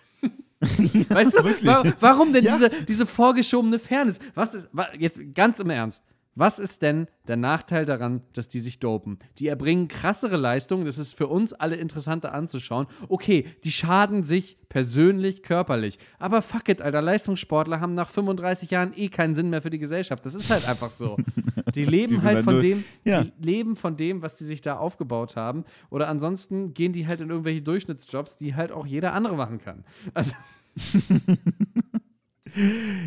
Weißt 0.62 1.40
du, 1.40 1.44
Wirklich? 1.44 1.66
wa 1.66 1.84
warum 2.00 2.34
denn 2.34 2.44
Ja. 2.44 2.54
diese, 2.58 2.70
diese 2.86 3.06
vorgeschobene 3.06 3.78
Fairness? 3.80 4.20
Was 4.34 4.54
ist, 4.54 4.70
wa 4.72 4.88
jetzt 4.98 5.20
ganz 5.34 5.60
im 5.60 5.70
Ernst, 5.70 6.04
was 6.36 6.60
ist 6.60 6.82
denn 6.82 7.08
der 7.28 7.38
Nachteil 7.38 7.86
daran, 7.86 8.22
dass 8.34 8.48
die 8.50 8.60
sich 8.60 8.80
dopen? 8.80 9.18
Die 9.40 9.48
erbringen 9.48 9.88
krassere 9.88 10.36
Leistungen, 10.38 10.86
das 10.86 10.98
ist 10.98 11.14
für 11.16 11.28
uns 11.28 11.54
alle 11.54 11.78
interessanter 11.78 12.34
anzuschauen. 12.34 12.88
Okay, 13.08 13.46
die 13.64 13.72
schaden 13.72 14.24
sich 14.24 14.58
persönlich, 14.68 15.44
körperlich. 15.44 15.98
Aber 16.20 16.42
fuck 16.42 16.68
it, 16.68 16.82
Alter, 16.82 17.02
Leistungssportler 17.02 17.80
haben 17.80 17.94
nach 17.94 18.10
35 18.10 18.70
Jahren 18.72 18.92
eh 18.96 19.08
keinen 19.08 19.34
Sinn 19.34 19.50
mehr 19.50 19.62
für 19.62 19.70
die 19.70 19.80
Gesellschaft. 19.80 20.26
Das 20.26 20.36
ist 20.36 20.50
halt 20.50 20.68
einfach 20.68 20.90
so. 20.90 21.16
Die 21.74 21.84
leben 21.86 22.14
Die 22.16 22.22
halt 22.22 22.36
halt 22.36 22.44
von 22.46 22.54
nur- 22.56 22.62
dem, 22.62 22.84
ja. 23.04 23.24
die 23.24 23.32
leben 23.42 23.76
von 23.76 23.98
dem, 23.98 24.22
was 24.22 24.36
die 24.36 24.46
sich 24.46 24.62
da 24.62 24.78
aufgebaut 24.78 25.36
haben. 25.36 25.66
Oder 25.90 26.08
ansonsten 26.08 26.74
gehen 26.74 26.94
die 26.94 27.06
halt 27.08 27.20
in 27.20 27.30
irgendwelche 27.30 27.62
Durchschnittsjobs, 27.64 28.38
die 28.38 28.56
halt 28.56 28.72
auch 28.72 28.86
jeder 28.86 29.14
andere 29.14 29.36
machen 29.36 29.58
kann. 29.60 29.84
Also, 30.14 30.32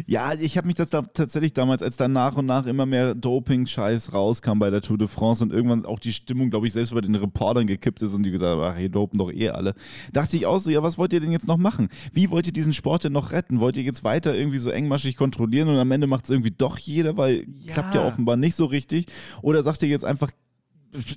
Ja, 0.06 0.34
ich 0.34 0.56
habe 0.56 0.66
mich 0.66 0.76
das 0.76 0.90
da 0.90 1.02
tatsächlich 1.02 1.52
damals, 1.52 1.82
als 1.82 1.96
da 1.96 2.08
nach 2.08 2.36
und 2.36 2.46
nach 2.46 2.66
immer 2.66 2.86
mehr 2.86 3.14
Doping-Scheiß 3.14 4.12
rauskam 4.12 4.58
bei 4.58 4.70
der 4.70 4.80
Tour 4.80 4.98
de 4.98 5.08
France 5.08 5.42
und 5.42 5.52
irgendwann 5.52 5.86
auch 5.86 5.98
die 5.98 6.12
Stimmung, 6.12 6.50
glaube 6.50 6.66
ich, 6.66 6.72
selbst 6.72 6.92
bei 6.92 7.00
den 7.00 7.14
Reportern 7.14 7.66
gekippt 7.66 8.02
ist 8.02 8.14
und 8.14 8.22
die 8.22 8.30
gesagt 8.30 8.58
haben, 8.58 8.62
ach, 8.62 8.76
hier 8.76 8.88
dopen 8.88 9.18
doch 9.18 9.32
eh 9.32 9.50
alle. 9.50 9.74
Dachte 10.12 10.36
ich 10.36 10.46
auch 10.46 10.58
so, 10.58 10.70
ja, 10.70 10.82
was 10.82 10.98
wollt 10.98 11.12
ihr 11.12 11.20
denn 11.20 11.32
jetzt 11.32 11.46
noch 11.48 11.56
machen? 11.56 11.88
Wie 12.12 12.30
wollt 12.30 12.46
ihr 12.46 12.52
diesen 12.52 12.72
Sport 12.72 13.04
denn 13.04 13.12
noch 13.12 13.32
retten? 13.32 13.60
Wollt 13.60 13.76
ihr 13.76 13.82
jetzt 13.82 14.04
weiter 14.04 14.34
irgendwie 14.34 14.58
so 14.58 14.70
engmaschig 14.70 15.16
kontrollieren 15.16 15.68
und 15.68 15.76
am 15.78 15.90
Ende 15.90 16.06
macht 16.06 16.24
es 16.24 16.30
irgendwie 16.30 16.54
doch 16.56 16.78
jeder, 16.78 17.16
weil 17.16 17.46
Ja. 17.62 17.72
klappt 17.74 17.94
ja 17.94 18.02
offenbar 18.02 18.36
nicht 18.36 18.56
so 18.56 18.66
richtig? 18.66 19.06
Oder 19.42 19.62
sagt 19.62 19.82
ihr 19.82 19.88
jetzt 19.88 20.04
einfach, 20.04 20.30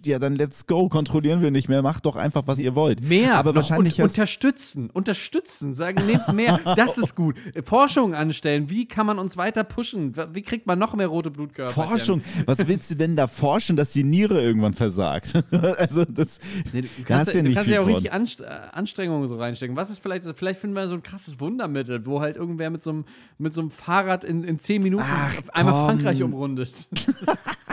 ja, 0.06 0.20
dann 0.20 0.36
let's 0.36 0.66
go, 0.66 0.90
kontrollieren 0.90 1.42
wir 1.42 1.50
nicht 1.52 1.70
mehr, 1.70 1.82
macht 1.82 2.06
doch 2.06 2.16
einfach, 2.16 2.44
was 2.46 2.60
ihr 2.60 2.76
wollt. 2.76 3.02
Mehr, 3.08 3.36
aber 3.36 3.56
wahrscheinlich 3.56 4.00
un 4.00 4.04
hast- 4.06 4.12
unterstützen, 4.18 4.90
unterstützen, 4.90 5.74
sagen, 5.76 6.06
nehmt 6.06 6.34
mehr, 6.34 6.60
das 6.76 6.98
ist 6.98 7.16
gut. 7.16 7.38
Forschung 7.64 8.14
anstellen, 8.14 8.70
wie 8.70 8.88
kann 8.88 9.06
man 9.06 9.18
uns 9.20 9.38
weiter 9.38 9.64
pushen? 9.64 10.14
Wie 10.34 10.42
kriegt 10.42 10.68
man 10.68 10.78
noch 10.78 10.94
mehr 10.96 11.08
rote 11.08 11.32
Blutkörper? 11.32 11.72
Forschung. 11.72 12.22
Was 12.46 12.68
willst 12.68 12.92
du 12.92 12.96
denn 12.96 13.16
da 13.16 13.28
forschen, 13.28 13.76
dass 13.78 13.92
die 13.92 14.04
Niere 14.04 14.42
irgendwann 14.42 14.74
versagt? 14.74 15.34
also 15.78 16.04
das, 16.06 16.40
Nee, 16.74 16.82
du 16.82 16.88
kannst, 17.06 17.34
ja 17.34 17.42
du 17.42 17.48
nicht 17.48 17.56
kannst 17.56 17.68
viel 17.68 17.74
ja 17.76 17.80
auch 17.82 17.86
von. 17.86 17.94
richtig 17.94 18.12
Anst 18.14 18.42
äh, 18.42 18.46
Anstrengungen 18.72 19.28
so 19.28 19.38
reinstecken. 19.38 19.76
Was 19.76 19.90
ist 19.90 20.00
vielleicht, 20.02 20.26
vielleicht 20.36 20.60
finden 20.60 20.76
wir 20.76 20.88
so 20.88 20.94
ein 20.96 21.04
krasses 21.04 21.40
Wundermittel, 21.40 22.06
wo 22.06 22.20
halt 22.20 22.36
irgendwer 22.36 22.70
mit 22.70 22.82
so 22.84 22.90
einem, 22.92 23.06
mit 23.38 23.54
so 23.54 23.62
einem 23.62 23.72
Fahrrad 23.72 24.24
in, 24.24 24.44
in 24.44 24.60
zehn 24.60 24.82
Minuten 24.82 25.06
Ach, 25.08 25.34
einmal 25.54 25.74
komm. 25.74 25.86
Frankreich 25.86 26.22
umrundet. 26.24 26.88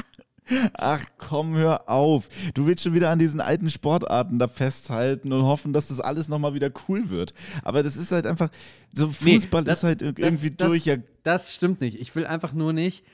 Ach 0.75 1.05
komm, 1.19 1.57
hör 1.57 1.89
auf. 1.89 2.29
Du 2.55 2.67
willst 2.67 2.83
schon 2.85 2.95
wieder 2.95 3.11
an 3.11 3.19
diesen 3.19 3.41
alten 3.41 3.69
Sportarten 3.71 4.39
da 4.39 4.49
festhalten 4.49 5.33
und 5.33 5.43
hoffen, 5.43 5.73
dass 5.73 5.89
das 5.89 6.01
alles 6.01 6.29
nochmal 6.29 6.55
wieder 6.55 6.71
cool 6.89 7.11
wird. 7.11 7.35
Aber 7.63 7.83
das 7.83 7.97
ist 7.97 8.13
halt 8.13 8.27
einfach, 8.27 8.51
so 8.93 9.13
Nee, 9.21 9.35
Fußball 9.39 9.65
das- 9.65 9.79
ist 9.79 9.85
halt 9.85 10.03
ir- 10.03 10.19
irgendwie 10.19 10.51
das, 10.51 10.69
durch. 10.69 10.85
Ja, 10.87 10.97
Das 11.23 11.55
stimmt 11.55 11.81
nicht. 11.81 12.01
Ich 12.01 12.15
will 12.17 12.27
einfach 12.27 12.53
nur 12.55 12.73
nicht, 12.73 13.05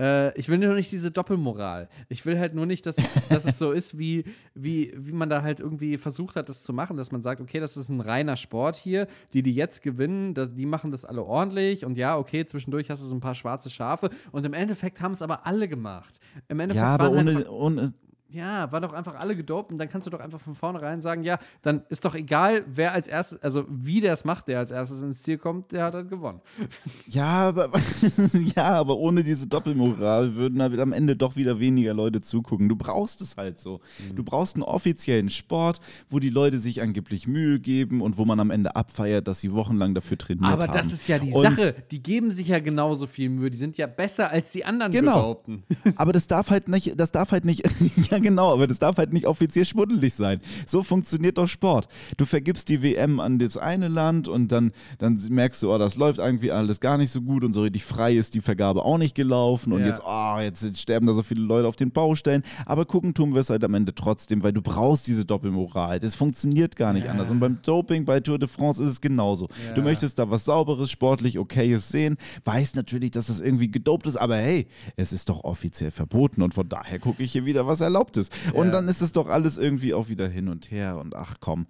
äh, 0.00 0.36
ich 0.38 0.48
will 0.48 0.58
nur 0.58 0.74
nicht 0.74 0.92
diese 0.92 1.10
Doppelmoral. 1.10 1.88
Ich 2.08 2.24
will 2.26 2.38
halt 2.38 2.54
nur 2.54 2.66
nicht, 2.66 2.86
dass, 2.86 2.98
es- 2.98 3.28
dass 3.28 3.44
es 3.44 3.58
so 3.58 3.72
ist, 3.72 3.98
wie, 3.98 4.24
wie, 4.54 4.92
wie 4.96 5.12
man 5.12 5.28
da 5.28 5.42
halt 5.42 5.60
irgendwie 5.60 5.98
versucht 5.98 6.36
hat, 6.36 6.48
das 6.48 6.62
zu 6.62 6.72
machen, 6.72 6.96
dass 6.96 7.10
man 7.12 7.22
sagt, 7.22 7.40
okay, 7.40 7.60
das 7.60 7.76
ist 7.76 7.88
ein 7.88 8.00
reiner 8.00 8.36
Sport 8.36 8.76
hier, 8.76 9.06
die, 9.34 9.42
die 9.42 9.52
jetzt 9.52 9.82
gewinnen, 9.82 10.34
das, 10.34 10.52
die 10.54 10.66
machen 10.66 10.90
das 10.90 11.04
alle 11.04 11.24
ordentlich 11.24 11.84
und 11.84 11.96
ja, 11.96 12.16
okay, 12.16 12.44
zwischendurch 12.44 12.90
hast 12.90 13.02
du 13.02 13.06
so 13.06 13.14
ein 13.14 13.20
paar 13.20 13.34
schwarze 13.34 13.70
Schafe 13.70 14.10
und 14.32 14.46
im 14.46 14.52
Endeffekt 14.54 15.00
haben 15.00 15.12
es 15.12 15.22
aber 15.22 15.46
alle 15.46 15.68
gemacht. 15.68 16.20
Im 16.48 16.60
Endeffekt 16.60 16.84
ja 16.84 16.94
aber 16.94 17.10
ohne, 17.10 17.30
einfach, 17.38 17.50
ohne. 17.50 17.92
Ja, 18.30 18.70
waren 18.72 18.82
doch 18.82 18.92
einfach 18.92 19.14
alle 19.14 19.34
gedopt 19.34 19.72
und 19.72 19.78
dann 19.78 19.88
kannst 19.88 20.06
du 20.06 20.10
doch 20.10 20.20
einfach 20.20 20.40
von 20.40 20.54
vornherein 20.54 21.00
sagen, 21.00 21.22
ja, 21.24 21.38
dann 21.62 21.82
ist 21.88 22.04
doch 22.04 22.14
egal, 22.14 22.62
wer 22.66 22.92
als 22.92 23.08
erstes, 23.08 23.42
also 23.42 23.64
wie 23.70 24.02
der 24.02 24.12
es 24.12 24.24
macht, 24.26 24.48
der 24.48 24.58
als 24.58 24.70
erstes 24.70 25.02
ins 25.02 25.22
Ziel 25.22 25.38
kommt, 25.38 25.72
der 25.72 25.84
hat 25.84 25.94
halt 25.94 26.08
gewonnen. 26.10 26.40
Ja, 27.08 27.48
aber, 27.48 27.70
ja, 28.56 28.64
aber 28.64 28.96
ohne 28.98 29.24
diese 29.24 29.46
Doppelmoral 29.46 30.34
würden 30.36 30.60
halt 30.60 30.78
am 30.78 30.92
Ende 30.92 31.16
doch 31.16 31.36
wieder 31.36 31.58
weniger 31.58 31.94
Leute 31.94 32.20
zugucken. 32.20 32.68
Du 32.68 32.76
brauchst 32.76 33.22
es 33.22 33.36
halt 33.38 33.58
so. 33.60 33.80
Mhm. 34.10 34.16
Du 34.16 34.24
brauchst 34.24 34.56
einen 34.56 34.62
offiziellen 34.62 35.30
Sport, 35.30 35.80
wo 36.10 36.18
die 36.18 36.28
Leute 36.28 36.58
sich 36.58 36.82
angeblich 36.82 37.26
Mühe 37.26 37.60
geben 37.60 38.02
und 38.02 38.18
wo 38.18 38.26
man 38.26 38.40
am 38.40 38.50
Ende 38.50 38.76
abfeiert, 38.76 39.26
dass 39.26 39.40
sie 39.40 39.52
wochenlang 39.52 39.94
dafür 39.94 40.18
trainiert 40.18 40.44
Aber 40.52 40.64
haben. 40.64 40.72
das 40.74 40.92
ist 40.92 41.08
ja 41.08 41.18
die 41.18 41.32
Und- 41.32 41.42
Sache. 41.44 41.74
Die 41.90 42.02
geben 42.02 42.30
sich 42.30 42.48
ja 42.48 42.58
genauso 42.60 43.06
viel 43.06 43.30
Mühe. 43.30 43.48
Die 43.50 43.56
sind 43.58 43.78
ja 43.78 43.86
besser 43.86 44.30
als 44.30 44.52
die 44.52 44.66
anderen 44.66 44.92
Genau. 44.92 45.14
behaupten. 45.14 45.62
Aber 45.96 46.12
das 46.12 46.26
darf 46.26 46.50
halt 46.50 46.68
nicht, 46.68 47.00
das 47.00 47.10
darf 47.10 47.32
halt 47.32 47.46
nicht, 47.46 47.62
ja 48.10 48.17
Ja, 48.18 48.22
genau, 48.30 48.52
aber 48.52 48.66
das 48.66 48.78
darf 48.78 48.96
halt 48.98 49.12
nicht 49.12 49.26
offiziell 49.26 49.64
schmuddelig 49.64 50.14
sein. 50.14 50.40
So 50.66 50.82
funktioniert 50.82 51.38
doch 51.38 51.46
Sport. 51.48 51.88
Du 52.16 52.24
vergibst 52.24 52.68
die 52.68 52.82
WM 52.82 53.20
an 53.20 53.38
das 53.38 53.56
eine 53.56 53.88
Land 53.88 54.28
und 54.28 54.52
dann, 54.52 54.72
dann 54.98 55.20
merkst 55.30 55.62
du, 55.62 55.72
oh, 55.72 55.78
das 55.78 55.96
läuft 55.96 56.18
irgendwie 56.18 56.52
alles 56.52 56.80
gar 56.80 56.98
nicht 56.98 57.10
so 57.10 57.20
gut 57.20 57.44
und 57.44 57.52
so 57.52 57.62
richtig 57.62 57.84
frei 57.84 58.14
ist 58.16 58.34
die 58.34 58.40
Vergabe 58.40 58.84
auch 58.84 58.98
nicht 58.98 59.14
gelaufen 59.14 59.72
und 59.72 59.80
Ja. 59.80 59.86
jetzt, 59.88 60.02
oh, 60.04 60.38
jetzt 60.40 60.78
sterben 60.78 61.06
da 61.06 61.12
so 61.12 61.22
viele 61.22 61.40
Leute 61.42 61.66
auf 61.68 61.76
den 61.76 61.90
Baustellen. 61.90 62.42
Aber 62.66 62.84
gucken 62.84 63.14
tun 63.14 63.32
wir 63.34 63.40
es 63.40 63.50
halt 63.50 63.64
am 63.64 63.74
Ende 63.74 63.94
trotzdem, 63.94 64.42
weil 64.42 64.52
du 64.52 64.62
brauchst 64.62 65.06
diese 65.06 65.24
Doppelmoral. 65.24 66.00
Das 66.00 66.14
funktioniert 66.14 66.76
gar 66.76 66.92
nicht 66.92 67.04
Ja. 67.04 67.10
anders. 67.12 67.30
Und 67.30 67.40
beim 67.40 67.58
Doping 67.62 68.04
bei 68.04 68.20
Tour 68.20 68.38
de 68.38 68.48
France 68.48 68.82
ist 68.82 68.90
es 68.90 69.00
genauso. 69.00 69.48
Ja. 69.66 69.74
Du 69.74 69.82
möchtest 69.82 70.18
da 70.18 70.30
was 70.30 70.44
Sauberes, 70.44 70.90
sportlich 70.90 71.38
Okayes 71.38 71.88
sehen, 71.88 72.16
weißt 72.44 72.76
natürlich, 72.76 73.10
dass 73.10 73.26
das 73.26 73.40
irgendwie 73.40 73.70
gedopt 73.70 74.06
ist, 74.06 74.16
aber 74.16 74.36
hey, 74.36 74.66
es 74.96 75.12
ist 75.12 75.28
doch 75.28 75.44
offiziell 75.44 75.90
verboten 75.90 76.42
und 76.42 76.54
von 76.54 76.68
daher 76.68 76.98
gucke 76.98 77.22
ich 77.22 77.32
hier 77.32 77.44
wieder, 77.46 77.66
was 77.66 77.80
erlaubt 77.80 78.07
ist. 78.16 78.32
Und 78.54 78.66
Ja. 78.66 78.72
dann 78.72 78.88
ist 78.88 79.00
es 79.02 79.12
doch 79.12 79.28
alles 79.28 79.58
irgendwie 79.58 79.94
auch 79.94 80.08
wieder 80.08 80.28
hin 80.28 80.48
und 80.48 80.70
her 80.70 80.98
und 80.98 81.14
ach 81.14 81.36
komm. 81.40 81.66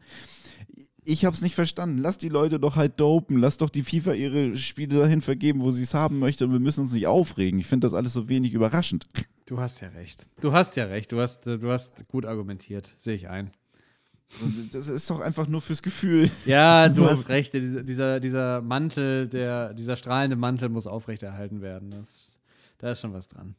Ich 1.04 1.24
hab's 1.24 1.40
nicht 1.40 1.54
verstanden. 1.54 1.98
Lass 1.98 2.18
die 2.18 2.28
Leute 2.28 2.60
doch 2.60 2.76
halt 2.76 3.00
dopen. 3.00 3.38
Lass 3.38 3.56
doch 3.56 3.70
die 3.70 3.82
FIFA 3.82 4.12
ihre 4.12 4.56
Spiele 4.58 4.98
dahin 4.98 5.22
vergeben, 5.22 5.62
wo 5.62 5.70
sie 5.70 5.82
es 5.82 5.94
haben 5.94 6.18
möchte 6.18 6.44
und 6.44 6.52
wir 6.52 6.60
müssen 6.60 6.80
uns 6.80 6.92
nicht 6.92 7.06
aufregen. 7.06 7.58
Ich 7.58 7.66
finde 7.66 7.86
das 7.86 7.94
alles 7.94 8.12
so 8.12 8.28
wenig 8.28 8.52
überraschend. 8.52 9.06
Du 9.46 9.58
hast 9.58 9.80
ja 9.80 9.88
recht. 9.88 10.26
Du 10.42 10.52
hast 10.52 10.76
ja 10.76 10.84
recht. 10.84 11.10
Du 11.10 11.18
hast, 11.18 11.46
äh, 11.46 11.58
du 11.58 11.70
hast 11.70 12.06
gut 12.08 12.26
argumentiert. 12.26 12.94
Sehe 12.98 13.14
ich 13.14 13.28
ein. 13.30 13.50
Das 14.72 14.88
ist 14.88 15.08
doch 15.08 15.20
einfach 15.20 15.48
nur 15.48 15.62
fürs 15.62 15.82
Gefühl. 15.82 16.30
Ja, 16.44 16.88
du 16.90 16.96
So. 16.96 17.08
hast 17.08 17.30
recht. 17.30 17.54
Dieser, 17.54 17.82
dieser, 17.82 18.20
dieser 18.20 18.60
Mantel, 18.60 19.26
der, 19.26 19.72
dieser 19.72 19.96
strahlende 19.96 20.36
Mantel 20.36 20.68
muss 20.68 20.86
aufrechterhalten 20.86 21.62
werden. 21.62 21.90
Das, 21.92 22.38
da 22.76 22.90
ist 22.92 23.00
schon 23.00 23.14
was 23.14 23.28
dran. 23.28 23.54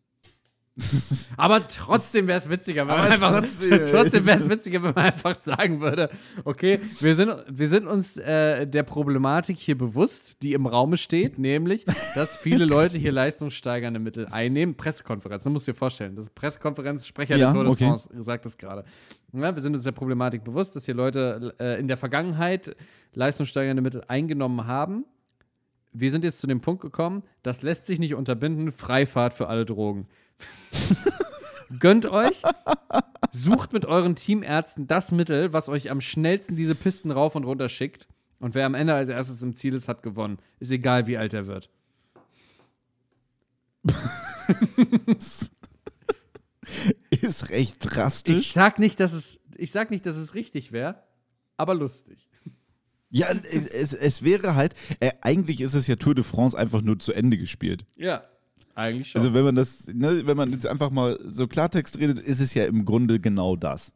Aber 1.38 1.68
trotzdem 1.68 2.28
wäre 2.28 2.38
es 2.38 2.50
witziger, 2.50 2.88
wenn 2.88 2.98
man 2.98 3.12
einfach, 3.12 3.40
trotzdem. 3.40 3.86
trotzdem 3.92 4.26
wäre 4.26 4.38
es 4.38 4.50
witziger, 4.50 4.84
wenn 4.84 4.94
man 4.94 5.06
einfach 5.06 5.36
sagen 5.36 5.82
würde, 5.82 6.10
okay, 6.46 6.80
wir 7.00 7.16
sind, 7.16 7.32
wir 7.48 7.68
sind 7.68 7.88
uns 7.88 8.18
äh, 8.18 8.66
der 8.66 8.84
Problematik 8.84 9.58
hier 9.58 9.78
bewusst, 9.78 10.38
die 10.42 10.54
im 10.54 10.66
Raume 10.66 10.98
steht, 10.98 11.38
nämlich, 11.38 11.86
dass 12.16 12.38
viele 12.38 12.66
Leute 12.66 12.98
hier 12.98 13.12
leistungssteigernde 13.12 14.00
Mittel 14.00 14.28
einnehmen. 14.28 14.76
Pressekonferenz, 14.76 15.44
das 15.44 15.52
musst 15.52 15.68
du 15.68 15.72
dir 15.72 15.78
vorstellen. 15.78 16.16
Das 16.16 16.26
ist 16.26 16.36
Pressekonferenz, 16.36 17.06
Sprecher 17.06 17.36
Ja, 17.36 17.52
der 17.52 17.62
Tour 17.62 17.72
okay. 17.72 17.86
France 17.86 18.10
sagt 18.18 18.46
das 18.46 18.58
gerade. 18.58 18.86
Ja, 19.34 19.56
wir 19.56 19.62
sind 19.62 19.76
uns 19.76 19.84
der 19.84 19.92
Problematik 19.92 20.44
bewusst, 20.44 20.76
dass 20.76 20.86
hier 20.86 20.96
Leute 20.96 21.54
äh, 21.60 21.80
in 21.80 21.88
der 21.88 21.98
Vergangenheit 21.98 22.76
leistungssteigernde 23.14 23.82
Mittel 23.82 24.04
eingenommen 24.08 24.68
haben. 24.68 25.06
Wir 25.92 26.12
sind 26.12 26.24
jetzt 26.24 26.40
zu 26.40 26.48
dem 26.48 26.62
Punkt 26.62 26.82
gekommen, 26.82 27.24
das 27.42 27.62
lässt 27.62 27.88
sich 27.88 28.00
nicht 28.00 28.14
unterbinden, 28.14 28.72
Freifahrt 28.72 29.34
für 29.34 29.48
alle 29.48 29.66
Drogen. 29.66 30.08
Gönnt 31.80 32.08
euch, 32.08 32.42
sucht 33.32 33.74
mit 33.74 33.86
euren 33.86 34.16
Teamärzten 34.16 34.88
das 34.88 35.12
Mittel, 35.12 35.54
was 35.54 35.70
euch 35.70 35.92
am 35.92 36.02
schnellsten 36.02 36.56
diese 36.56 36.76
Pisten 36.76 37.12
rauf 37.12 37.36
und 37.36 37.44
runter 37.44 37.70
schickt. 37.70 38.08
Und 38.40 38.56
wer 38.56 38.66
am 38.66 38.74
Ende 38.74 38.94
als 38.94 39.10
erstes 39.10 39.44
im 39.44 39.54
Ziel 39.54 39.74
ist, 39.74 39.88
hat 39.88 40.02
gewonnen. 40.02 40.40
Ist 40.60 40.72
egal, 40.72 41.08
wie 41.08 41.18
alt 41.18 41.34
er 41.34 41.46
wird. 41.48 41.70
Ist 47.10 47.50
recht 47.50 47.84
Ich 47.84 47.90
drastisch. 47.92 48.54
sag 48.54 48.80
nicht, 48.80 49.00
dass 49.00 49.14
es, 49.14 49.40
ich 49.56 49.72
sag 49.72 49.92
nicht, 49.92 50.06
dass 50.06 50.16
es 50.16 50.36
richtig 50.36 50.72
wäre, 50.72 51.04
aber 51.58 51.74
lustig. 51.76 52.30
Ja, 53.10 53.28
es, 53.32 53.94
es 53.94 54.24
wäre 54.24 54.56
halt, 54.56 54.76
äh, 55.00 55.12
eigentlich 55.22 55.62
ist 55.62 55.74
es 55.74 55.88
ja 55.88 55.96
Tour 55.96 56.14
de 56.14 56.24
France 56.24 56.56
einfach 56.58 56.82
nur 56.82 57.00
zu 57.00 57.12
Ende 57.12 57.38
gespielt. 57.40 57.86
Ja, 57.96 58.24
eigentlich 58.80 59.10
schon. 59.12 59.20
Also 59.22 59.34
wenn 59.34 59.44
man 59.44 59.56
das, 59.56 59.88
ne, 59.94 60.22
wenn 60.26 60.38
man 60.38 60.52
jetzt 60.52 60.66
einfach 60.68 60.90
mal 60.90 61.20
so 61.28 61.48
Klartext 61.48 62.00
redet, 62.00 62.20
ist 62.20 62.40
es 62.40 62.54
ja 62.54 62.66
im 62.66 62.86
Grunde 62.86 63.20
genau 63.20 63.56
das. 63.56 63.92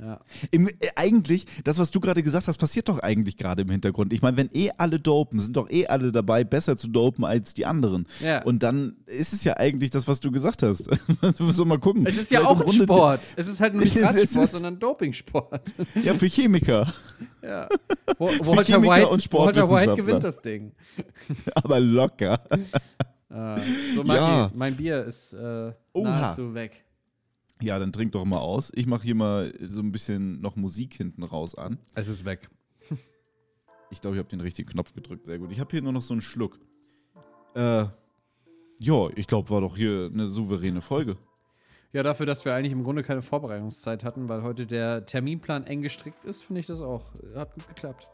ja. 0.00 0.20
Im, 0.50 0.68
äh, 0.68 0.72
eigentlich, 0.96 1.46
das, 1.64 1.78
was 1.78 1.90
du 1.90 2.00
gerade 2.00 2.22
gesagt 2.22 2.48
hast, 2.48 2.56
passiert 2.58 2.88
doch 2.88 2.98
eigentlich 3.00 3.36
gerade 3.36 3.62
im 3.62 3.70
Hintergrund. 3.70 4.12
Ich 4.14 4.22
meine, 4.22 4.36
wenn 4.38 4.48
eh 4.54 4.70
alle 4.78 4.98
dopen, 4.98 5.38
sind 5.38 5.56
doch 5.56 5.68
eh 5.70 5.86
alle 5.86 6.10
dabei, 6.12 6.44
besser 6.44 6.76
zu 6.78 6.88
dopen 6.88 7.24
als 7.26 7.52
die 7.54 7.66
anderen. 7.66 8.06
Ja. 8.20 8.42
Und 8.42 8.62
dann 8.62 8.96
ist 9.06 9.32
es 9.34 9.44
ja 9.44 9.56
eigentlich 9.58 9.90
das, 9.90 10.08
was 10.08 10.20
du 10.20 10.30
gesagt 10.30 10.62
hast. 10.62 10.86
du 11.38 11.44
musst 11.44 11.58
doch 11.58 11.66
mal 11.66 11.78
gucken. 11.78 12.06
Es 12.06 12.16
ist 12.16 12.30
ja 12.30 12.40
Weil 12.40 12.46
auch 12.46 12.60
ein 12.62 12.72
Sport. 12.72 13.20
Es 13.36 13.48
ist 13.48 13.60
halt 13.60 13.74
nur 13.74 13.82
nicht 13.84 13.96
Radsport, 14.02 14.50
sondern 14.50 14.78
Dopingsport. 14.78 15.60
Ja, 16.02 16.14
für 16.14 16.26
Chemiker. 16.26 16.92
Ja. 17.44 17.68
Wa- 18.18 18.30
Walter 18.38 18.62
Chemiker 18.64 18.92
White, 18.94 19.08
und 19.08 19.32
Walter 19.32 19.68
White 19.68 19.94
gewinnt 19.96 20.22
das 20.22 20.40
Ding. 20.42 20.70
Aber 21.54 21.80
locker. 21.80 22.40
Ah, 23.32 23.58
so, 23.94 24.04
Maki, 24.04 24.20
Ja. 24.20 24.50
mein 24.54 24.76
Bier 24.76 25.04
ist 25.04 25.32
äh, 25.32 25.72
nahezu 25.94 26.54
weg. 26.54 26.84
Ja, 27.60 27.78
dann 27.78 27.92
trink 27.92 28.12
doch 28.12 28.24
mal 28.24 28.38
aus. 28.38 28.70
Ich 28.74 28.86
mache 28.86 29.04
hier 29.04 29.14
mal 29.14 29.54
so 29.70 29.80
ein 29.80 29.92
bisschen 29.92 30.40
noch 30.40 30.56
Musik 30.56 30.94
hinten 30.94 31.22
raus 31.22 31.54
an. 31.54 31.78
Es 31.94 32.08
ist 32.08 32.24
weg. 32.24 32.50
Ich 33.90 34.00
glaube, 34.00 34.16
ich 34.16 34.18
habe 34.20 34.28
den 34.30 34.40
richtigen 34.40 34.68
Knopf 34.70 34.94
gedrückt. 34.94 35.26
Sehr 35.26 35.38
gut. 35.38 35.52
Ich 35.52 35.60
habe 35.60 35.70
hier 35.70 35.82
nur 35.82 35.92
noch 35.92 36.02
so 36.02 36.14
einen 36.14 36.22
Schluck. 36.22 36.58
Äh, 37.54 37.84
ja, 38.78 39.08
ich 39.14 39.26
glaube, 39.26 39.50
war 39.50 39.60
doch 39.60 39.76
hier 39.76 40.10
eine 40.12 40.28
souveräne 40.28 40.80
Folge. 40.80 41.16
Ja, 41.92 42.02
dafür, 42.02 42.24
dass 42.24 42.44
wir 42.46 42.54
eigentlich 42.54 42.72
im 42.72 42.84
Grunde 42.84 43.02
keine 43.02 43.20
Vorbereitungszeit 43.22 44.02
hatten, 44.02 44.28
weil 44.30 44.42
heute 44.42 44.66
der 44.66 45.04
Terminplan 45.04 45.64
eng 45.66 45.82
gestrickt 45.82 46.24
ist, 46.24 46.42
finde 46.42 46.60
ich 46.60 46.66
das 46.66 46.80
auch. 46.80 47.04
Hat 47.34 47.52
gut 47.54 47.68
geklappt. 47.68 48.08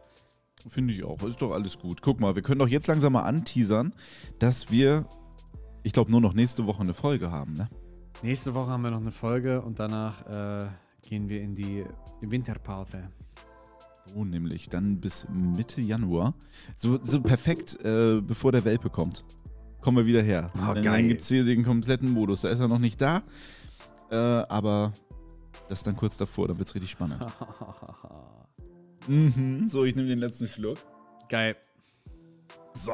Finde 0.67 0.93
ich 0.93 1.05
auch. 1.05 1.23
Ist 1.23 1.41
doch 1.41 1.53
alles 1.53 1.79
gut. 1.79 2.03
Guck 2.03 2.21
mal, 2.21 2.35
wir 2.35 2.43
können 2.43 2.59
doch 2.59 2.69
jetzt 2.69 2.87
langsam 2.89 3.13
mal 3.13 3.23
anteasern, 3.23 3.95
dass 4.39 4.71
wir, 4.71 5.07
ich 5.83 5.93
glaube, 5.93 6.11
nur 6.11 6.21
noch 6.21 6.35
nächste 6.35 6.67
Woche 6.67 6.83
eine 6.83 6.95
Folge 6.95 7.31
haben, 7.31 7.55
ne? 7.55 7.69
Nächste 8.23 8.53
Woche 8.55 8.71
haben 8.71 8.83
wir 8.83 8.91
noch 8.91 9.01
eine 9.01 9.13
Folge 9.13 9.61
und 9.61 9.79
danach 9.79 10.27
äh, 10.27 10.67
gehen 11.03 11.29
wir 11.29 11.41
in 11.41 11.55
die 11.55 11.85
Winterpause. 12.21 13.11
So 14.07 14.25
nämlich. 14.25 14.69
Dann 14.69 15.01
bis 15.01 15.29
Mitte 15.29 15.81
Januar. 15.81 16.35
So, 16.77 16.99
so 17.03 17.21
perfekt, 17.21 17.79
äh, 17.85 18.21
bevor 18.21 18.53
der 18.53 18.65
Welpe 18.65 18.91
kommt. 18.91 19.23
Kommen 19.81 19.99
wir 19.99 20.07
wieder 20.07 20.23
her. 20.23 20.51
Oh, 20.57 20.75
dann 20.75 20.83
dann 20.83 21.09
gibt 21.09 21.21
es 21.21 21.29
hier 21.29 21.45
den 21.45 21.65
kompletten 21.65 22.11
Modus. 22.11 22.41
Da 22.41 22.49
ist 22.49 22.59
er 22.59 22.69
noch 22.69 22.81
nicht 22.81 23.01
da. 23.01 23.23
Äh, 24.11 24.17
aber 24.17 24.93
das 25.69 25.83
dann 25.85 25.95
kurz 25.95 26.17
davor. 26.17 26.49
Da 26.49 26.59
wird 26.59 26.69
es 26.69 26.75
richtig 26.75 26.91
spannend. 26.91 27.25
mhm. 29.09 29.69
So, 29.69 29.85
ich 29.85 29.97
nehme 29.97 30.09
den 30.09 30.19
letzten 30.19 30.47
Schluck. 30.47 30.79
Geil. 31.29 31.57
So. 32.75 32.93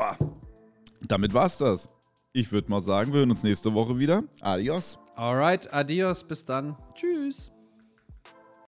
Damit 1.07 1.35
war's 1.35 1.59
das. 1.59 1.89
Ich 2.33 2.51
würde 2.51 2.71
mal 2.71 2.81
sagen, 2.81 3.13
wir 3.13 3.21
hören 3.21 3.31
uns 3.31 3.43
nächste 3.43 3.75
Woche 3.75 3.99
wieder. 3.99 4.25
Adios. 4.41 4.99
Alright, 5.15 5.73
adios, 5.73 6.25
bis 6.25 6.45
dann. 6.45 6.77
Tschüss. 6.95 7.53